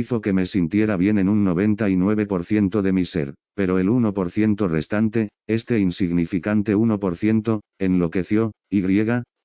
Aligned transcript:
hizo 0.00 0.20
que 0.20 0.32
me 0.32 0.46
sintiera 0.46 0.96
bien 0.96 1.18
en 1.18 1.28
un 1.28 1.44
99% 1.44 2.82
de 2.82 2.92
mi 2.92 3.04
ser, 3.04 3.34
pero 3.54 3.78
el 3.78 3.88
1% 3.88 4.68
restante, 4.68 5.30
este 5.46 5.78
insignificante 5.78 6.74
1%, 6.76 7.60
enloqueció, 7.78 8.52
y, 8.70 8.82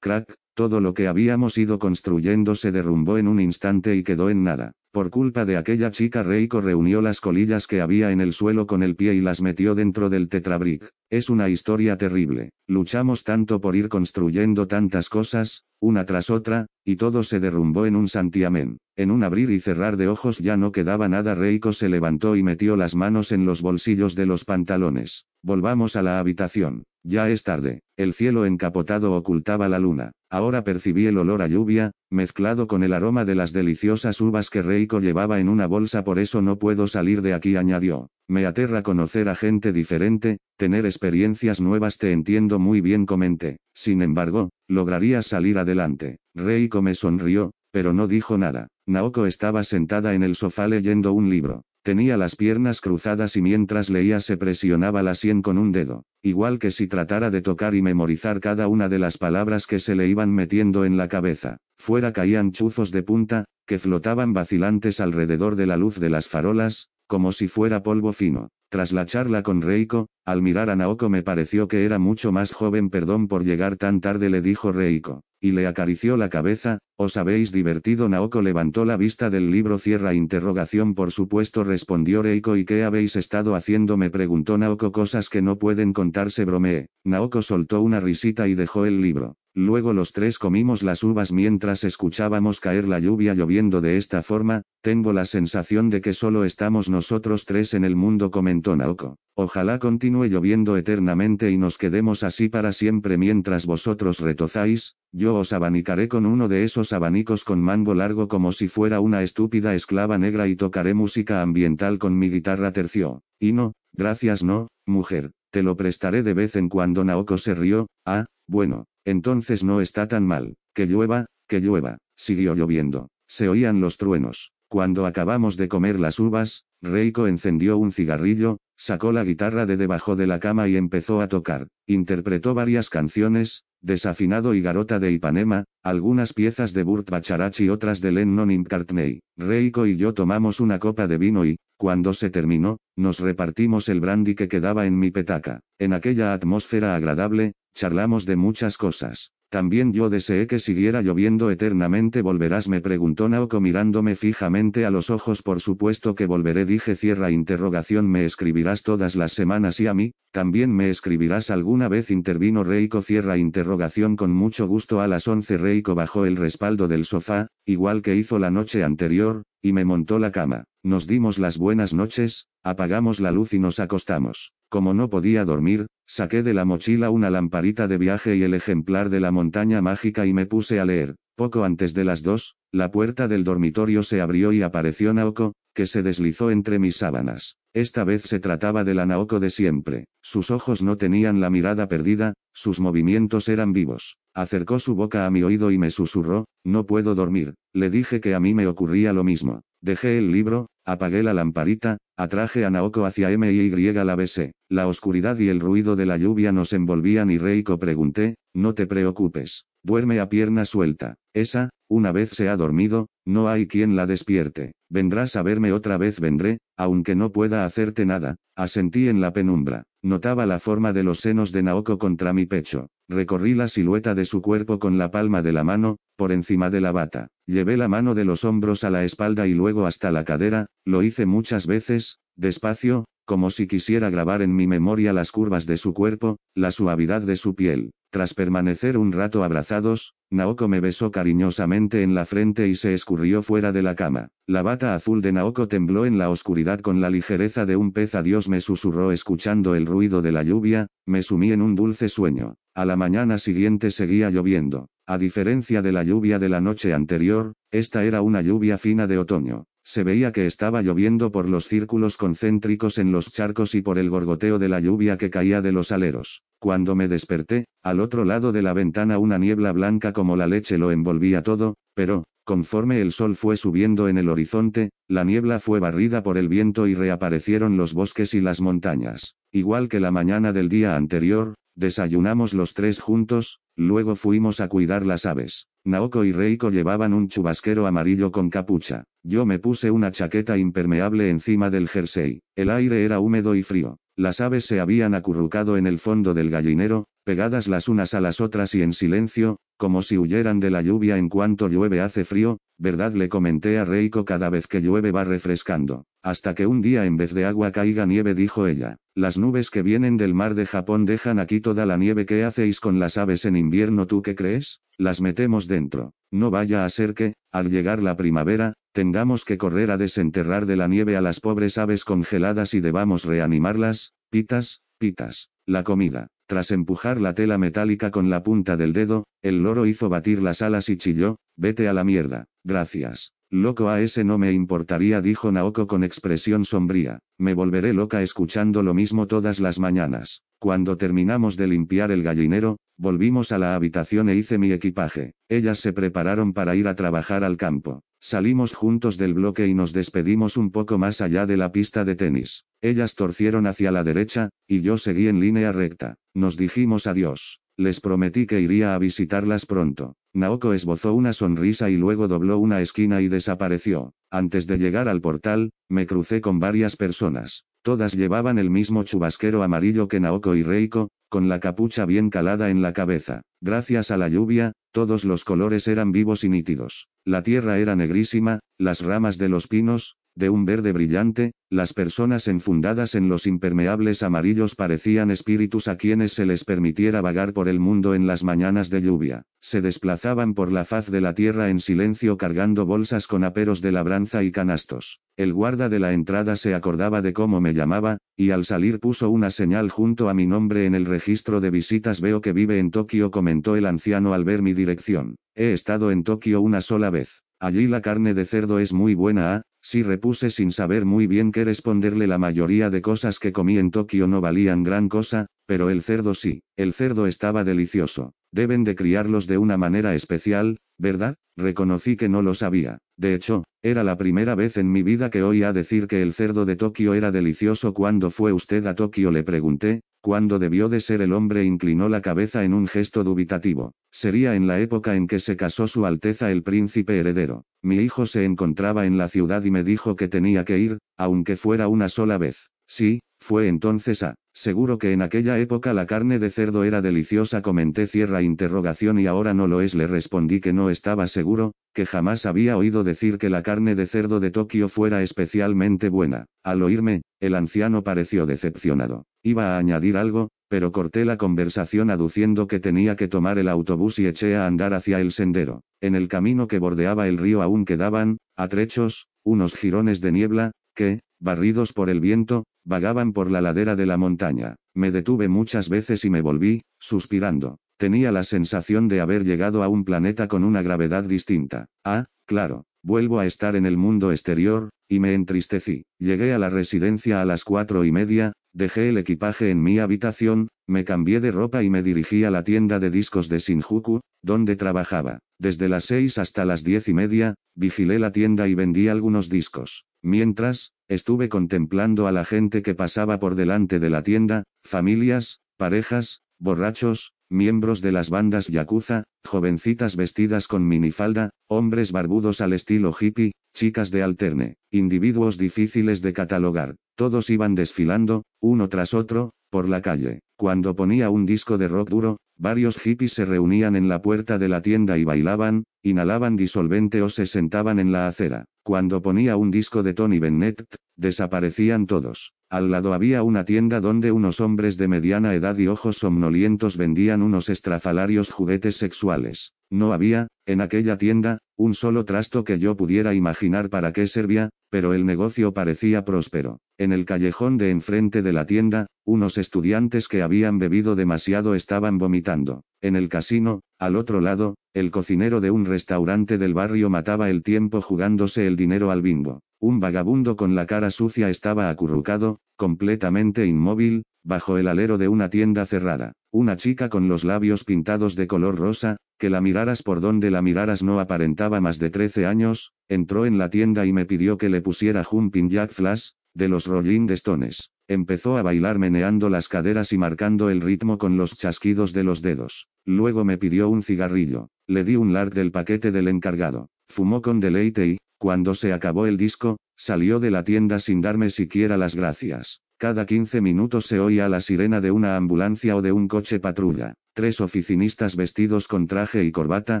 crack, 0.00 0.34
todo 0.54 0.80
lo 0.80 0.94
que 0.94 1.06
habíamos 1.06 1.56
ido 1.58 1.78
construyendo 1.78 2.54
se 2.54 2.72
derrumbó 2.72 3.18
en 3.18 3.28
un 3.28 3.40
instante 3.40 3.94
y 3.94 4.02
quedó 4.02 4.30
en 4.30 4.42
nada. 4.42 4.72
Por 4.90 5.10
culpa 5.10 5.44
de 5.44 5.56
aquella 5.56 5.90
chica 5.90 6.22
Reiko 6.22 6.60
reunió 6.60 7.02
las 7.02 7.20
colillas 7.20 7.66
que 7.66 7.80
había 7.80 8.10
en 8.10 8.20
el 8.20 8.32
suelo 8.32 8.66
con 8.66 8.82
el 8.82 8.96
pie 8.96 9.14
y 9.14 9.20
las 9.20 9.42
metió 9.42 9.74
dentro 9.74 10.08
del 10.08 10.28
tetrabric. 10.28 10.88
Es 11.10 11.30
una 11.30 11.48
historia 11.48 11.96
terrible. 11.98 12.50
Luchamos 12.66 13.22
tanto 13.22 13.60
por 13.60 13.76
ir 13.76 13.88
construyendo 13.88 14.66
tantas 14.66 15.08
cosas, 15.08 15.64
una 15.80 16.04
tras 16.06 16.30
otra, 16.30 16.66
y 16.84 16.96
todo 16.96 17.22
se 17.22 17.40
derrumbó 17.40 17.86
en 17.86 17.96
un 17.96 18.08
santiamén. 18.08 18.78
En 18.96 19.10
un 19.10 19.22
abrir 19.22 19.50
y 19.50 19.60
cerrar 19.60 19.96
de 19.96 20.08
ojos 20.08 20.38
ya 20.38 20.56
no 20.56 20.72
quedaba 20.72 21.08
nada. 21.08 21.34
Reiko 21.34 21.72
se 21.72 21.88
levantó 21.88 22.34
y 22.34 22.42
metió 22.42 22.76
las 22.76 22.96
manos 22.96 23.30
en 23.30 23.44
los 23.44 23.62
bolsillos 23.62 24.14
de 24.16 24.26
los 24.26 24.44
pantalones. 24.44 25.26
Volvamos 25.42 25.94
a 25.94 26.02
la 26.02 26.18
habitación. 26.18 26.82
Ya 27.08 27.30
es 27.30 27.42
tarde. 27.42 27.80
El 27.96 28.12
cielo 28.12 28.44
encapotado 28.44 29.14
ocultaba 29.14 29.66
la 29.70 29.78
luna. 29.78 30.12
Ahora 30.28 30.62
percibí 30.62 31.06
el 31.06 31.16
olor 31.16 31.40
a 31.40 31.46
lluvia, 31.46 31.92
mezclado 32.10 32.66
con 32.66 32.82
el 32.82 32.92
aroma 32.92 33.24
de 33.24 33.34
las 33.34 33.54
deliciosas 33.54 34.20
uvas 34.20 34.50
que 34.50 34.60
Reiko 34.60 35.00
llevaba 35.00 35.40
en 35.40 35.48
una 35.48 35.66
bolsa 35.66 36.04
por 36.04 36.18
eso 36.18 36.42
no 36.42 36.58
puedo 36.58 36.86
salir 36.86 37.22
de 37.22 37.32
aquí 37.32 37.56
añadió. 37.56 38.10
Me 38.28 38.44
aterra 38.44 38.82
conocer 38.82 39.30
a 39.30 39.34
gente 39.34 39.72
diferente, 39.72 40.36
tener 40.58 40.84
experiencias 40.84 41.62
nuevas 41.62 41.96
te 41.96 42.12
entiendo 42.12 42.58
muy 42.58 42.82
bien 42.82 43.06
comenté. 43.06 43.56
Sin 43.74 44.02
embargo, 44.02 44.50
lograrías 44.68 45.26
salir 45.26 45.56
adelante. 45.56 46.18
Reiko 46.34 46.82
me 46.82 46.94
sonrió, 46.94 47.52
pero 47.72 47.94
no 47.94 48.06
dijo 48.06 48.36
nada. 48.36 48.68
Naoko 48.86 49.24
estaba 49.24 49.64
sentada 49.64 50.12
en 50.12 50.24
el 50.24 50.34
sofá 50.34 50.68
leyendo 50.68 51.14
un 51.14 51.30
libro. 51.30 51.62
Tenía 51.88 52.18
las 52.18 52.36
piernas 52.36 52.82
cruzadas 52.82 53.34
y 53.34 53.40
mientras 53.40 53.88
leía 53.88 54.20
se 54.20 54.36
presionaba 54.36 55.02
la 55.02 55.14
sien 55.14 55.40
con 55.40 55.56
un 55.56 55.72
dedo, 55.72 56.04
igual 56.20 56.58
que 56.58 56.70
si 56.70 56.86
tratara 56.86 57.30
de 57.30 57.40
tocar 57.40 57.74
y 57.74 57.80
memorizar 57.80 58.40
cada 58.40 58.68
una 58.68 58.90
de 58.90 58.98
las 58.98 59.16
palabras 59.16 59.66
que 59.66 59.78
se 59.78 59.94
le 59.94 60.06
iban 60.06 60.30
metiendo 60.30 60.84
en 60.84 60.98
la 60.98 61.08
cabeza. 61.08 61.56
Fuera 61.78 62.12
caían 62.12 62.52
chuzos 62.52 62.90
de 62.90 63.02
punta, 63.02 63.46
que 63.66 63.78
flotaban 63.78 64.34
vacilantes 64.34 65.00
alrededor 65.00 65.56
de 65.56 65.64
la 65.64 65.78
luz 65.78 65.98
de 65.98 66.10
las 66.10 66.28
farolas, 66.28 66.90
como 67.06 67.32
si 67.32 67.48
fuera 67.48 67.82
polvo 67.82 68.12
fino. 68.12 68.50
Tras 68.68 68.92
la 68.92 69.06
charla 69.06 69.42
con 69.42 69.62
Reiko, 69.62 70.08
al 70.26 70.42
mirar 70.42 70.68
a 70.68 70.76
Naoko 70.76 71.08
me 71.08 71.22
pareció 71.22 71.68
que 71.68 71.86
era 71.86 71.98
mucho 71.98 72.32
más 72.32 72.52
joven. 72.52 72.90
Perdón 72.90 73.28
por 73.28 73.44
llegar 73.44 73.76
tan 73.76 74.02
tarde, 74.02 74.28
le 74.28 74.42
dijo 74.42 74.72
Reiko. 74.72 75.22
Y 75.40 75.52
le 75.52 75.68
acarició 75.68 76.16
la 76.16 76.30
cabeza, 76.30 76.78
¿os 76.96 77.16
habéis 77.16 77.52
divertido? 77.52 78.08
Naoko 78.08 78.42
levantó 78.42 78.84
la 78.84 78.96
vista 78.96 79.30
del 79.30 79.52
libro 79.52 79.78
cierra 79.78 80.12
interrogación 80.12 80.94
por 80.94 81.12
supuesto 81.12 81.62
respondió 81.62 82.22
Reiko 82.22 82.56
¿y 82.56 82.64
qué 82.64 82.82
habéis 82.82 83.14
estado 83.14 83.54
haciendo? 83.54 83.96
me 83.96 84.10
preguntó 84.10 84.58
Naoko 84.58 84.90
cosas 84.90 85.28
que 85.28 85.40
no 85.40 85.56
pueden 85.56 85.92
contarse 85.92 86.44
bromeé. 86.44 86.88
Naoko 87.04 87.40
soltó 87.42 87.82
una 87.82 88.00
risita 88.00 88.48
y 88.48 88.56
dejó 88.56 88.84
el 88.84 89.00
libro. 89.00 89.36
Luego 89.54 89.92
los 89.92 90.12
tres 90.12 90.40
comimos 90.40 90.82
las 90.82 91.04
uvas 91.04 91.30
mientras 91.30 91.84
escuchábamos 91.84 92.58
caer 92.58 92.88
la 92.88 92.98
lluvia 92.98 93.34
lloviendo 93.34 93.80
de 93.80 93.96
esta 93.96 94.22
forma, 94.22 94.62
tengo 94.82 95.12
la 95.12 95.24
sensación 95.24 95.88
de 95.88 96.00
que 96.00 96.14
solo 96.14 96.44
estamos 96.44 96.88
nosotros 96.88 97.44
tres 97.44 97.74
en 97.74 97.84
el 97.84 97.94
mundo 97.94 98.32
comentó 98.32 98.76
Naoko. 98.76 99.16
Ojalá 99.40 99.78
continúe 99.78 100.24
lloviendo 100.24 100.76
eternamente 100.76 101.52
y 101.52 101.58
nos 101.58 101.78
quedemos 101.78 102.24
así 102.24 102.48
para 102.48 102.72
siempre 102.72 103.16
mientras 103.18 103.66
vosotros 103.66 104.18
retozáis, 104.18 104.96
yo 105.12 105.36
os 105.36 105.52
abanicaré 105.52 106.08
con 106.08 106.26
uno 106.26 106.48
de 106.48 106.64
esos 106.64 106.92
abanicos 106.92 107.44
con 107.44 107.60
mango 107.60 107.94
largo 107.94 108.26
como 108.26 108.50
si 108.50 108.66
fuera 108.66 108.98
una 108.98 109.22
estúpida 109.22 109.76
esclava 109.76 110.18
negra 110.18 110.48
y 110.48 110.56
tocaré 110.56 110.92
música 110.92 111.40
ambiental 111.40 112.00
con 112.00 112.18
mi 112.18 112.30
guitarra 112.30 112.72
tercio. 112.72 113.22
Y 113.38 113.52
no, 113.52 113.74
gracias 113.92 114.42
no, 114.42 114.66
mujer, 114.84 115.30
te 115.52 115.62
lo 115.62 115.76
prestaré 115.76 116.24
de 116.24 116.34
vez 116.34 116.56
en 116.56 116.68
cuando 116.68 117.04
Naoko 117.04 117.38
se 117.38 117.54
rió, 117.54 117.86
ah, 118.04 118.26
bueno, 118.48 118.86
entonces 119.04 119.62
no 119.62 119.80
está 119.80 120.08
tan 120.08 120.26
mal. 120.26 120.56
Que 120.74 120.86
llueva, 120.86 121.26
que 121.46 121.60
llueva. 121.60 121.98
Siguió 122.16 122.56
lloviendo. 122.56 123.06
Se 123.28 123.48
oían 123.48 123.80
los 123.80 123.98
truenos. 123.98 124.50
Cuando 124.68 125.06
acabamos 125.06 125.56
de 125.56 125.68
comer 125.68 126.00
las 126.00 126.18
uvas, 126.18 126.64
Reiko 126.82 127.26
encendió 127.26 127.78
un 127.78 127.92
cigarrillo, 127.92 128.58
sacó 128.76 129.12
la 129.12 129.24
guitarra 129.24 129.66
de 129.66 129.76
debajo 129.76 130.16
de 130.16 130.26
la 130.26 130.38
cama 130.38 130.68
y 130.68 130.76
empezó 130.76 131.20
a 131.20 131.28
tocar. 131.28 131.68
Interpretó 131.86 132.54
varias 132.54 132.90
canciones, 132.90 133.64
Desafinado 133.80 134.54
y 134.54 134.60
Garota 134.60 134.98
de 134.98 135.12
Ipanema, 135.12 135.64
algunas 135.84 136.32
piezas 136.34 136.72
de 136.72 136.82
Burt 136.82 137.08
Bacharach 137.10 137.60
y 137.60 137.68
otras 137.68 138.00
de 138.00 138.10
Lennon 138.10 138.48
McCartney. 138.48 139.20
Reiko 139.36 139.86
y 139.86 139.96
yo 139.96 140.14
tomamos 140.14 140.58
una 140.58 140.80
copa 140.80 141.06
de 141.06 141.16
vino 141.16 141.46
y, 141.46 141.58
cuando 141.76 142.12
se 142.12 142.28
terminó, 142.28 142.78
nos 142.96 143.20
repartimos 143.20 143.88
el 143.88 144.00
brandy 144.00 144.34
que 144.34 144.48
quedaba 144.48 144.86
en 144.86 144.98
mi 144.98 145.12
petaca. 145.12 145.60
En 145.78 145.92
aquella 145.92 146.32
atmósfera 146.32 146.96
agradable, 146.96 147.52
charlamos 147.72 148.26
de 148.26 148.34
muchas 148.34 148.76
cosas. 148.76 149.30
También 149.50 149.94
yo 149.94 150.10
deseé 150.10 150.46
que 150.46 150.58
siguiera 150.58 151.00
lloviendo 151.00 151.50
eternamente. 151.50 152.20
¿Volverás? 152.20 152.68
me 152.68 152.82
preguntó 152.82 153.30
Naoko 153.30 153.62
mirándome 153.62 154.14
fijamente 154.14 154.84
a 154.84 154.90
los 154.90 155.08
ojos. 155.08 155.42
Por 155.42 155.60
supuesto 155.60 156.14
que 156.14 156.26
volveré, 156.26 156.66
dije. 156.66 156.94
Cierra 156.94 157.30
interrogación. 157.30 158.10
¿Me 158.10 158.26
escribirás 158.26 158.82
todas 158.82 159.16
las 159.16 159.32
semanas 159.32 159.80
y 159.80 159.86
a 159.86 159.94
mí? 159.94 160.12
También 160.32 160.74
me 160.74 160.90
escribirás 160.90 161.50
alguna 161.50 161.88
vez. 161.88 162.10
Intervino 162.10 162.62
Reiko. 162.62 163.00
Cierra 163.00 163.38
interrogación 163.38 164.16
con 164.16 164.32
mucho 164.32 164.66
gusto. 164.66 165.00
A 165.00 165.08
las 165.08 165.26
once 165.26 165.56
Reiko 165.56 165.94
bajó 165.94 166.26
el 166.26 166.36
respaldo 166.36 166.86
del 166.86 167.06
sofá, 167.06 167.48
igual 167.64 168.02
que 168.02 168.16
hizo 168.16 168.38
la 168.38 168.50
noche 168.50 168.84
anterior, 168.84 169.44
y 169.62 169.72
me 169.72 169.84
montó 169.84 170.18
la 170.18 170.32
cama. 170.32 170.64
Nos 170.82 171.06
dimos 171.06 171.38
las 171.38 171.58
buenas 171.58 171.94
noches, 171.94 172.46
apagamos 172.62 173.20
la 173.20 173.32
luz 173.32 173.52
y 173.52 173.58
nos 173.58 173.80
acostamos. 173.80 174.52
Como 174.68 174.94
no 174.94 175.08
podía 175.10 175.44
dormir, 175.44 175.86
saqué 176.06 176.42
de 176.42 176.54
la 176.54 176.64
mochila 176.64 177.10
una 177.10 177.30
lamparita 177.30 177.88
de 177.88 177.98
viaje 177.98 178.36
y 178.36 178.42
el 178.42 178.54
ejemplar 178.54 179.10
de 179.10 179.20
la 179.20 179.30
montaña 179.30 179.82
mágica 179.82 180.26
y 180.26 180.32
me 180.32 180.46
puse 180.46 180.78
a 180.78 180.84
leer. 180.84 181.16
Poco 181.36 181.64
antes 181.64 181.94
de 181.94 182.04
las 182.04 182.22
dos, 182.22 182.56
la 182.72 182.90
puerta 182.90 183.28
del 183.28 183.44
dormitorio 183.44 184.02
se 184.02 184.20
abrió 184.20 184.52
y 184.52 184.62
apareció 184.62 185.14
Naoko, 185.14 185.54
que 185.74 185.86
se 185.86 186.02
deslizó 186.02 186.50
entre 186.50 186.78
mis 186.78 186.96
sábanas. 186.96 187.56
Esta 187.74 188.02
vez 188.02 188.22
se 188.22 188.40
trataba 188.40 188.82
de 188.82 188.94
la 188.94 189.06
Naoko 189.06 189.38
de 189.38 189.50
siempre. 189.50 190.06
Sus 190.20 190.50
ojos 190.50 190.82
no 190.82 190.96
tenían 190.96 191.40
la 191.40 191.48
mirada 191.48 191.86
perdida, 191.86 192.34
sus 192.58 192.80
movimientos 192.80 193.48
eran 193.48 193.72
vivos. 193.72 194.16
Acercó 194.34 194.80
su 194.80 194.96
boca 194.96 195.26
a 195.26 195.30
mi 195.30 195.44
oído 195.44 195.70
y 195.70 195.78
me 195.78 195.92
susurró, 195.92 196.46
no 196.64 196.86
puedo 196.86 197.14
dormir. 197.14 197.54
Le 197.72 197.88
dije 197.88 198.20
que 198.20 198.34
a 198.34 198.40
mí 198.40 198.52
me 198.52 198.66
ocurría 198.66 199.12
lo 199.12 199.22
mismo. 199.22 199.60
Dejé 199.80 200.18
el 200.18 200.32
libro, 200.32 200.66
apagué 200.84 201.22
la 201.22 201.34
lamparita, 201.34 201.98
atraje 202.16 202.64
a 202.64 202.70
Naoko 202.70 203.04
hacia 203.04 203.30
M 203.30 203.52
y 203.52 203.60
Y 203.60 203.92
la 203.92 204.16
besé. 204.16 204.52
La 204.68 204.88
oscuridad 204.88 205.38
y 205.38 205.50
el 205.50 205.60
ruido 205.60 205.94
de 205.94 206.06
la 206.06 206.16
lluvia 206.16 206.50
nos 206.50 206.72
envolvían 206.72 207.30
y 207.30 207.38
Reiko 207.38 207.78
pregunté, 207.78 208.34
no 208.56 208.74
te 208.74 208.88
preocupes. 208.88 209.62
Duerme 209.84 210.18
a 210.18 210.28
pierna 210.28 210.64
suelta. 210.64 211.14
Esa, 211.34 211.70
una 211.88 212.10
vez 212.10 212.30
se 212.30 212.48
ha 212.48 212.56
dormido, 212.56 213.06
no 213.24 213.48
hay 213.48 213.68
quien 213.68 213.94
la 213.94 214.06
despierte. 214.06 214.72
Vendrás 214.90 215.36
a 215.36 215.42
verme 215.42 215.72
otra 215.72 215.96
vez 215.96 216.18
vendré, 216.18 216.58
aunque 216.76 217.14
no 217.14 217.30
pueda 217.30 217.64
hacerte 217.64 218.04
nada. 218.04 218.34
Asentí 218.56 219.08
en 219.08 219.20
la 219.20 219.32
penumbra. 219.32 219.84
Notaba 220.02 220.46
la 220.46 220.60
forma 220.60 220.92
de 220.92 221.02
los 221.02 221.18
senos 221.18 221.50
de 221.50 221.64
Naoko 221.64 221.98
contra 221.98 222.32
mi 222.32 222.46
pecho. 222.46 222.86
Recorrí 223.08 223.54
la 223.54 223.66
silueta 223.66 224.14
de 224.14 224.24
su 224.24 224.42
cuerpo 224.42 224.78
con 224.78 224.96
la 224.96 225.10
palma 225.10 225.42
de 225.42 225.52
la 225.52 225.64
mano, 225.64 225.96
por 226.16 226.30
encima 226.30 226.70
de 226.70 226.80
la 226.80 226.92
bata. 226.92 227.28
Llevé 227.46 227.76
la 227.76 227.88
mano 227.88 228.14
de 228.14 228.24
los 228.24 228.44
hombros 228.44 228.84
a 228.84 228.90
la 228.90 229.04
espalda 229.04 229.48
y 229.48 229.54
luego 229.54 229.86
hasta 229.86 230.12
la 230.12 230.24
cadera, 230.24 230.66
lo 230.84 231.02
hice 231.02 231.26
muchas 231.26 231.66
veces, 231.66 232.20
despacio, 232.36 233.06
como 233.24 233.50
si 233.50 233.66
quisiera 233.66 234.08
grabar 234.08 234.40
en 234.40 234.54
mi 234.54 234.68
memoria 234.68 235.12
las 235.12 235.32
curvas 235.32 235.66
de 235.66 235.76
su 235.76 235.94
cuerpo, 235.94 236.36
la 236.54 236.70
suavidad 236.70 237.22
de 237.22 237.36
su 237.36 237.56
piel. 237.56 237.90
Tras 238.10 238.32
permanecer 238.32 238.96
un 238.96 239.12
rato 239.12 239.44
abrazados, 239.44 240.14
Naoko 240.30 240.66
me 240.66 240.80
besó 240.80 241.10
cariñosamente 241.10 242.02
en 242.02 242.14
la 242.14 242.24
frente 242.24 242.66
y 242.66 242.74
se 242.74 242.94
escurrió 242.94 243.42
fuera 243.42 243.70
de 243.70 243.82
la 243.82 243.96
cama. 243.96 244.28
La 244.46 244.62
bata 244.62 244.94
azul 244.94 245.20
de 245.20 245.32
Naoko 245.32 245.68
tembló 245.68 246.06
en 246.06 246.16
la 246.16 246.30
oscuridad 246.30 246.80
con 246.80 247.02
la 247.02 247.10
ligereza 247.10 247.66
de 247.66 247.76
un 247.76 247.92
pez. 247.92 248.14
Adiós 248.14 248.48
me 248.48 248.62
susurró 248.62 249.12
escuchando 249.12 249.74
el 249.74 249.84
ruido 249.84 250.22
de 250.22 250.32
la 250.32 250.42
lluvia, 250.42 250.86
me 251.06 251.22
sumí 251.22 251.52
en 251.52 251.60
un 251.60 251.74
dulce 251.74 252.08
sueño. 252.08 252.54
A 252.74 252.86
la 252.86 252.96
mañana 252.96 253.36
siguiente 253.36 253.90
seguía 253.90 254.30
lloviendo. 254.30 254.88
A 255.06 255.18
diferencia 255.18 255.82
de 255.82 255.92
la 255.92 256.02
lluvia 256.02 256.38
de 256.38 256.48
la 256.48 256.62
noche 256.62 256.94
anterior, 256.94 257.52
esta 257.70 258.04
era 258.04 258.22
una 258.22 258.40
lluvia 258.40 258.78
fina 258.78 259.06
de 259.06 259.18
otoño. 259.18 259.64
Se 259.90 260.04
veía 260.04 260.32
que 260.32 260.44
estaba 260.44 260.82
lloviendo 260.82 261.32
por 261.32 261.48
los 261.48 261.66
círculos 261.66 262.18
concéntricos 262.18 262.98
en 262.98 263.10
los 263.10 263.32
charcos 263.32 263.74
y 263.74 263.80
por 263.80 263.96
el 263.96 264.10
gorgoteo 264.10 264.58
de 264.58 264.68
la 264.68 264.80
lluvia 264.80 265.16
que 265.16 265.30
caía 265.30 265.62
de 265.62 265.72
los 265.72 265.92
aleros. 265.92 266.42
Cuando 266.60 266.94
me 266.94 267.08
desperté, 267.08 267.64
al 267.82 268.00
otro 268.00 268.26
lado 268.26 268.52
de 268.52 268.60
la 268.60 268.74
ventana 268.74 269.18
una 269.18 269.38
niebla 269.38 269.72
blanca 269.72 270.12
como 270.12 270.36
la 270.36 270.46
leche 270.46 270.76
lo 270.76 270.92
envolvía 270.92 271.42
todo, 271.42 271.72
pero, 271.94 272.24
conforme 272.44 273.00
el 273.00 273.12
sol 273.12 273.34
fue 273.34 273.56
subiendo 273.56 274.08
en 274.08 274.18
el 274.18 274.28
horizonte, 274.28 274.90
la 275.08 275.24
niebla 275.24 275.58
fue 275.58 275.80
barrida 275.80 276.22
por 276.22 276.36
el 276.36 276.50
viento 276.50 276.86
y 276.86 276.94
reaparecieron 276.94 277.78
los 277.78 277.94
bosques 277.94 278.34
y 278.34 278.42
las 278.42 278.60
montañas. 278.60 279.36
Igual 279.52 279.88
que 279.88 280.00
la 280.00 280.10
mañana 280.10 280.52
del 280.52 280.68
día 280.68 280.96
anterior, 280.96 281.54
desayunamos 281.78 282.54
los 282.54 282.74
tres 282.74 282.98
juntos, 282.98 283.60
luego 283.76 284.16
fuimos 284.16 284.58
a 284.60 284.68
cuidar 284.68 285.06
las 285.06 285.24
aves. 285.24 285.68
Naoko 285.84 286.24
y 286.24 286.32
Reiko 286.32 286.70
llevaban 286.70 287.14
un 287.14 287.28
chubasquero 287.28 287.86
amarillo 287.86 288.32
con 288.32 288.50
capucha. 288.50 289.04
Yo 289.22 289.46
me 289.46 289.60
puse 289.60 289.92
una 289.92 290.10
chaqueta 290.10 290.58
impermeable 290.58 291.30
encima 291.30 291.70
del 291.70 291.88
jersey. 291.88 292.40
El 292.56 292.70
aire 292.70 293.04
era 293.04 293.20
húmedo 293.20 293.54
y 293.54 293.62
frío. 293.62 293.98
Las 294.16 294.40
aves 294.40 294.66
se 294.66 294.80
habían 294.80 295.14
acurrucado 295.14 295.76
en 295.76 295.86
el 295.86 296.00
fondo 296.00 296.34
del 296.34 296.50
gallinero, 296.50 297.06
pegadas 297.28 297.68
las 297.68 297.90
unas 297.90 298.14
a 298.14 298.22
las 298.22 298.40
otras 298.40 298.74
y 298.74 298.80
en 298.80 298.94
silencio, 298.94 299.58
como 299.76 300.00
si 300.00 300.16
huyeran 300.16 300.60
de 300.60 300.70
la 300.70 300.80
lluvia 300.80 301.18
en 301.18 301.28
cuanto 301.28 301.68
llueve 301.68 302.00
hace 302.00 302.24
frío, 302.24 302.56
¿verdad? 302.78 303.12
Le 303.12 303.28
comenté 303.28 303.76
a 303.78 303.84
Reiko 303.84 304.24
cada 304.24 304.48
vez 304.48 304.66
que 304.66 304.80
llueve 304.80 305.10
va 305.10 305.24
refrescando. 305.24 306.06
Hasta 306.22 306.54
que 306.54 306.66
un 306.66 306.80
día 306.80 307.04
en 307.04 307.18
vez 307.18 307.34
de 307.34 307.44
agua 307.44 307.70
caiga 307.70 308.06
nieve 308.06 308.32
dijo 308.32 308.66
ella. 308.66 308.96
Las 309.14 309.36
nubes 309.36 309.68
que 309.68 309.82
vienen 309.82 310.16
del 310.16 310.32
mar 310.32 310.54
de 310.54 310.64
Japón 310.64 311.04
dejan 311.04 311.38
aquí 311.38 311.60
toda 311.60 311.84
la 311.84 311.98
nieve 311.98 312.24
¿Qué 312.24 312.44
hacéis 312.44 312.80
con 312.80 312.98
las 312.98 313.18
aves 313.18 313.44
en 313.44 313.56
invierno 313.56 314.06
tú 314.06 314.22
qué 314.22 314.34
crees? 314.34 314.80
Las 314.96 315.20
metemos 315.20 315.68
dentro. 315.68 316.12
No 316.30 316.50
vaya 316.50 316.86
a 316.86 316.88
ser 316.88 317.12
que, 317.12 317.34
al 317.52 317.68
llegar 317.68 318.02
la 318.02 318.16
primavera, 318.16 318.72
tengamos 318.94 319.44
que 319.44 319.58
correr 319.58 319.90
a 319.90 319.98
desenterrar 319.98 320.64
de 320.64 320.76
la 320.76 320.88
nieve 320.88 321.14
a 321.14 321.20
las 321.20 321.40
pobres 321.40 321.76
aves 321.76 322.04
congeladas 322.04 322.72
y 322.72 322.80
debamos 322.80 323.26
reanimarlas, 323.26 324.14
pitas, 324.30 324.80
pitas. 324.98 325.50
La 325.66 325.84
comida. 325.84 326.28
Tras 326.48 326.70
empujar 326.70 327.20
la 327.20 327.34
tela 327.34 327.58
metálica 327.58 328.10
con 328.10 328.30
la 328.30 328.42
punta 328.42 328.78
del 328.78 328.94
dedo, 328.94 329.24
el 329.42 329.62
loro 329.62 329.84
hizo 329.84 330.08
batir 330.08 330.40
las 330.40 330.62
alas 330.62 330.88
y 330.88 330.96
chilló, 330.96 331.36
vete 331.58 331.88
a 331.88 331.92
la 331.92 332.04
mierda. 332.04 332.46
Gracias. 332.64 333.34
Loco 333.50 333.88
a 333.88 334.02
ese 334.02 334.24
no 334.24 334.36
me 334.36 334.52
importaría, 334.52 335.22
dijo 335.22 335.50
Naoko 335.50 335.86
con 335.86 336.04
expresión 336.04 336.66
sombría. 336.66 337.20
Me 337.38 337.54
volveré 337.54 337.94
loca 337.94 338.22
escuchando 338.22 338.82
lo 338.82 338.92
mismo 338.92 339.26
todas 339.26 339.58
las 339.58 339.78
mañanas. 339.78 340.42
Cuando 340.58 340.98
terminamos 340.98 341.56
de 341.56 341.66
limpiar 341.66 342.10
el 342.10 342.22
gallinero, 342.22 342.76
volvimos 342.98 343.50
a 343.50 343.58
la 343.58 343.74
habitación 343.74 344.28
e 344.28 344.36
hice 344.36 344.58
mi 344.58 344.72
equipaje. 344.72 345.32
Ellas 345.48 345.78
se 345.78 345.94
prepararon 345.94 346.52
para 346.52 346.76
ir 346.76 346.88
a 346.88 346.94
trabajar 346.94 347.42
al 347.42 347.56
campo. 347.56 348.02
Salimos 348.20 348.74
juntos 348.74 349.16
del 349.16 349.32
bloque 349.32 349.66
y 349.66 349.72
nos 349.72 349.94
despedimos 349.94 350.58
un 350.58 350.70
poco 350.70 350.98
más 350.98 351.22
allá 351.22 351.46
de 351.46 351.56
la 351.56 351.72
pista 351.72 352.04
de 352.04 352.16
tenis. 352.16 352.66
Ellas 352.82 353.14
torcieron 353.14 353.66
hacia 353.66 353.92
la 353.92 354.04
derecha, 354.04 354.50
y 354.66 354.82
yo 354.82 354.98
seguí 354.98 355.26
en 355.28 355.40
línea 355.40 355.72
recta. 355.72 356.16
Nos 356.34 356.58
dijimos 356.58 357.06
adiós. 357.06 357.60
Les 357.78 358.00
prometí 358.00 358.48
que 358.48 358.60
iría 358.60 358.96
a 358.96 358.98
visitarlas 358.98 359.64
pronto. 359.64 360.16
Naoko 360.34 360.74
esbozó 360.74 361.14
una 361.14 361.32
sonrisa 361.32 361.90
y 361.90 361.96
luego 361.96 362.26
dobló 362.26 362.58
una 362.58 362.80
esquina 362.80 363.22
y 363.22 363.28
desapareció. 363.28 364.14
Antes 364.32 364.66
de 364.66 364.78
llegar 364.78 365.08
al 365.08 365.20
portal, 365.20 365.70
me 365.88 366.04
crucé 366.04 366.40
con 366.40 366.58
varias 366.58 366.96
personas. 366.96 367.66
Todas 367.84 368.16
llevaban 368.16 368.58
el 368.58 368.68
mismo 368.68 369.04
chubasquero 369.04 369.62
amarillo 369.62 370.08
que 370.08 370.18
Naoko 370.18 370.56
y 370.56 370.64
Reiko, 370.64 371.10
con 371.28 371.48
la 371.48 371.60
capucha 371.60 372.04
bien 372.04 372.30
calada 372.30 372.70
en 372.70 372.82
la 372.82 372.92
cabeza. 372.92 373.42
Gracias 373.60 374.10
a 374.10 374.16
la 374.16 374.28
lluvia, 374.28 374.72
todos 374.92 375.24
los 375.24 375.44
colores 375.44 375.86
eran 375.86 376.10
vivos 376.10 376.42
y 376.42 376.48
nítidos. 376.48 377.06
La 377.24 377.44
tierra 377.44 377.78
era 377.78 377.94
negrísima, 377.94 378.58
las 378.76 379.02
ramas 379.02 379.38
de 379.38 379.50
los 379.50 379.68
pinos, 379.68 380.16
de 380.38 380.50
un 380.50 380.64
verde 380.64 380.92
brillante, 380.92 381.52
las 381.68 381.92
personas 381.92 382.46
enfundadas 382.46 383.16
en 383.16 383.28
los 383.28 383.44
impermeables 383.44 384.22
amarillos 384.22 384.76
parecían 384.76 385.32
espíritus 385.32 385.88
a 385.88 385.96
quienes 385.96 386.32
se 386.32 386.46
les 386.46 386.64
permitiera 386.64 387.20
vagar 387.20 387.52
por 387.52 387.68
el 387.68 387.80
mundo 387.80 388.14
en 388.14 388.28
las 388.28 388.44
mañanas 388.44 388.88
de 388.88 389.02
lluvia. 389.02 389.42
Se 389.60 389.80
desplazaban 389.80 390.54
por 390.54 390.70
la 390.70 390.84
faz 390.84 391.10
de 391.10 391.20
la 391.20 391.34
tierra 391.34 391.70
en 391.70 391.80
silencio 391.80 392.36
cargando 392.36 392.86
bolsas 392.86 393.26
con 393.26 393.42
aperos 393.42 393.80
de 393.80 393.90
labranza 393.90 394.44
y 394.44 394.52
canastos. 394.52 395.20
El 395.36 395.52
guarda 395.52 395.88
de 395.88 395.98
la 395.98 396.12
entrada 396.12 396.54
se 396.54 396.72
acordaba 396.74 397.20
de 397.20 397.32
cómo 397.32 397.60
me 397.60 397.74
llamaba, 397.74 398.18
y 398.36 398.52
al 398.52 398.64
salir 398.64 399.00
puso 399.00 399.30
una 399.30 399.50
señal 399.50 399.90
junto 399.90 400.28
a 400.28 400.34
mi 400.34 400.46
nombre 400.46 400.86
en 400.86 400.94
el 400.94 401.04
registro 401.04 401.60
de 401.60 401.70
visitas. 401.70 402.20
Veo 402.20 402.40
que 402.40 402.52
vive 402.52 402.78
en 402.78 402.92
Tokio, 402.92 403.32
comentó 403.32 403.74
el 403.74 403.86
anciano 403.86 404.34
al 404.34 404.44
ver 404.44 404.62
mi 404.62 404.72
dirección. 404.72 405.34
He 405.56 405.72
estado 405.72 406.12
en 406.12 406.22
Tokio 406.22 406.60
una 406.60 406.80
sola 406.80 407.10
vez. 407.10 407.42
Allí 407.60 407.88
la 407.88 408.00
carne 408.00 408.34
de 408.34 408.44
cerdo 408.44 408.78
es 408.78 408.92
muy 408.92 409.14
buena, 409.14 409.56
ah, 409.56 409.62
sí 409.88 410.02
repuse 410.02 410.50
sin 410.50 410.70
saber 410.70 411.06
muy 411.06 411.26
bien 411.26 411.50
qué 411.50 411.64
responderle 411.64 412.26
la 412.26 412.36
mayoría 412.36 412.90
de 412.90 413.00
cosas 413.00 413.38
que 413.38 413.52
comí 413.52 413.78
en 413.78 413.90
Tokio 413.90 414.28
no 414.28 414.42
valían 414.42 414.84
gran 414.84 415.08
cosa, 415.08 415.46
pero 415.64 415.88
el 415.88 416.02
cerdo 416.02 416.34
sí, 416.34 416.60
el 416.76 416.92
cerdo 416.92 417.26
estaba 417.26 417.64
delicioso. 417.64 418.34
Deben 418.52 418.84
de 418.84 418.94
criarlos 418.94 419.46
de 419.46 419.58
una 419.58 419.76
manera 419.76 420.14
especial, 420.14 420.78
¿verdad? 420.98 421.36
Reconocí 421.56 422.16
que 422.16 422.28
no 422.28 422.42
lo 422.42 422.54
sabía. 422.54 422.98
De 423.16 423.34
hecho, 423.34 423.64
era 423.82 424.04
la 424.04 424.16
primera 424.16 424.54
vez 424.54 424.76
en 424.76 424.90
mi 424.90 425.02
vida 425.02 425.28
que 425.28 425.42
oía 425.42 425.72
decir 425.72 426.06
que 426.06 426.22
el 426.22 426.32
cerdo 426.32 426.64
de 426.64 426.76
Tokio 426.76 427.14
era 427.14 427.30
delicioso. 427.30 427.92
¿Cuándo 427.92 428.30
fue 428.30 428.52
usted 428.52 428.86
a 428.86 428.94
Tokio? 428.94 429.30
le 429.32 429.42
pregunté, 429.42 430.00
¿cuándo 430.20 430.58
debió 430.58 430.88
de 430.88 431.00
ser 431.00 431.20
el 431.20 431.32
hombre? 431.32 431.64
inclinó 431.64 432.08
la 432.08 432.22
cabeza 432.22 432.64
en 432.64 432.74
un 432.74 432.86
gesto 432.86 433.22
dubitativo. 433.24 433.92
Sería 434.10 434.54
en 434.54 434.66
la 434.66 434.80
época 434.80 435.14
en 435.14 435.26
que 435.26 435.40
se 435.40 435.56
casó 435.56 435.86
Su 435.86 436.06
Alteza 436.06 436.50
el 436.50 436.62
Príncipe 436.62 437.18
Heredero. 437.18 437.64
Mi 437.82 437.96
hijo 437.96 438.24
se 438.26 438.44
encontraba 438.44 439.06
en 439.06 439.18
la 439.18 439.28
ciudad 439.28 439.64
y 439.64 439.70
me 439.70 439.84
dijo 439.84 440.16
que 440.16 440.28
tenía 440.28 440.64
que 440.64 440.78
ir, 440.78 440.98
aunque 441.16 441.56
fuera 441.56 441.88
una 441.88 442.08
sola 442.08 442.38
vez. 442.38 442.70
Sí, 442.86 443.20
fue 443.38 443.68
entonces 443.68 444.22
a. 444.22 444.34
Seguro 444.54 444.98
que 444.98 445.12
en 445.12 445.22
aquella 445.22 445.56
época 445.58 445.92
la 445.92 446.06
carne 446.06 446.40
de 446.40 446.50
cerdo 446.50 446.82
era 446.82 447.00
deliciosa, 447.00 447.62
comenté 447.62 448.08
cierra 448.08 448.42
interrogación 448.42 449.20
y 449.20 449.28
ahora 449.28 449.54
no 449.54 449.68
lo 449.68 449.82
es, 449.82 449.94
le 449.94 450.08
respondí 450.08 450.60
que 450.60 450.72
no 450.72 450.90
estaba 450.90 451.28
seguro, 451.28 451.74
que 451.94 452.06
jamás 452.06 452.44
había 452.44 452.76
oído 452.76 453.04
decir 453.04 453.38
que 453.38 453.50
la 453.50 453.62
carne 453.62 453.94
de 453.94 454.06
cerdo 454.06 454.40
de 454.40 454.50
Tokio 454.50 454.88
fuera 454.88 455.22
especialmente 455.22 456.08
buena. 456.08 456.46
Al 456.64 456.82
oírme, 456.82 457.22
el 457.40 457.54
anciano 457.54 458.02
pareció 458.02 458.46
decepcionado. 458.46 459.26
Iba 459.44 459.76
a 459.76 459.78
añadir 459.78 460.16
algo, 460.16 460.48
pero 460.68 460.90
corté 460.90 461.24
la 461.24 461.36
conversación 461.36 462.10
aduciendo 462.10 462.66
que 462.66 462.80
tenía 462.80 463.14
que 463.14 463.28
tomar 463.28 463.58
el 463.58 463.68
autobús 463.68 464.18
y 464.18 464.26
eché 464.26 464.56
a 464.56 464.66
andar 464.66 464.92
hacia 464.92 465.20
el 465.20 465.30
sendero. 465.30 465.82
En 466.00 466.14
el 466.14 466.26
camino 466.26 466.66
que 466.66 466.78
bordeaba 466.78 467.28
el 467.28 467.38
río 467.38 467.62
aún 467.62 467.84
quedaban, 467.84 468.38
a 468.56 468.68
trechos, 468.68 469.28
unos 469.44 469.74
jirones 469.74 470.20
de 470.20 470.32
niebla, 470.32 470.72
que, 470.94 471.20
barridos 471.40 471.92
por 471.92 472.10
el 472.10 472.20
viento, 472.20 472.64
vagaban 472.84 473.32
por 473.32 473.50
la 473.50 473.60
ladera 473.60 473.96
de 473.96 474.06
la 474.06 474.16
montaña. 474.16 474.76
Me 474.94 475.10
detuve 475.10 475.48
muchas 475.48 475.88
veces 475.88 476.24
y 476.24 476.30
me 476.30 476.40
volví, 476.40 476.82
suspirando. 476.98 477.78
Tenía 477.98 478.32
la 478.32 478.44
sensación 478.44 479.08
de 479.08 479.20
haber 479.20 479.44
llegado 479.44 479.82
a 479.82 479.88
un 479.88 480.04
planeta 480.04 480.48
con 480.48 480.64
una 480.64 480.82
gravedad 480.82 481.24
distinta. 481.24 481.86
Ah, 482.04 482.26
claro, 482.46 482.84
vuelvo 483.02 483.40
a 483.40 483.46
estar 483.46 483.76
en 483.76 483.86
el 483.86 483.96
mundo 483.96 484.30
exterior, 484.32 484.90
y 485.08 485.20
me 485.20 485.34
entristecí. 485.34 486.04
Llegué 486.18 486.52
a 486.52 486.58
la 486.58 486.70
residencia 486.70 487.40
a 487.42 487.44
las 487.44 487.64
cuatro 487.64 488.04
y 488.04 488.12
media, 488.12 488.52
dejé 488.72 489.08
el 489.08 489.18
equipaje 489.18 489.70
en 489.70 489.82
mi 489.82 489.98
habitación, 489.98 490.68
me 490.86 491.04
cambié 491.04 491.40
de 491.40 491.50
ropa 491.50 491.82
y 491.82 491.90
me 491.90 492.02
dirigí 492.02 492.44
a 492.44 492.50
la 492.50 492.64
tienda 492.64 492.98
de 492.98 493.10
discos 493.10 493.48
de 493.48 493.58
Shinjuku, 493.58 494.20
donde 494.42 494.76
trabajaba. 494.76 495.40
Desde 495.58 495.88
las 495.88 496.04
seis 496.04 496.38
hasta 496.38 496.64
las 496.64 496.84
diez 496.84 497.08
y 497.08 497.14
media, 497.14 497.54
vigilé 497.74 498.18
la 498.18 498.32
tienda 498.32 498.68
y 498.68 498.74
vendí 498.74 499.08
algunos 499.08 499.48
discos. 499.48 500.04
Mientras, 500.22 500.92
estuve 501.08 501.48
contemplando 501.48 502.26
a 502.26 502.32
la 502.32 502.44
gente 502.44 502.82
que 502.82 502.94
pasaba 502.94 503.40
por 503.40 503.54
delante 503.54 503.98
de 503.98 504.10
la 504.10 504.22
tienda, 504.22 504.64
familias, 504.82 505.60
parejas, 505.76 506.42
borrachos, 506.58 507.32
miembros 507.50 508.02
de 508.02 508.12
las 508.12 508.30
bandas 508.30 508.68
yakuza, 508.68 509.24
jovencitas 509.44 510.16
vestidas 510.16 510.68
con 510.68 510.86
minifalda, 510.86 511.50
hombres 511.68 512.12
barbudos 512.12 512.60
al 512.60 512.74
estilo 512.74 513.14
hippie, 513.18 513.52
chicas 513.74 514.10
de 514.10 514.22
alterne, 514.22 514.76
individuos 514.90 515.56
difíciles 515.56 516.20
de 516.20 516.32
catalogar, 516.32 516.96
todos 517.16 517.48
iban 517.48 517.74
desfilando, 517.74 518.44
uno 518.60 518.88
tras 518.88 519.14
otro, 519.14 519.52
por 519.70 519.88
la 519.88 520.02
calle. 520.02 520.40
Cuando 520.56 520.96
ponía 520.96 521.30
un 521.30 521.46
disco 521.46 521.78
de 521.78 521.88
rock 521.88 522.10
duro, 522.10 522.38
varios 522.56 522.98
hippies 522.98 523.32
se 523.32 523.44
reunían 523.44 523.96
en 523.96 524.08
la 524.08 524.22
puerta 524.22 524.58
de 524.58 524.68
la 524.68 524.82
tienda 524.82 525.16
y 525.18 525.24
bailaban, 525.24 525.84
inhalaban 526.02 526.56
disolvente 526.56 527.22
o 527.22 527.28
se 527.28 527.46
sentaban 527.46 527.98
en 527.98 528.12
la 528.12 528.26
acera. 528.26 528.64
Cuando 528.88 529.20
ponía 529.20 529.58
un 529.58 529.70
disco 529.70 530.02
de 530.02 530.14
Tony 530.14 530.38
Bennett, 530.38 530.82
desaparecían 531.14 532.06
todos. 532.06 532.54
Al 532.70 532.90
lado 532.90 533.12
había 533.12 533.42
una 533.42 533.66
tienda 533.66 534.00
donde 534.00 534.32
unos 534.32 534.62
hombres 534.62 534.96
de 534.96 535.08
mediana 535.08 535.52
edad 535.52 535.76
y 535.76 535.88
ojos 535.88 536.16
somnolientos 536.16 536.96
vendían 536.96 537.42
unos 537.42 537.68
estrafalarios 537.68 538.48
juguetes 538.48 538.96
sexuales. 538.96 539.74
No 539.90 540.14
había, 540.14 540.48
en 540.64 540.80
aquella 540.80 541.18
tienda, 541.18 541.58
un 541.76 541.92
solo 541.92 542.24
trasto 542.24 542.64
que 542.64 542.78
yo 542.78 542.96
pudiera 542.96 543.34
imaginar 543.34 543.90
para 543.90 544.14
qué 544.14 544.26
servía, 544.26 544.70
pero 544.88 545.12
el 545.12 545.26
negocio 545.26 545.74
parecía 545.74 546.24
próspero. 546.24 546.78
En 546.96 547.12
el 547.12 547.26
callejón 547.26 547.76
de 547.76 547.90
enfrente 547.90 548.40
de 548.40 548.54
la 548.54 548.64
tienda, 548.64 549.06
unos 549.26 549.58
estudiantes 549.58 550.28
que 550.28 550.40
habían 550.40 550.78
bebido 550.78 551.14
demasiado 551.14 551.74
estaban 551.74 552.16
vomitando. 552.16 552.84
En 553.00 553.14
el 553.14 553.28
casino, 553.28 553.82
al 554.00 554.16
otro 554.16 554.40
lado, 554.40 554.74
el 554.92 555.12
cocinero 555.12 555.60
de 555.60 555.70
un 555.70 555.84
restaurante 555.84 556.58
del 556.58 556.74
barrio 556.74 557.10
mataba 557.10 557.48
el 557.48 557.62
tiempo 557.62 558.00
jugándose 558.00 558.66
el 558.66 558.74
dinero 558.74 559.12
al 559.12 559.22
bingo. 559.22 559.60
Un 559.80 560.00
vagabundo 560.00 560.56
con 560.56 560.74
la 560.74 560.86
cara 560.86 561.12
sucia 561.12 561.48
estaba 561.48 561.90
acurrucado, 561.90 562.58
completamente 562.76 563.66
inmóvil, 563.66 564.24
bajo 564.42 564.78
el 564.78 564.88
alero 564.88 565.16
de 565.16 565.28
una 565.28 565.48
tienda 565.48 565.86
cerrada. 565.86 566.32
Una 566.50 566.74
chica 566.74 567.08
con 567.08 567.28
los 567.28 567.44
labios 567.44 567.84
pintados 567.84 568.34
de 568.34 568.48
color 568.48 568.76
rosa, 568.76 569.16
que 569.38 569.50
la 569.50 569.60
miraras 569.60 570.02
por 570.02 570.20
donde 570.20 570.50
la 570.50 570.62
miraras 570.62 571.04
no 571.04 571.20
aparentaba 571.20 571.80
más 571.80 572.00
de 572.00 572.10
13 572.10 572.46
años, 572.46 572.92
entró 573.08 573.46
en 573.46 573.58
la 573.58 573.70
tienda 573.70 574.06
y 574.06 574.12
me 574.12 574.26
pidió 574.26 574.58
que 574.58 574.70
le 574.70 574.80
pusiera 574.80 575.22
Jumping 575.22 575.68
Jack 575.68 575.92
Flash, 575.92 576.30
de 576.54 576.68
los 576.68 576.86
Rolling 576.86 577.28
Stones. 577.30 577.90
Empezó 578.10 578.56
a 578.56 578.62
bailar 578.62 578.98
meneando 578.98 579.50
las 579.50 579.68
caderas 579.68 580.14
y 580.14 580.18
marcando 580.18 580.70
el 580.70 580.80
ritmo 580.80 581.18
con 581.18 581.36
los 581.36 581.58
chasquidos 581.58 582.14
de 582.14 582.24
los 582.24 582.40
dedos. 582.40 582.88
Luego 583.04 583.44
me 583.44 583.58
pidió 583.58 583.90
un 583.90 584.02
cigarrillo. 584.02 584.70
Le 584.86 585.04
di 585.04 585.16
un 585.16 585.34
lar 585.34 585.52
del 585.52 585.72
paquete 585.72 586.10
del 586.10 586.28
encargado. 586.28 586.88
Fumó 587.06 587.42
con 587.42 587.60
deleite 587.60 588.06
y, 588.06 588.18
cuando 588.38 588.74
se 588.74 588.94
acabó 588.94 589.26
el 589.26 589.36
disco, 589.36 589.76
salió 589.94 590.40
de 590.40 590.50
la 590.50 590.64
tienda 590.64 591.00
sin 591.00 591.20
darme 591.20 591.50
siquiera 591.50 591.98
las 591.98 592.14
gracias. 592.14 592.80
Cada 592.96 593.26
15 593.26 593.60
minutos 593.60 594.06
se 594.06 594.20
oía 594.20 594.48
la 594.48 594.62
sirena 594.62 595.02
de 595.02 595.10
una 595.10 595.36
ambulancia 595.36 595.94
o 595.94 596.00
de 596.00 596.12
un 596.12 596.28
coche 596.28 596.60
patrulla. 596.60 597.12
Tres 597.34 597.60
oficinistas 597.60 598.36
vestidos 598.36 598.88
con 598.88 599.06
traje 599.06 599.44
y 599.44 599.52
corbata, 599.52 600.00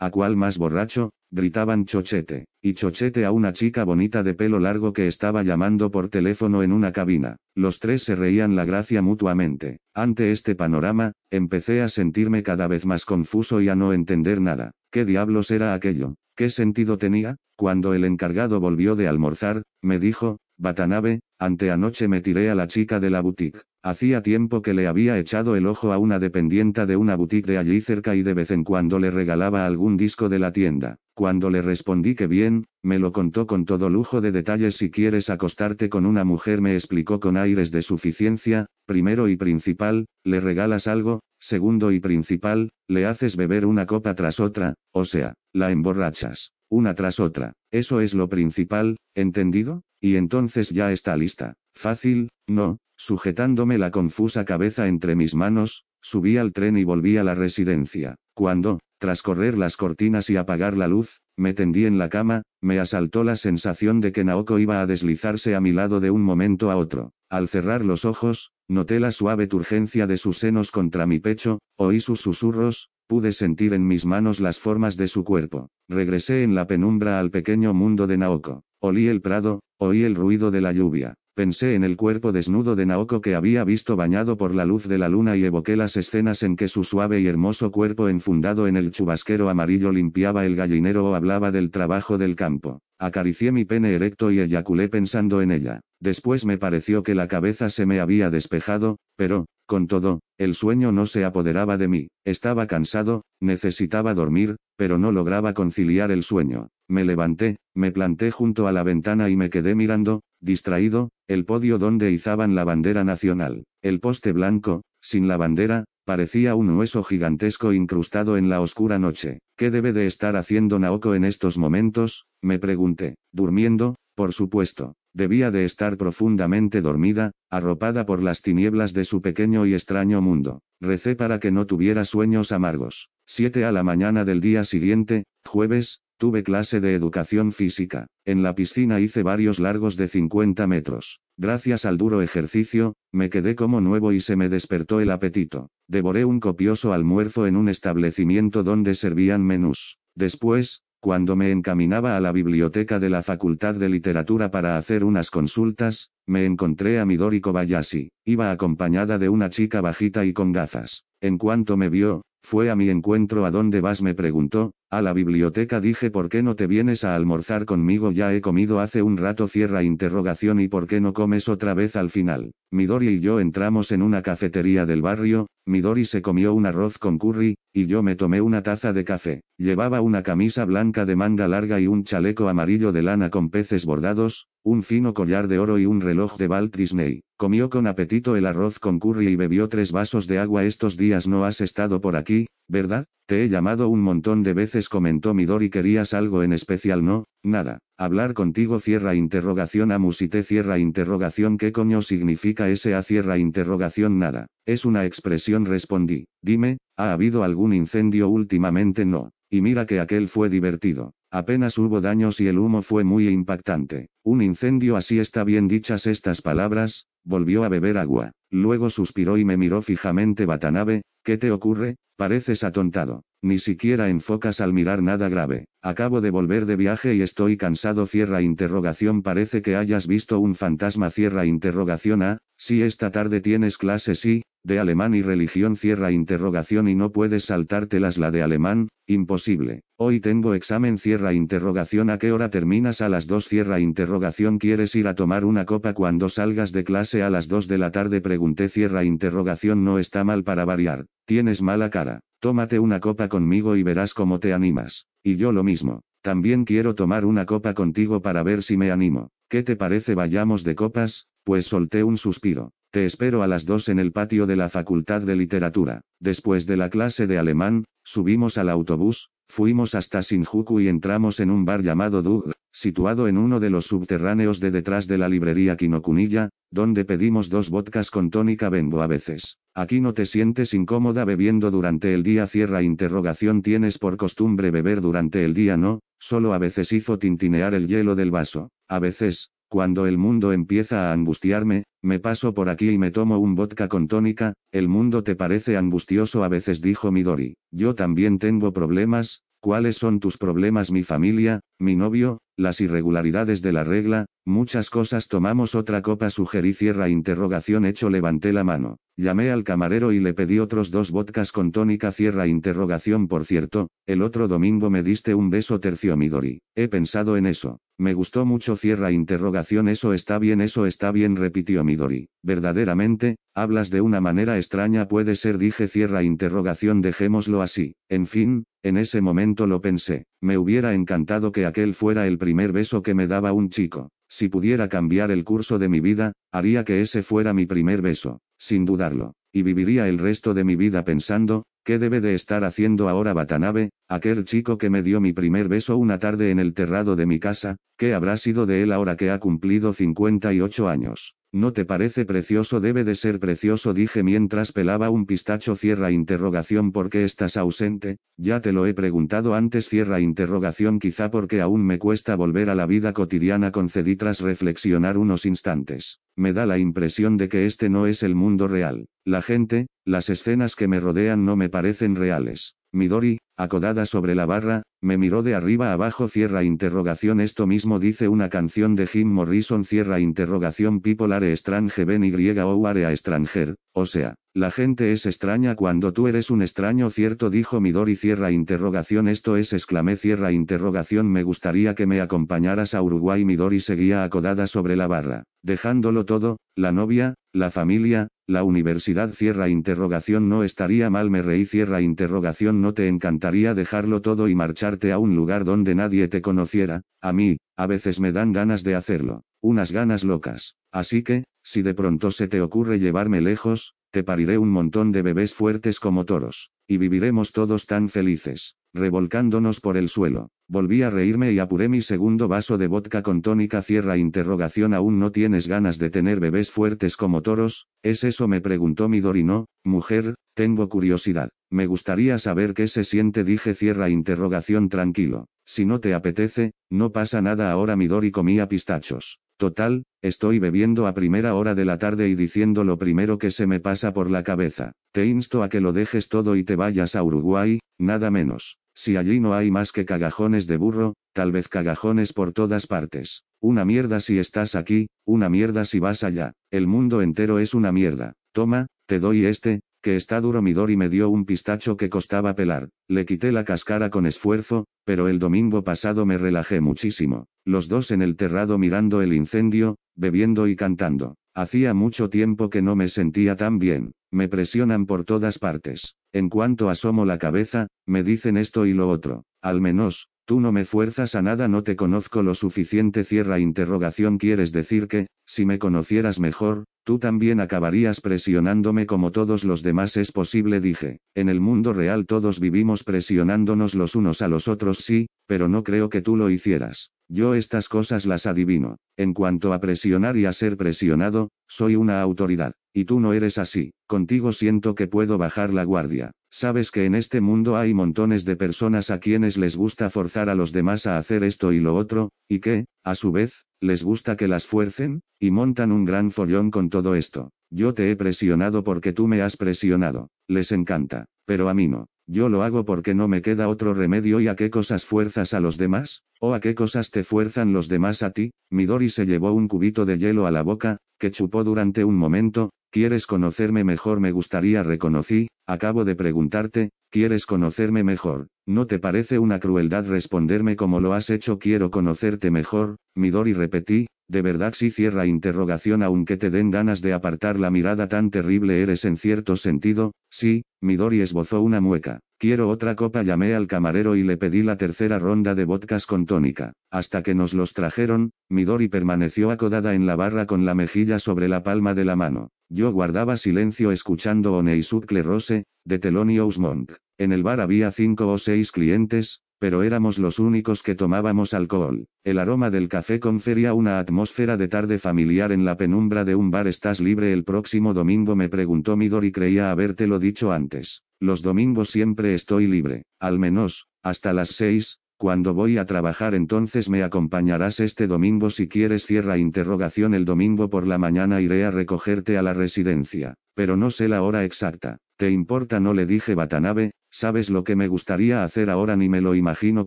a 0.00 0.10
cual 0.10 0.36
más 0.36 0.58
borracho, 0.58 1.10
gritaban 1.30 1.84
chochete, 1.84 2.46
y 2.62 2.74
chochete 2.74 3.24
a 3.24 3.32
una 3.32 3.52
chica 3.52 3.84
bonita 3.84 4.22
de 4.22 4.34
pelo 4.34 4.58
largo 4.58 4.92
que 4.92 5.08
estaba 5.08 5.42
llamando 5.42 5.90
por 5.90 6.08
teléfono 6.08 6.62
en 6.62 6.72
una 6.72 6.92
cabina. 6.92 7.36
Los 7.54 7.78
tres 7.78 8.02
se 8.02 8.16
reían 8.16 8.56
la 8.56 8.64
gracia 8.64 9.02
mutuamente. 9.02 9.78
Ante 9.94 10.32
este 10.32 10.54
panorama, 10.54 11.12
empecé 11.30 11.82
a 11.82 11.88
sentirme 11.88 12.42
cada 12.42 12.68
vez 12.68 12.86
más 12.86 13.04
confuso 13.04 13.60
y 13.60 13.68
a 13.68 13.74
no 13.74 13.92
entender 13.92 14.40
nada. 14.40 14.72
¿Qué 14.90 15.04
diablos 15.04 15.50
era 15.50 15.74
aquello? 15.74 16.14
¿Qué 16.36 16.50
sentido 16.50 16.98
tenía? 16.98 17.36
Cuando 17.56 17.94
el 17.94 18.04
encargado 18.04 18.60
volvió 18.60 18.96
de 18.96 19.08
almorzar, 19.08 19.62
me 19.82 19.98
dijo, 19.98 20.38
Batanabe, 20.58 21.20
anteanoche 21.38 22.08
me 22.08 22.22
tiré 22.22 22.50
a 22.50 22.54
la 22.54 22.66
chica 22.66 22.98
de 22.98 23.10
la 23.10 23.20
boutique. 23.20 23.60
Hacía 23.82 24.22
tiempo 24.22 24.62
que 24.62 24.74
le 24.74 24.86
había 24.86 25.18
echado 25.18 25.54
el 25.54 25.66
ojo 25.66 25.92
a 25.92 25.98
una 25.98 26.18
dependienta 26.18 26.86
de 26.86 26.96
una 26.96 27.14
boutique 27.14 27.46
de 27.46 27.58
allí 27.58 27.80
cerca 27.80 28.14
y 28.14 28.22
de 28.22 28.34
vez 28.34 28.50
en 28.50 28.64
cuando 28.64 28.98
le 28.98 29.10
regalaba 29.10 29.66
algún 29.66 29.96
disco 29.96 30.28
de 30.28 30.38
la 30.38 30.52
tienda. 30.52 30.96
Cuando 31.16 31.48
le 31.48 31.62
respondí 31.62 32.14
que 32.14 32.26
bien, 32.26 32.66
me 32.84 32.98
lo 32.98 33.10
contó 33.10 33.46
con 33.46 33.64
todo 33.64 33.88
lujo 33.88 34.20
de 34.20 34.32
detalles 34.32 34.76
si 34.76 34.90
quieres 34.90 35.30
acostarte 35.30 35.88
con 35.88 36.04
una 36.04 36.24
mujer 36.24 36.60
me 36.60 36.74
explicó 36.74 37.20
con 37.20 37.38
aires 37.38 37.70
de 37.70 37.80
suficiencia, 37.80 38.66
primero 38.84 39.26
y 39.26 39.38
principal, 39.38 40.04
le 40.26 40.40
regalas 40.40 40.86
algo, 40.86 41.20
segundo 41.40 41.90
y 41.90 42.00
principal, 42.00 42.68
le 42.86 43.06
haces 43.06 43.36
beber 43.36 43.64
una 43.64 43.86
copa 43.86 44.14
tras 44.14 44.40
otra, 44.40 44.74
o 44.92 45.06
sea, 45.06 45.32
la 45.54 45.70
emborrachas, 45.70 46.50
una 46.68 46.94
tras 46.94 47.18
otra. 47.18 47.54
Eso 47.72 48.02
es 48.02 48.12
lo 48.12 48.28
principal, 48.28 48.98
¿entendido? 49.14 49.84
Y 50.02 50.16
entonces 50.16 50.68
ya 50.68 50.92
está 50.92 51.16
lista. 51.16 51.54
Fácil, 51.74 52.28
no, 52.46 52.76
sujetándome 52.98 53.78
la 53.78 53.90
confusa 53.90 54.44
cabeza 54.44 54.86
entre 54.86 55.16
mis 55.16 55.34
manos, 55.34 55.86
subí 56.02 56.36
al 56.36 56.52
tren 56.52 56.76
y 56.76 56.84
volví 56.84 57.16
a 57.16 57.24
la 57.24 57.34
residencia. 57.34 58.16
Cuando, 58.34 58.80
tras 58.98 59.22
correr 59.22 59.56
las 59.58 59.76
cortinas 59.76 60.30
y 60.30 60.36
apagar 60.36 60.76
la 60.76 60.88
luz, 60.88 61.20
me 61.36 61.52
tendí 61.52 61.84
en 61.84 61.98
la 61.98 62.08
cama, 62.08 62.42
me 62.62 62.80
asaltó 62.80 63.24
la 63.24 63.36
sensación 63.36 64.00
de 64.00 64.12
que 64.12 64.24
Naoko 64.24 64.58
iba 64.58 64.80
a 64.80 64.86
deslizarse 64.86 65.54
a 65.54 65.60
mi 65.60 65.72
lado 65.72 66.00
de 66.00 66.10
un 66.10 66.22
momento 66.22 66.70
a 66.70 66.76
otro. 66.76 67.12
Al 67.28 67.48
cerrar 67.48 67.84
los 67.84 68.04
ojos, 68.04 68.52
noté 68.68 69.00
la 69.00 69.12
suave 69.12 69.46
turgencia 69.46 70.06
de 70.06 70.16
sus 70.16 70.38
senos 70.38 70.70
contra 70.70 71.06
mi 71.06 71.18
pecho, 71.18 71.58
oí 71.76 72.00
sus 72.00 72.20
susurros, 72.20 72.88
pude 73.06 73.32
sentir 73.32 73.74
en 73.74 73.86
mis 73.86 74.06
manos 74.06 74.40
las 74.40 74.58
formas 74.58 74.96
de 74.96 75.08
su 75.08 75.24
cuerpo. 75.24 75.68
Regresé 75.88 76.42
en 76.42 76.54
la 76.54 76.66
penumbra 76.66 77.20
al 77.20 77.30
pequeño 77.30 77.74
mundo 77.74 78.06
de 78.06 78.16
Naoko. 78.18 78.62
Olí 78.80 79.08
el 79.08 79.20
prado, 79.20 79.60
oí 79.78 80.04
el 80.04 80.14
ruido 80.14 80.50
de 80.50 80.60
la 80.60 80.72
lluvia. 80.72 81.14
Pensé 81.36 81.74
en 81.74 81.84
el 81.84 81.98
cuerpo 81.98 82.32
desnudo 82.32 82.76
de 82.76 82.86
Naoko 82.86 83.20
que 83.20 83.34
había 83.34 83.62
visto 83.62 83.94
bañado 83.94 84.38
por 84.38 84.54
la 84.54 84.64
luz 84.64 84.88
de 84.88 84.96
la 84.96 85.10
luna 85.10 85.36
y 85.36 85.44
evoqué 85.44 85.76
las 85.76 85.98
escenas 85.98 86.42
en 86.42 86.56
que 86.56 86.66
su 86.66 86.82
suave 86.82 87.20
y 87.20 87.26
hermoso 87.26 87.70
cuerpo 87.70 88.08
enfundado 88.08 88.66
en 88.66 88.78
el 88.78 88.90
chubasquero 88.90 89.50
amarillo 89.50 89.92
limpiaba 89.92 90.46
el 90.46 90.56
gallinero 90.56 91.10
o 91.10 91.14
hablaba 91.14 91.52
del 91.52 91.70
trabajo 91.70 92.16
del 92.16 92.36
campo. 92.36 92.78
Acaricié 92.98 93.52
mi 93.52 93.66
pene 93.66 93.92
erecto 93.92 94.30
y 94.30 94.40
eyaculé 94.40 94.88
pensando 94.88 95.42
en 95.42 95.50
ella. 95.50 95.80
Después 96.00 96.46
me 96.46 96.56
pareció 96.56 97.02
que 97.02 97.14
la 97.14 97.28
cabeza 97.28 97.68
se 97.68 97.84
me 97.84 98.00
había 98.00 98.30
despejado, 98.30 98.96
pero, 99.14 99.44
con 99.66 99.88
todo, 99.88 100.20
el 100.38 100.54
sueño 100.54 100.90
no 100.90 101.04
se 101.04 101.26
apoderaba 101.26 101.76
de 101.76 101.88
mí. 101.88 102.08
Estaba 102.24 102.66
cansado, 102.66 103.24
necesitaba 103.42 104.14
dormir, 104.14 104.56
pero 104.78 104.96
no 104.96 105.12
lograba 105.12 105.52
conciliar 105.52 106.10
el 106.12 106.22
sueño. 106.22 106.68
Me 106.88 107.04
levanté, 107.04 107.56
me 107.74 107.90
planté 107.90 108.30
junto 108.30 108.68
a 108.68 108.72
la 108.72 108.82
ventana 108.82 109.28
y 109.28 109.36
me 109.36 109.50
quedé 109.50 109.74
mirando, 109.74 110.22
distraído, 110.40 111.10
el 111.28 111.44
podio 111.44 111.78
donde 111.78 112.12
izaban 112.12 112.54
la 112.54 112.64
bandera 112.64 113.02
nacional. 113.02 113.64
El 113.82 114.00
poste 114.00 114.32
blanco, 114.32 114.82
sin 115.00 115.26
la 115.28 115.36
bandera, 115.36 115.84
parecía 116.04 116.54
un 116.54 116.70
hueso 116.70 117.02
gigantesco 117.02 117.72
incrustado 117.72 118.36
en 118.36 118.48
la 118.48 118.60
oscura 118.60 118.98
noche. 118.98 119.38
¿Qué 119.56 119.70
debe 119.70 119.92
de 119.92 120.06
estar 120.06 120.36
haciendo 120.36 120.78
Naoko 120.78 121.14
en 121.14 121.24
estos 121.24 121.58
momentos? 121.58 122.26
Me 122.42 122.58
pregunté. 122.58 123.16
Durmiendo, 123.32 123.96
por 124.14 124.32
supuesto. 124.32 124.94
Debía 125.12 125.50
de 125.50 125.64
estar 125.64 125.96
profundamente 125.96 126.82
dormida, 126.82 127.32
arropada 127.50 128.04
por 128.04 128.22
las 128.22 128.42
tinieblas 128.42 128.92
de 128.92 129.04
su 129.04 129.22
pequeño 129.22 129.64
y 129.64 129.72
extraño 129.72 130.20
mundo. 130.20 130.60
Recé 130.80 131.16
para 131.16 131.40
que 131.40 131.50
no 131.50 131.66
tuviera 131.66 132.04
sueños 132.04 132.52
amargos. 132.52 133.08
Siete 133.26 133.64
a 133.64 133.72
la 133.72 133.82
mañana 133.82 134.24
del 134.24 134.40
día 134.40 134.64
siguiente, 134.64 135.24
jueves, 135.44 136.00
Tuve 136.18 136.42
clase 136.42 136.80
de 136.80 136.94
educación 136.94 137.52
física. 137.52 138.06
En 138.24 138.42
la 138.42 138.54
piscina 138.54 139.00
hice 139.00 139.22
varios 139.22 139.60
largos 139.60 139.98
de 139.98 140.08
50 140.08 140.66
metros. 140.66 141.20
Gracias 141.36 141.84
al 141.84 141.98
duro 141.98 142.22
ejercicio, 142.22 142.94
me 143.12 143.28
quedé 143.28 143.54
como 143.54 143.82
nuevo 143.82 144.12
y 144.12 144.20
se 144.20 144.34
me 144.34 144.48
despertó 144.48 145.00
el 145.00 145.10
apetito. 145.10 145.68
Devoré 145.88 146.24
un 146.24 146.40
copioso 146.40 146.94
almuerzo 146.94 147.46
en 147.46 147.54
un 147.54 147.68
establecimiento 147.68 148.62
donde 148.62 148.94
servían 148.94 149.44
menús. 149.44 149.98
Después, 150.14 150.84
cuando 151.00 151.36
me 151.36 151.50
encaminaba 151.50 152.16
a 152.16 152.20
la 152.20 152.32
biblioteca 152.32 152.98
de 152.98 153.10
la 153.10 153.22
Facultad 153.22 153.74
de 153.74 153.90
Literatura 153.90 154.50
para 154.50 154.78
hacer 154.78 155.04
unas 155.04 155.30
consultas, 155.30 156.12
me 156.26 156.46
encontré 156.46 156.98
a 156.98 157.04
Midori 157.04 157.42
Kobayashi. 157.42 158.08
Iba 158.24 158.50
acompañada 158.52 159.18
de 159.18 159.28
una 159.28 159.50
chica 159.50 159.82
bajita 159.82 160.24
y 160.24 160.32
con 160.32 160.52
gafas. 160.52 161.04
En 161.26 161.38
cuanto 161.38 161.76
me 161.76 161.88
vio, 161.88 162.22
fue 162.40 162.70
a 162.70 162.76
mi 162.76 162.88
encuentro 162.88 163.46
a 163.46 163.50
dónde 163.50 163.80
vas 163.80 164.00
me 164.00 164.14
preguntó, 164.14 164.70
a 164.92 165.02
la 165.02 165.12
biblioteca 165.12 165.80
dije 165.80 166.12
¿por 166.12 166.28
qué 166.28 166.40
no 166.40 166.54
te 166.54 166.68
vienes 166.68 167.02
a 167.02 167.16
almorzar 167.16 167.64
conmigo? 167.64 168.12
Ya 168.12 168.32
he 168.32 168.40
comido 168.40 168.78
hace 168.78 169.02
un 169.02 169.16
rato 169.16 169.48
cierra 169.48 169.82
interrogación 169.82 170.60
y 170.60 170.68
¿por 170.68 170.86
qué 170.86 171.00
no 171.00 171.14
comes 171.14 171.48
otra 171.48 171.74
vez 171.74 171.96
al 171.96 172.10
final? 172.10 172.52
Midori 172.70 173.08
y 173.08 173.18
yo 173.18 173.40
entramos 173.40 173.90
en 173.90 174.02
una 174.02 174.22
cafetería 174.22 174.86
del 174.86 175.02
barrio, 175.02 175.48
Midori 175.66 176.04
se 176.04 176.22
comió 176.22 176.54
un 176.54 176.64
arroz 176.64 176.96
con 176.98 177.18
curry, 177.18 177.56
y 177.74 177.86
yo 177.86 178.04
me 178.04 178.14
tomé 178.14 178.40
una 178.40 178.62
taza 178.62 178.92
de 178.92 179.02
café. 179.02 179.40
Llevaba 179.58 180.02
una 180.02 180.22
camisa 180.22 180.64
blanca 180.64 181.06
de 181.06 181.16
manga 181.16 181.48
larga 181.48 181.80
y 181.80 181.88
un 181.88 182.04
chaleco 182.04 182.48
amarillo 182.48 182.92
de 182.92 183.02
lana 183.02 183.30
con 183.30 183.50
peces 183.50 183.84
bordados, 183.84 184.46
un 184.62 184.84
fino 184.84 185.12
collar 185.12 185.48
de 185.48 185.58
oro 185.58 185.80
y 185.80 185.86
un 185.86 186.00
reloj 186.00 186.36
de 186.36 186.46
Walt 186.46 186.76
Disney. 186.76 187.22
Comió 187.38 187.68
con 187.68 187.86
apetito 187.86 188.34
el 188.36 188.46
arroz 188.46 188.78
con 188.78 188.98
curry 188.98 189.28
y 189.28 189.36
bebió 189.36 189.68
tres 189.68 189.92
vasos 189.92 190.26
de 190.26 190.38
agua 190.38 190.64
estos 190.64 190.96
días 190.96 191.28
no 191.28 191.44
has 191.44 191.60
estado 191.60 192.00
por 192.00 192.16
aquí, 192.16 192.46
¿verdad? 192.66 193.04
Te 193.26 193.44
he 193.44 193.50
llamado 193.50 193.90
un 193.90 194.00
montón 194.00 194.42
de 194.42 194.54
veces 194.54 194.88
comentó 194.88 195.34
Midori 195.34 195.68
querías 195.68 196.14
algo 196.14 196.42
en 196.42 196.54
especial 196.54 197.04
no, 197.04 197.24
nada. 197.44 197.78
Hablar 197.98 198.32
contigo 198.32 198.80
cierra 198.80 199.14
interrogación 199.14 199.92
a 199.92 200.00
cierra 200.42 200.78
interrogación 200.78 201.58
¿qué 201.58 201.72
coño 201.72 202.00
significa 202.00 202.70
ese 202.70 202.94
a 202.94 203.02
cierra 203.02 203.36
interrogación 203.36 204.18
nada? 204.18 204.46
Es 204.64 204.86
una 204.86 205.04
expresión 205.04 205.66
respondí. 205.66 206.24
Dime, 206.40 206.78
¿ha 206.96 207.12
habido 207.12 207.44
algún 207.44 207.74
incendio 207.74 208.30
últimamente 208.30 209.04
no? 209.04 209.30
Y 209.50 209.60
mira 209.60 209.84
que 209.84 210.00
aquel 210.00 210.28
fue 210.28 210.48
divertido. 210.48 211.12
Apenas 211.30 211.76
hubo 211.76 212.00
daños 212.00 212.40
y 212.40 212.48
el 212.48 212.58
humo 212.58 212.80
fue 212.80 213.04
muy 213.04 213.28
impactante. 213.28 214.08
Un 214.24 214.40
incendio 214.40 214.96
así 214.96 215.18
está 215.18 215.44
bien 215.44 215.68
dichas 215.68 216.06
estas 216.06 216.40
palabras, 216.40 217.06
volvió 217.26 217.64
a 217.64 217.68
beber 217.68 217.98
agua. 217.98 218.32
Luego 218.50 218.88
suspiró 218.88 219.36
y 219.36 219.44
me 219.44 219.58
miró 219.58 219.82
fijamente 219.82 220.46
Batanabe, 220.46 221.02
¿qué 221.22 221.36
te 221.36 221.50
ocurre? 221.50 221.96
Pareces 222.16 222.64
atontado. 222.64 223.22
Ni 223.42 223.58
siquiera 223.58 224.08
enfocas 224.08 224.62
al 224.62 224.72
mirar 224.72 225.02
nada 225.02 225.28
grave. 225.28 225.66
Acabo 225.82 226.22
de 226.22 226.30
volver 226.30 226.64
de 226.64 226.76
viaje 226.76 227.14
y 227.14 227.20
estoy 227.20 227.58
cansado. 227.58 228.06
Cierra 228.06 228.40
interrogación. 228.40 229.22
Parece 229.22 229.60
que 229.60 229.76
hayas 229.76 230.06
visto 230.06 230.40
un 230.40 230.54
fantasma. 230.54 231.10
Cierra 231.10 231.44
interrogación. 231.44 232.22
Ah, 232.22 232.38
si 232.56 232.82
esta 232.82 233.10
tarde 233.10 233.42
tienes 233.42 233.76
clase 233.76 234.14
sí, 234.14 234.42
de 234.66 234.78
alemán 234.78 235.14
y 235.14 235.22
religión. 235.22 235.76
Cierra 235.76 236.12
interrogación 236.12 236.88
y 236.88 236.94
no 236.94 237.12
puedes 237.12 237.44
saltártelas 237.44 238.18
la 238.18 238.30
de 238.30 238.42
alemán, 238.42 238.88
imposible. 239.06 239.82
Hoy 239.96 240.20
tengo 240.20 240.54
examen. 240.54 240.98
Cierra 240.98 241.32
interrogación. 241.32 242.10
¿A 242.10 242.18
qué 242.18 242.32
hora 242.32 242.50
terminas? 242.50 243.00
A 243.00 243.08
las 243.08 243.26
2. 243.26 243.48
Cierra 243.48 243.80
interrogación. 243.80 244.58
¿Quieres 244.58 244.94
ir 244.94 245.08
a 245.08 245.14
tomar 245.14 245.44
una 245.44 245.64
copa 245.64 245.94
cuando 245.94 246.28
salgas 246.28 246.72
de 246.72 246.84
clase 246.84 247.22
a 247.22 247.30
las 247.30 247.48
2 247.48 247.68
de 247.68 247.78
la 247.78 247.92
tarde? 247.92 248.20
Pregunté. 248.20 248.68
Cierra 248.68 249.04
interrogación. 249.04 249.84
No 249.84 249.98
está 249.98 250.24
mal 250.24 250.44
para 250.44 250.64
variar. 250.64 251.06
Tienes 251.24 251.62
mala 251.62 251.88
cara. 251.88 252.20
Tómate 252.40 252.78
una 252.78 253.00
copa 253.00 253.28
conmigo 253.28 253.76
y 253.76 253.82
verás 253.82 254.12
cómo 254.12 254.40
te 254.40 254.52
animas. 254.52 255.06
Y 255.22 255.36
yo 255.36 255.52
lo 255.52 255.64
mismo. 255.64 256.02
También 256.22 256.64
quiero 256.64 256.94
tomar 256.94 257.24
una 257.24 257.46
copa 257.46 257.72
contigo 257.72 258.20
para 258.20 258.42
ver 258.42 258.62
si 258.62 258.76
me 258.76 258.90
animo. 258.90 259.30
¿qué 259.48 259.62
te 259.62 259.76
parece 259.76 260.14
vayamos 260.14 260.64
de 260.64 260.74
copas? 260.74 261.28
Pues 261.44 261.66
solté 261.66 262.02
un 262.02 262.16
suspiro. 262.16 262.72
Te 262.96 263.04
espero 263.04 263.42
a 263.42 263.46
las 263.46 263.66
dos 263.66 263.90
en 263.90 263.98
el 263.98 264.10
patio 264.10 264.46
de 264.46 264.56
la 264.56 264.70
Facultad 264.70 265.20
de 265.20 265.36
Literatura. 265.36 266.00
Después 266.18 266.64
de 266.64 266.78
la 266.78 266.88
clase 266.88 267.26
de 267.26 267.36
alemán, 267.36 267.84
subimos 268.02 268.56
al 268.56 268.70
autobús, 268.70 269.28
fuimos 269.46 269.94
hasta 269.94 270.22
Shinjuku 270.22 270.80
y 270.80 270.88
entramos 270.88 271.38
en 271.40 271.50
un 271.50 271.66
bar 271.66 271.82
llamado 271.82 272.22
Dug, 272.22 272.52
situado 272.72 273.28
en 273.28 273.36
uno 273.36 273.60
de 273.60 273.68
los 273.68 273.84
subterráneos 273.84 274.60
de 274.60 274.70
detrás 274.70 275.08
de 275.08 275.18
la 275.18 275.28
librería 275.28 275.76
Kinokuniya, 275.76 276.48
donde 276.70 277.04
pedimos 277.04 277.50
dos 277.50 277.68
vodkas 277.68 278.10
con 278.10 278.30
tónica 278.30 278.70
vengo 278.70 279.02
a 279.02 279.06
veces. 279.06 279.58
Aquí 279.74 280.00
no 280.00 280.14
te 280.14 280.24
sientes 280.24 280.72
incómoda 280.72 281.26
bebiendo 281.26 281.70
durante 281.70 282.14
el 282.14 282.22
día 282.22 282.46
cierra 282.46 282.82
interrogación 282.82 283.60
tienes 283.60 283.98
por 283.98 284.16
costumbre 284.16 284.70
beber 284.70 285.02
durante 285.02 285.44
el 285.44 285.52
día 285.52 285.76
no, 285.76 286.00
solo 286.18 286.54
a 286.54 286.58
veces 286.58 286.92
hizo 286.92 287.18
tintinear 287.18 287.74
el 287.74 287.88
hielo 287.88 288.14
del 288.14 288.30
vaso. 288.30 288.70
A 288.88 289.00
veces, 289.00 289.50
cuando 289.68 290.06
el 290.06 290.16
mundo 290.16 290.52
empieza 290.52 291.10
a 291.10 291.12
angustiarme, 291.12 291.84
me 292.06 292.20
paso 292.20 292.54
por 292.54 292.68
aquí 292.68 292.90
y 292.90 292.98
me 292.98 293.10
tomo 293.10 293.38
un 293.38 293.56
vodka 293.56 293.88
con 293.88 294.06
tónica, 294.06 294.54
el 294.70 294.88
mundo 294.88 295.24
te 295.24 295.34
parece 295.34 295.76
angustioso 295.76 296.44
a 296.44 296.48
veces 296.48 296.80
dijo 296.80 297.10
Midori. 297.10 297.56
Yo 297.72 297.96
también 297.96 298.38
tengo 298.38 298.72
problemas, 298.72 299.42
¿cuáles 299.66 299.96
son 299.96 300.20
tus 300.20 300.38
problemas 300.38 300.92
mi 300.92 301.02
familia, 301.02 301.58
mi 301.80 301.96
novio, 301.96 302.38
las 302.56 302.80
irregularidades 302.80 303.62
de 303.62 303.72
la 303.72 303.82
regla, 303.82 304.26
muchas 304.44 304.90
cosas 304.90 305.26
tomamos 305.26 305.74
otra 305.74 306.02
copa 306.02 306.30
sugerí 306.30 306.72
cierra 306.72 307.08
interrogación 307.08 307.84
hecho 307.84 308.08
levanté 308.08 308.52
la 308.52 308.62
mano. 308.62 308.98
Llamé 309.16 309.50
al 309.50 309.64
camarero 309.64 310.12
y 310.12 310.20
le 310.20 310.34
pedí 310.34 310.60
otros 310.60 310.92
dos 310.92 311.10
vodkas 311.10 311.50
con 311.50 311.72
tónica 311.72 312.12
cierra 312.12 312.46
interrogación 312.46 313.26
por 313.26 313.44
cierto, 313.44 313.88
el 314.06 314.22
otro 314.22 314.46
domingo 314.46 314.88
me 314.88 315.02
diste 315.02 315.34
un 315.34 315.50
beso 315.50 315.80
tercio 315.80 316.16
Midori. 316.16 316.60
He 316.76 316.86
pensado 316.86 317.36
en 317.36 317.46
eso. 317.46 317.78
Me 317.98 318.12
gustó 318.12 318.44
mucho 318.44 318.76
cierra 318.76 319.10
interrogación 319.10 319.88
eso 319.88 320.12
está 320.12 320.38
bien 320.38 320.60
eso 320.60 320.84
está 320.84 321.10
bien 321.12 321.34
repitió 321.34 321.82
Midori. 321.82 322.28
Verdaderamente, 322.42 323.36
hablas 323.54 323.88
de 323.88 324.02
una 324.02 324.20
manera 324.20 324.58
extraña 324.58 325.08
puede 325.08 325.34
ser 325.34 325.56
dije 325.56 325.88
cierra 325.88 326.22
interrogación 326.22 327.00
dejémoslo 327.00 327.62
así. 327.62 327.94
En 328.10 328.26
fin, 328.26 328.64
en 328.86 328.96
ese 328.96 329.20
momento 329.20 329.66
lo 329.66 329.80
pensé. 329.80 330.26
Me 330.40 330.58
hubiera 330.58 330.94
encantado 330.94 331.50
que 331.50 331.66
aquel 331.66 331.94
fuera 331.94 332.26
el 332.26 332.38
primer 332.38 332.72
beso 332.72 333.02
que 333.02 333.14
me 333.14 333.26
daba 333.26 333.52
un 333.52 333.68
chico. 333.68 334.10
Si 334.28 334.48
pudiera 334.48 334.88
cambiar 334.88 335.30
el 335.30 335.44
curso 335.44 335.78
de 335.78 335.88
mi 335.88 336.00
vida, 336.00 336.32
haría 336.52 336.84
que 336.84 337.00
ese 337.00 337.22
fuera 337.22 337.52
mi 337.52 337.66
primer 337.66 338.02
beso, 338.02 338.40
sin 338.58 338.84
dudarlo. 338.84 339.32
Y 339.52 339.62
viviría 339.62 340.08
el 340.08 340.18
resto 340.18 340.54
de 340.54 340.64
mi 340.64 340.76
vida 340.76 341.04
pensando, 341.04 341.64
¿qué 341.84 341.98
debe 341.98 342.20
de 342.20 342.34
estar 342.34 342.62
haciendo 342.64 343.08
ahora 343.08 343.32
Batanabe, 343.32 343.90
aquel 344.08 344.44
chico 344.44 344.78
que 344.78 344.90
me 344.90 345.02
dio 345.02 345.20
mi 345.20 345.32
primer 345.32 345.68
beso 345.68 345.96
una 345.96 346.18
tarde 346.18 346.50
en 346.50 346.58
el 346.58 346.74
terrado 346.74 347.16
de 347.16 347.26
mi 347.26 347.40
casa, 347.40 347.76
qué 347.96 348.14
habrá 348.14 348.36
sido 348.36 348.66
de 348.66 348.82
él 348.82 348.92
ahora 348.92 349.16
que 349.16 349.30
ha 349.30 349.40
cumplido 349.40 349.92
58 349.92 350.88
años? 350.88 351.34
¿No 351.56 351.72
te 351.72 351.86
parece 351.86 352.26
precioso? 352.26 352.80
Debe 352.80 353.02
de 353.02 353.14
ser 353.14 353.40
precioso, 353.40 353.94
dije 353.94 354.22
mientras 354.22 354.72
pelaba 354.72 355.08
un 355.08 355.24
pistacho. 355.24 355.74
Cierra 355.74 356.10
interrogación, 356.10 356.92
¿por 356.92 357.08
qué 357.08 357.24
estás 357.24 357.56
ausente? 357.56 358.18
Ya 358.36 358.60
te 358.60 358.72
lo 358.72 358.84
he 358.84 358.92
preguntado 358.92 359.54
antes. 359.54 359.88
Cierra 359.88 360.20
interrogación, 360.20 360.98
quizá 360.98 361.30
porque 361.30 361.62
aún 361.62 361.82
me 361.82 361.98
cuesta 361.98 362.36
volver 362.36 362.68
a 362.68 362.74
la 362.74 362.84
vida 362.84 363.14
cotidiana. 363.14 363.72
Concedí 363.72 364.16
tras 364.16 364.42
reflexionar 364.42 365.16
unos 365.16 365.46
instantes. 365.46 366.20
Me 366.36 366.52
da 366.52 366.66
la 366.66 366.76
impresión 366.76 367.38
de 367.38 367.48
que 367.48 367.64
este 367.64 367.88
no 367.88 368.06
es 368.06 368.22
el 368.22 368.34
mundo 368.34 368.68
real. 368.68 369.08
La 369.24 369.40
gente, 369.40 369.86
las 370.04 370.28
escenas 370.28 370.76
que 370.76 370.88
me 370.88 371.00
rodean 371.00 371.46
no 371.46 371.56
me 371.56 371.70
parecen 371.70 372.16
reales. 372.16 372.76
Midori, 372.96 373.38
acodada 373.56 374.06
sobre 374.06 374.34
la 374.34 374.46
barra, 374.46 374.82
me 375.02 375.18
miró 375.18 375.42
de 375.42 375.54
arriba 375.54 375.92
abajo 375.92 376.28
cierra 376.28 376.64
interrogación 376.64 377.40
esto 377.40 377.66
mismo 377.66 377.98
dice 377.98 378.28
una 378.28 378.48
canción 378.48 378.96
de 378.96 379.06
Jim 379.06 379.28
Morrison 379.28 379.84
cierra 379.84 380.20
interrogación 380.20 381.00
people 381.00 381.32
are 381.32 381.52
strange 381.52 382.04
ben 382.04 382.24
y 382.24 382.32
o 382.58 382.86
are 382.86 383.04
a 383.04 383.14
stranger, 383.14 383.76
o 383.92 384.06
sea, 384.06 384.34
la 384.54 384.70
gente 384.70 385.12
es 385.12 385.26
extraña 385.26 385.74
cuando 385.74 386.12
tú 386.12 386.28
eres 386.28 386.50
un 386.50 386.62
extraño 386.62 387.10
cierto 387.10 387.50
dijo 387.50 387.80
Midori 387.80 388.16
cierra 388.16 388.50
interrogación 388.50 389.28
esto 389.28 389.56
es 389.56 389.72
exclamé 389.74 390.16
cierra 390.16 390.52
interrogación 390.52 391.30
me 391.30 391.42
gustaría 391.42 391.94
que 391.94 392.06
me 392.06 392.20
acompañaras 392.20 392.94
a 392.94 393.02
Uruguay 393.02 393.44
Midori 393.44 393.80
seguía 393.80 394.24
acodada 394.24 394.66
sobre 394.66 394.96
la 394.96 395.06
barra, 395.06 395.44
dejándolo 395.62 396.24
todo, 396.24 396.56
la 396.74 396.92
novia, 396.92 397.34
la 397.56 397.70
familia, 397.70 398.28
la 398.46 398.64
universidad 398.64 399.32
cierra 399.32 399.70
interrogación 399.70 400.48
no 400.48 400.62
estaría 400.62 401.08
mal 401.08 401.30
me 401.30 401.40
reí 401.40 401.64
cierra 401.64 402.02
interrogación 402.02 402.82
no 402.82 402.92
te 402.92 403.08
encantaría 403.08 403.74
dejarlo 403.74 404.20
todo 404.20 404.48
y 404.48 404.54
marcharte 404.54 405.10
a 405.10 405.18
un 405.18 405.34
lugar 405.34 405.64
donde 405.64 405.94
nadie 405.94 406.28
te 406.28 406.42
conociera, 406.42 407.02
a 407.22 407.32
mí, 407.32 407.56
a 407.78 407.86
veces 407.86 408.20
me 408.20 408.30
dan 408.30 408.52
ganas 408.52 408.84
de 408.84 408.94
hacerlo, 408.94 409.42
unas 409.62 409.90
ganas 409.90 410.22
locas, 410.22 410.76
así 410.92 411.22
que, 411.22 411.44
si 411.64 411.80
de 411.80 411.94
pronto 411.94 412.30
se 412.30 412.46
te 412.46 412.60
ocurre 412.60 412.98
llevarme 412.98 413.40
lejos, 413.40 413.94
te 414.10 414.22
pariré 414.22 414.58
un 414.58 414.70
montón 414.70 415.12
de 415.12 415.22
bebés 415.22 415.54
fuertes 415.54 416.00
como 416.00 416.24
toros, 416.24 416.70
y 416.86 416.98
viviremos 416.98 417.52
todos 417.52 417.86
tan 417.86 418.08
felices, 418.08 418.76
revolcándonos 418.94 419.80
por 419.80 419.96
el 419.96 420.08
suelo. 420.08 420.48
Volví 420.68 421.02
a 421.02 421.10
reírme 421.10 421.52
y 421.52 421.60
apuré 421.60 421.88
mi 421.88 422.02
segundo 422.02 422.48
vaso 422.48 422.76
de 422.76 422.88
vodka 422.88 423.22
con 423.22 423.40
tónica 423.40 423.82
cierra 423.82 424.16
interrogación 424.16 424.94
aún 424.94 425.18
no 425.20 425.30
tienes 425.30 425.68
ganas 425.68 425.98
de 425.98 426.10
tener 426.10 426.40
bebés 426.40 426.70
fuertes 426.72 427.16
como 427.16 427.42
toros, 427.42 427.86
¿es 428.02 428.24
eso? 428.24 428.48
me 428.48 428.60
preguntó 428.60 429.08
mi 429.08 429.20
Dorino, 429.20 429.66
mujer, 429.84 430.34
tengo 430.54 430.88
curiosidad, 430.88 431.50
me 431.70 431.86
gustaría 431.86 432.38
saber 432.38 432.74
qué 432.74 432.88
se 432.88 433.04
siente 433.04 433.44
dije 433.44 433.74
cierra 433.74 434.10
interrogación 434.10 434.88
tranquilo, 434.88 435.46
si 435.64 435.84
no 435.84 436.00
te 436.00 436.14
apetece, 436.14 436.72
no 436.90 437.12
pasa 437.12 437.42
nada 437.42 437.70
ahora 437.70 437.96
Midori 437.96 438.30
comía 438.30 438.68
pistachos. 438.68 439.38
Total, 439.58 440.02
estoy 440.22 440.58
bebiendo 440.58 441.06
a 441.06 441.14
primera 441.14 441.54
hora 441.54 441.74
de 441.74 441.86
la 441.86 441.96
tarde 441.96 442.28
y 442.28 442.34
diciendo 442.34 442.84
lo 442.84 442.98
primero 442.98 443.38
que 443.38 443.50
se 443.50 443.66
me 443.66 443.80
pasa 443.80 444.12
por 444.12 444.30
la 444.30 444.42
cabeza. 444.42 444.92
Te 445.12 445.24
insto 445.24 445.62
a 445.62 445.70
que 445.70 445.80
lo 445.80 445.94
dejes 445.94 446.28
todo 446.28 446.56
y 446.56 446.64
te 446.64 446.76
vayas 446.76 447.16
a 447.16 447.22
Uruguay, 447.22 447.78
nada 447.98 448.30
menos. 448.30 448.76
Si 448.94 449.16
allí 449.16 449.40
no 449.40 449.54
hay 449.54 449.70
más 449.70 449.92
que 449.92 450.04
cagajones 450.04 450.66
de 450.66 450.76
burro, 450.76 451.14
tal 451.32 451.52
vez 451.52 451.68
cagajones 451.68 452.34
por 452.34 452.52
todas 452.52 452.86
partes. 452.86 453.44
Una 453.60 453.86
mierda 453.86 454.20
si 454.20 454.38
estás 454.38 454.74
aquí, 454.74 455.08
una 455.26 455.48
mierda 455.48 455.86
si 455.86 456.00
vas 456.00 456.22
allá. 456.22 456.52
El 456.70 456.86
mundo 456.86 457.22
entero 457.22 457.58
es 457.58 457.72
una 457.72 457.92
mierda. 457.92 458.34
Toma, 458.52 458.86
te 459.06 459.20
doy 459.20 459.46
este, 459.46 459.80
que 460.06 460.14
está 460.14 460.40
duro 460.40 460.62
Midori 460.62 460.96
me 460.96 461.08
dio 461.08 461.28
un 461.30 461.44
pistacho 461.44 461.96
que 461.96 462.08
costaba 462.08 462.54
pelar. 462.54 462.90
Le 463.08 463.26
quité 463.26 463.50
la 463.50 463.64
cascara 463.64 464.08
con 464.08 464.24
esfuerzo, 464.24 464.84
pero 465.04 465.26
el 465.26 465.40
domingo 465.40 465.82
pasado 465.82 466.24
me 466.24 466.38
relajé 466.38 466.80
muchísimo. 466.80 467.48
Los 467.64 467.88
dos 467.88 468.12
en 468.12 468.22
el 468.22 468.36
terrado 468.36 468.78
mirando 468.78 469.20
el 469.20 469.32
incendio, 469.32 469.96
bebiendo 470.14 470.68
y 470.68 470.76
cantando. 470.76 471.34
Hacía 471.56 471.92
mucho 471.92 472.30
tiempo 472.30 472.70
que 472.70 472.82
no 472.82 472.94
me 472.94 473.08
sentía 473.08 473.56
tan 473.56 473.80
bien. 473.80 474.12
Me 474.30 474.48
presionan 474.48 475.06
por 475.06 475.24
todas 475.24 475.58
partes. 475.58 476.14
En 476.32 476.50
cuanto 476.50 476.88
asomo 476.88 477.24
la 477.24 477.38
cabeza, 477.38 477.88
me 478.06 478.22
dicen 478.22 478.56
esto 478.58 478.86
y 478.86 478.92
lo 478.92 479.08
otro. 479.08 479.42
Al 479.60 479.80
menos, 479.80 480.28
Tú 480.46 480.60
no 480.60 480.70
me 480.70 480.84
fuerzas 480.84 481.34
a 481.34 481.42
nada, 481.42 481.66
no 481.66 481.82
te 481.82 481.96
conozco 481.96 482.44
lo 482.44 482.54
suficiente. 482.54 483.24
Cierra 483.24 483.58
interrogación. 483.58 484.38
¿Quieres 484.38 484.70
decir 484.70 485.08
que, 485.08 485.26
si 485.44 485.66
me 485.66 485.80
conocieras 485.80 486.38
mejor, 486.38 486.84
tú 487.04 487.18
también 487.18 487.60
acabarías 487.60 488.20
presionándome 488.20 489.06
como 489.06 489.32
todos 489.32 489.64
los 489.64 489.82
demás? 489.82 490.16
Es 490.16 490.30
posible, 490.30 490.80
dije. 490.80 491.18
En 491.34 491.48
el 491.48 491.60
mundo 491.60 491.92
real 491.92 492.26
todos 492.26 492.60
vivimos 492.60 493.02
presionándonos 493.02 493.96
los 493.96 494.14
unos 494.14 494.40
a 494.40 494.46
los 494.46 494.68
otros, 494.68 494.98
sí, 494.98 495.26
pero 495.48 495.68
no 495.68 495.82
creo 495.82 496.10
que 496.10 496.22
tú 496.22 496.36
lo 496.36 496.48
hicieras. 496.48 497.10
Yo 497.28 497.56
estas 497.56 497.88
cosas 497.88 498.24
las 498.24 498.46
adivino. 498.46 498.98
En 499.16 499.34
cuanto 499.34 499.72
a 499.72 499.80
presionar 499.80 500.36
y 500.36 500.46
a 500.46 500.52
ser 500.52 500.76
presionado, 500.76 501.50
soy 501.66 501.96
una 501.96 502.22
autoridad. 502.22 502.72
Y 502.94 503.04
tú 503.04 503.18
no 503.18 503.32
eres 503.32 503.58
así. 503.58 503.90
Contigo 504.06 504.52
siento 504.52 504.94
que 504.94 505.08
puedo 505.08 505.36
bajar 505.36 505.72
la 505.72 505.82
guardia. 505.82 506.30
Sabes 506.48 506.92
que 506.92 507.06
en 507.06 507.16
este 507.16 507.40
mundo 507.40 507.76
hay 507.76 507.92
montones 507.92 508.44
de 508.44 508.54
personas 508.54 509.10
a 509.10 509.18
quienes 509.18 509.56
les 509.56 509.76
gusta 509.76 510.10
forzar 510.10 510.48
a 510.48 510.54
los 510.54 510.72
demás 510.72 511.06
a 511.06 511.18
hacer 511.18 511.42
esto 511.42 511.72
y 511.72 511.80
lo 511.80 511.96
otro, 511.96 512.30
y 512.48 512.60
que, 512.60 512.86
a 513.02 513.16
su 513.16 513.32
vez, 513.32 513.64
les 513.80 514.04
gusta 514.04 514.36
que 514.36 514.46
las 514.46 514.66
fuercen, 514.66 515.22
y 515.40 515.50
montan 515.50 515.90
un 515.90 516.04
gran 516.04 516.30
follón 516.30 516.70
con 516.70 516.88
todo 516.88 517.16
esto. 517.16 517.50
Yo 517.70 517.94
te 517.94 518.10
he 518.10 518.16
presionado 518.16 518.84
porque 518.84 519.12
tú 519.12 519.26
me 519.26 519.42
has 519.42 519.56
presionado. 519.56 520.28
Les 520.48 520.70
encanta. 520.70 521.26
Pero 521.44 521.68
a 521.68 521.74
mí 521.74 521.88
no. 521.88 522.06
Yo 522.28 522.48
lo 522.48 522.62
hago 522.62 522.84
porque 522.84 523.14
no 523.14 523.28
me 523.28 523.42
queda 523.42 523.68
otro 523.68 523.94
remedio 523.94 524.40
y 524.40 524.48
a 524.48 524.56
qué 524.56 524.70
cosas 524.70 525.04
fuerzas 525.04 525.54
a 525.54 525.60
los 525.60 525.78
demás, 525.78 526.22
o 526.40 526.54
a 526.54 526.60
qué 526.60 526.74
cosas 526.74 527.10
te 527.10 527.22
fuerzan 527.22 527.72
los 527.72 527.88
demás 527.88 528.22
a 528.22 528.30
ti. 528.30 528.50
Midori 528.70 529.10
se 529.10 529.26
llevó 529.26 529.52
un 529.52 529.68
cubito 529.68 530.04
de 530.06 530.18
hielo 530.18 530.46
a 530.46 530.50
la 530.50 530.62
boca, 530.62 530.98
que 531.18 531.30
chupó 531.30 531.64
durante 531.64 532.04
un 532.04 532.16
momento, 532.16 532.70
¿quieres 532.90 533.26
conocerme 533.26 533.84
mejor? 533.84 534.20
Me 534.20 534.32
gustaría 534.32 534.82
reconocí, 534.82 535.48
acabo 535.66 536.04
de 536.04 536.14
preguntarte, 536.16 536.90
¿quieres 537.10 537.46
conocerme 537.46 538.04
mejor? 538.04 538.48
¿No 538.66 538.86
te 538.86 538.98
parece 538.98 539.38
una 539.38 539.60
crueldad 539.60 540.06
responderme 540.06 540.76
como 540.76 541.00
lo 541.00 541.14
has 541.14 541.30
hecho? 541.30 541.58
Quiero 541.58 541.90
conocerte 541.90 542.50
mejor, 542.50 542.96
Midori 543.14 543.52
repetí, 543.52 544.06
de 544.28 544.42
verdad 544.42 544.72
sí 544.74 544.90
cierra 544.90 545.26
interrogación 545.26 546.02
aunque 546.02 546.36
te 546.36 546.50
den 546.50 546.70
ganas 546.70 547.02
de 547.02 547.12
apartar 547.12 547.58
la 547.58 547.70
mirada 547.70 548.08
tan 548.08 548.30
terrible 548.30 548.82
eres 548.82 549.04
en 549.04 549.16
cierto 549.16 549.56
sentido, 549.56 550.12
sí, 550.30 550.62
Midori 550.80 551.20
esbozó 551.20 551.62
una 551.62 551.80
mueca. 551.80 552.20
Quiero 552.38 552.68
otra 552.68 552.96
copa 552.96 553.22
llamé 553.22 553.54
al 553.54 553.66
camarero 553.66 554.14
y 554.14 554.22
le 554.22 554.36
pedí 554.36 554.62
la 554.62 554.76
tercera 554.76 555.18
ronda 555.18 555.54
de 555.54 555.64
vodkas 555.64 556.04
con 556.04 556.26
tónica. 556.26 556.74
Hasta 556.90 557.22
que 557.22 557.34
nos 557.34 557.54
los 557.54 557.72
trajeron, 557.72 558.30
Midori 558.50 558.88
permaneció 558.88 559.50
acodada 559.50 559.94
en 559.94 560.04
la 560.04 560.16
barra 560.16 560.44
con 560.44 560.66
la 560.66 560.74
mejilla 560.74 561.18
sobre 561.18 561.48
la 561.48 561.62
palma 561.62 561.94
de 561.94 562.04
la 562.04 562.14
mano. 562.14 562.50
Yo 562.68 562.92
guardaba 562.92 563.36
silencio 563.36 563.90
escuchando 563.90 564.54
Oneisuk 564.54 565.10
Rose, 565.10 565.64
de 565.84 565.98
Thelonious 565.98 566.58
Monk. 566.58 566.92
En 567.16 567.32
el 567.32 567.42
bar 567.42 567.60
había 567.60 567.90
cinco 567.90 568.30
o 568.30 568.36
seis 568.36 568.70
clientes, 568.70 569.40
pero 569.58 569.82
éramos 569.82 570.18
los 570.18 570.38
únicos 570.38 570.82
que 570.82 570.94
tomábamos 570.94 571.54
alcohol. 571.54 572.06
El 572.24 572.38
aroma 572.38 572.70
del 572.70 572.88
café 572.88 573.20
confería 573.20 573.74
una 573.74 573.98
atmósfera 573.98 574.56
de 574.56 574.68
tarde 574.68 574.98
familiar 574.98 575.52
en 575.52 575.64
la 575.64 575.76
penumbra 575.76 576.24
de 576.24 576.34
un 576.34 576.50
bar. 576.50 576.66
¿Estás 576.66 577.00
libre 577.00 577.32
el 577.32 577.44
próximo 577.44 577.94
domingo? 577.94 578.36
me 578.36 578.48
preguntó 578.48 578.96
Midori 578.96 579.32
creía 579.32 579.70
habértelo 579.70 580.18
dicho 580.18 580.52
antes. 580.52 581.04
Los 581.20 581.42
domingos 581.42 581.88
siempre 581.88 582.34
estoy 582.34 582.66
libre, 582.66 583.04
al 583.18 583.38
menos, 583.38 583.88
hasta 584.02 584.34
las 584.34 584.50
seis, 584.50 585.00
cuando 585.18 585.54
voy 585.54 585.78
a 585.78 585.86
trabajar 585.86 586.34
entonces 586.34 586.90
me 586.90 587.02
acompañarás 587.02 587.80
este 587.80 588.06
domingo 588.06 588.50
si 588.50 588.68
quieres 588.68 589.06
cierra 589.06 589.38
interrogación 589.38 590.14
el 590.14 590.24
domingo 590.24 590.68
por 590.68 590.86
la 590.86 590.98
mañana 590.98 591.40
iré 591.40 591.64
a 591.64 591.70
recogerte 591.70 592.36
a 592.36 592.42
la 592.42 592.52
residencia, 592.52 593.34
pero 593.54 593.76
no 593.76 593.90
sé 593.90 594.08
la 594.08 594.22
hora 594.22 594.44
exacta. 594.44 594.98
¿Te 595.18 595.30
importa? 595.30 595.80
No 595.80 595.94
le 595.94 596.04
dije 596.04 596.34
Batanabe, 596.34 596.90
¿sabes 597.10 597.48
lo 597.48 597.64
que 597.64 597.74
me 597.74 597.88
gustaría 597.88 598.44
hacer 598.44 598.68
ahora? 598.68 598.96
Ni 598.96 599.08
me 599.08 599.22
lo 599.22 599.34
imagino. 599.34 599.86